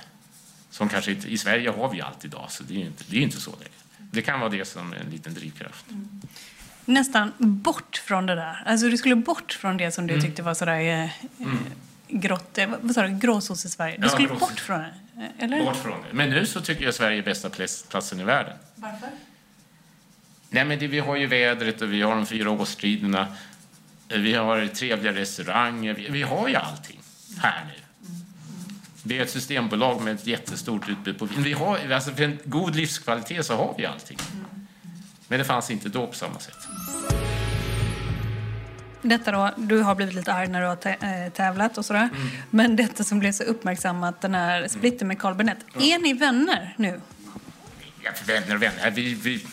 Som 0.70 0.88
kanske 0.88 1.10
inte, 1.10 1.28
I 1.28 1.38
Sverige 1.38 1.70
har 1.70 1.90
vi 1.90 2.00
allt 2.00 2.24
idag, 2.24 2.46
så 2.48 2.62
det 2.62 2.74
är 2.74 2.86
inte, 2.86 3.04
det 3.08 3.16
är 3.16 3.20
inte 3.20 3.40
så 3.40 3.50
längre. 3.50 3.70
Det 4.10 4.22
kan 4.22 4.40
vara 4.40 4.50
det 4.50 4.64
som 4.64 4.92
är 4.92 4.96
en 4.96 5.10
liten 5.10 5.34
drivkraft. 5.34 5.90
Mm. 5.90 6.20
Nästan 6.84 7.32
bort 7.38 7.96
från 7.96 8.26
det 8.26 8.34
där. 8.34 8.62
Alltså 8.66 8.88
du 8.88 8.96
skulle 8.96 9.16
bort 9.16 9.52
från 9.52 9.76
det 9.76 9.92
som 9.92 10.06
du 10.06 10.14
mm. 10.14 10.26
tyckte 10.26 10.42
var 10.42 10.54
sådär 10.54 10.80
eh, 10.80 11.10
mm. 11.40 11.58
grått, 12.08 12.58
eh, 12.58 12.68
vad 12.80 12.94
sa 12.94 13.02
du, 13.02 13.18
gråsås 13.18 13.64
i 13.64 13.68
Sverige. 13.68 13.96
Du 13.96 14.02
ja, 14.02 14.08
skulle 14.08 14.28
bort 14.28 14.60
från 14.60 14.78
det, 14.78 14.94
eh, 15.16 15.44
eller? 15.44 15.64
Bort 15.64 15.76
från 15.76 16.02
det. 16.02 16.12
Men 16.12 16.30
nu 16.30 16.46
så 16.46 16.60
tycker 16.60 16.84
jag 16.84 16.94
Sverige 16.94 17.18
är 17.18 17.22
bästa 17.22 17.50
platsen 17.88 18.20
i 18.20 18.24
världen. 18.24 18.56
Varför? 18.74 19.08
Nej, 20.50 20.64
men 20.64 20.78
det, 20.78 20.86
vi 20.86 20.98
har 20.98 21.16
ju 21.16 21.26
vädret 21.26 21.82
och 21.82 21.92
vi 21.92 22.02
har 22.02 22.14
de 22.14 22.26
fyra 22.26 22.50
årstiderna. 22.50 23.26
Vi 24.08 24.34
har 24.34 24.66
trevliga 24.66 25.14
restauranger. 25.14 25.94
Vi, 25.94 26.08
vi 26.08 26.22
har 26.22 26.48
ju 26.48 26.54
allting 26.54 27.00
här 27.42 27.64
nu. 27.64 27.85
Vi 29.06 29.18
är 29.18 29.22
ett 29.22 29.30
systembolag 29.30 30.02
med 30.02 30.14
ett 30.14 30.26
jättestort 30.26 30.88
utbud 30.88 31.18
på 31.18 31.24
vin. 31.24 31.42
Vi 31.42 31.52
har, 31.52 31.92
alltså 31.92 32.10
för 32.10 32.24
en 32.24 32.38
god 32.44 32.76
livskvalitet 32.76 33.46
så 33.46 33.56
har 33.56 33.74
vi 33.78 33.86
allting. 33.86 34.18
Men 35.28 35.38
det 35.38 35.44
fanns 35.44 35.70
inte 35.70 35.88
då 35.88 36.06
på 36.06 36.14
samma 36.14 36.38
sätt. 36.38 36.56
Detta 39.02 39.32
då, 39.32 39.50
du 39.56 39.82
har 39.82 39.94
blivit 39.94 40.14
lite 40.14 40.32
arg 40.32 40.48
när 40.48 40.60
du 40.60 40.66
har 40.66 40.78
eh, 40.86 41.32
tävlat 41.32 41.78
och 41.78 41.84
sådär. 41.84 42.08
Mm. 42.14 42.28
Men 42.50 42.76
detta 42.76 43.04
som 43.04 43.18
blev 43.18 43.32
så 43.32 43.42
uppmärksammat, 43.42 44.20
den 44.20 44.34
här 44.34 44.68
splitten 44.68 45.08
med 45.08 45.18
Carl 45.18 45.34
Benett. 45.34 45.58
Mm. 45.74 45.88
Är 45.88 45.98
ni 45.98 46.12
vänner 46.12 46.74
nu? 46.78 47.00
Ja, 48.04 48.10
vänner 48.26 48.54
och 48.54 48.62
vänner. 48.62 48.90
Vi, 48.90 49.14
vi, 49.14 49.46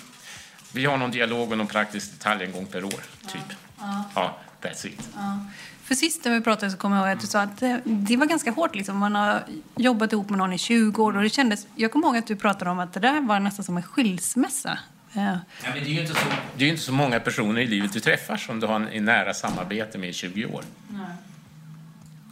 vi 0.71 0.85
har 0.85 0.97
någon 0.97 1.11
dialog 1.11 1.51
och 1.51 1.57
någon 1.57 1.67
praktisk 1.67 2.11
detalj 2.11 2.45
en 2.45 2.51
gång 2.51 2.65
per 2.65 2.83
år, 2.83 3.03
typ. 3.27 3.41
Ja, 3.79 4.05
ja. 4.15 4.37
ja 4.61 4.69
that's 4.69 4.87
it. 4.87 5.09
Ja. 5.15 5.39
För 5.83 5.95
sist 5.95 6.25
när 6.25 6.31
vi 6.31 6.41
pratade 6.41 6.71
så 6.71 6.77
kommer 6.77 6.97
jag 6.97 7.07
ihåg 7.07 7.17
att 7.17 7.21
du 7.21 7.27
sa 7.27 7.41
att 7.41 7.59
det, 7.59 7.81
det, 7.85 8.17
var 8.17 8.25
ganska 8.25 8.51
hårt. 8.51 8.75
Liksom. 8.75 8.97
Man 8.97 9.15
har 9.15 9.43
jobbat 9.75 10.13
ihop 10.13 10.29
med 10.29 10.37
någon 10.37 10.53
i 10.53 10.57
20 10.57 11.03
år 11.03 11.17
och 11.17 11.23
det 11.23 11.29
kändes... 11.29 11.67
Jag 11.75 11.91
kommer 11.91 12.07
ihåg 12.07 12.17
att 12.17 12.27
du 12.27 12.35
pratade 12.35 12.71
om 12.71 12.79
att 12.79 12.93
det 12.93 12.99
där 12.99 13.21
var 13.21 13.39
nästan 13.39 13.65
som 13.65 13.77
en 13.77 13.83
skilsmässa. 13.83 14.79
Ja. 15.13 15.39
ja 15.63 15.69
det 15.73 15.79
är 15.79 15.85
ju 15.85 16.01
inte 16.01 16.13
så, 16.13 16.25
det 16.57 16.65
är 16.65 16.69
inte 16.69 16.81
så 16.81 16.91
många 16.91 17.19
personer 17.19 17.61
i 17.61 17.67
livet 17.67 17.93
du 17.93 17.99
träffar 17.99 18.37
som 18.37 18.59
du 18.59 18.67
har 18.67 18.75
en, 18.75 18.87
en 18.87 19.05
nära 19.05 19.33
samarbete 19.33 19.97
med 19.97 20.09
i 20.09 20.13
20 20.13 20.45
år. 20.45 20.63
Nej. 20.87 21.01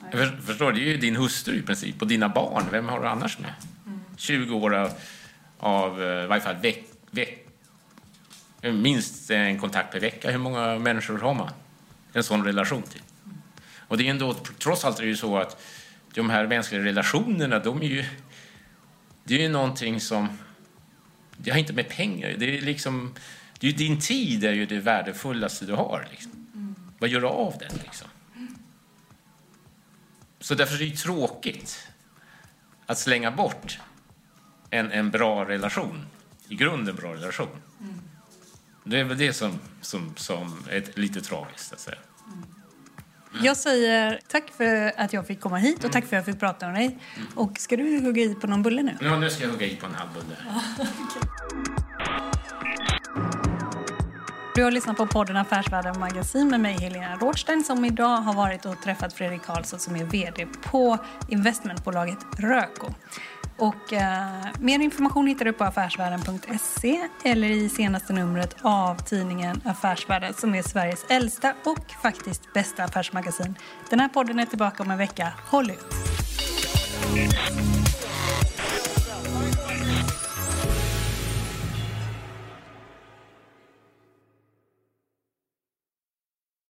Nej. 0.02 0.12
För, 0.12 0.38
förstår, 0.38 0.72
det 0.72 0.80
är 0.80 0.86
ju 0.86 0.98
din 0.98 1.16
hustru 1.16 1.56
i 1.56 1.62
princip 1.62 2.02
och 2.02 2.08
dina 2.08 2.30
barn. 2.30 2.64
Vem 2.72 2.90
har 2.90 3.00
du 3.00 3.08
annars 3.08 3.40
med? 3.40 3.54
Mm. 3.86 4.00
20 4.18 4.56
år 4.56 4.76
av, 4.76 4.92
av 5.60 6.04
eh, 6.04 6.24
i 6.24 6.28
varje 6.28 6.42
fall 6.42 6.56
veck, 6.56 6.84
veck, 7.12 7.48
minst 8.62 9.32
en 9.32 9.60
kontakt 9.60 9.92
per 9.92 10.00
vecka. 10.00 10.32
Hur 10.32 10.38
många 10.38 10.80
människor 10.80 11.18
har 11.18 11.34
man 11.34 11.50
en 12.14 12.24
sån 12.24 12.46
relation 12.46 12.82
till? 12.82 13.02
Och 13.92 13.98
det 13.98 14.08
är 14.08 14.12
ändå, 14.12 14.34
trots 14.34 14.86
allt 14.86 15.00
är 15.00 15.04
det 15.04 15.10
ju 15.10 15.16
så 15.16 15.38
att 15.38 15.62
de 16.14 16.30
här 16.30 16.48
mänskliga 16.48 16.84
relationerna, 16.84 17.60
de 17.60 17.82
är 17.82 17.86
ju, 17.86 18.06
det 19.24 19.36
är 19.36 19.40
ju 19.40 19.50
någonting 19.50 20.02
som, 20.02 20.38
det 21.38 21.52
har 21.52 21.58
inte 21.58 21.74
med 21.74 21.90
pengar, 21.90 22.36
det 22.38 22.58
är 22.58 22.62
liksom, 22.62 23.14
det 23.60 23.68
är 23.68 23.72
din 23.72 24.00
tid 24.00 24.44
är 24.44 24.52
ju 24.52 24.66
det 24.66 24.80
värdefullaste 24.80 25.66
du 25.66 25.74
har. 25.74 26.08
Liksom. 26.12 26.32
Mm. 26.54 26.76
Vad 27.00 27.10
gör 27.10 27.22
du 27.22 27.28
av 27.28 27.56
den 27.60 27.80
liksom? 27.84 28.08
Så 30.40 30.56
därför 30.56 30.76
är 30.76 30.80
det 30.80 30.86
ju 30.86 30.96
tråkigt 30.96 31.88
att 32.86 33.00
slänga 33.00 33.32
bort 33.32 33.80
en, 34.70 34.92
en 34.92 35.12
bra 35.12 35.46
relation, 35.46 36.06
i 36.50 36.56
grunden 36.56 36.96
bra 36.96 37.14
relation. 37.14 37.62
Mm. 37.80 38.02
Det 38.84 39.00
är 39.00 39.04
väl 39.04 39.18
det 39.18 39.34
som, 39.34 39.60
som, 39.82 40.14
som 40.16 40.66
är 40.70 41.00
lite 41.00 41.22
tragiskt 41.22 41.74
att 41.74 41.80
säga. 41.80 41.98
Jag 43.40 43.58
säger 43.58 44.20
tack 44.28 44.44
för 44.58 44.92
att 44.98 45.14
jag 45.14 45.28
fick 45.28 45.42
komma 45.42 45.58
hit 45.58 45.84
och 45.84 45.92
tack 45.92 46.06
för 46.06 46.18
att 46.18 46.28
jag 46.28 46.34
fick 46.34 46.40
prata 46.40 46.66
med 46.68 46.76
dig. 46.76 46.98
Och 47.36 47.60
ska 47.60 47.78
du 47.78 48.00
hugga 48.00 48.22
i 48.22 48.36
på 48.36 48.48
någon 48.48 48.64
bulle 48.64 48.84
nu? 48.84 48.98
Ja, 49.02 49.20
nu 49.20 49.30
ska 49.30 49.44
jag 49.44 49.52
hugga 49.52 49.66
i 49.66 49.76
på 49.76 49.86
en 49.86 49.96
halv 49.96 50.10
bulle. 50.14 50.38
Du 54.56 54.64
har 54.64 54.72
lyssnat 54.72 54.98
på 54.98 55.08
podden 55.08 55.38
Affärsvärlden 55.38 56.00
Magasin 56.00 56.48
med 56.48 56.60
mig 56.60 56.74
Helena 56.74 57.16
Rådstein 57.16 57.64
som 57.64 57.86
idag 57.86 58.18
har 58.18 58.34
varit 58.34 58.66
och 58.66 58.82
träffat 58.82 59.14
Fredrik 59.14 59.42
Karlsson 59.42 59.80
som 59.80 59.96
är 59.96 60.04
VD 60.04 60.48
på 60.62 60.98
investmentbolaget 61.30 62.18
Röko. 62.38 62.94
Och, 63.62 63.94
eh, 63.94 64.46
mer 64.60 64.80
information 64.80 65.28
hittar 65.28 65.46
du 65.46 65.54
på 65.54 65.64
affärsvärlden.se 65.64 67.08
eller 67.24 67.50
i 67.50 67.70
senaste 67.70 68.14
numret 68.14 68.56
av 68.62 68.96
tidningen 68.96 69.62
Affärsvärlden 69.66 70.34
som 70.34 70.56
är 70.56 70.62
Sveriges 70.62 71.06
äldsta 71.10 71.54
och 71.64 71.92
faktiskt 72.02 72.54
bästa 72.54 72.84
affärsmagasin. 72.84 73.56
Den 73.90 74.00
här 74.00 74.08
podden 74.08 74.40
är 74.40 74.46
tillbaka 74.46 74.84
om 74.84 74.92
en 74.92 74.98
vecka. 74.98 75.34
Håll 75.50 75.72
ut! 75.72 75.86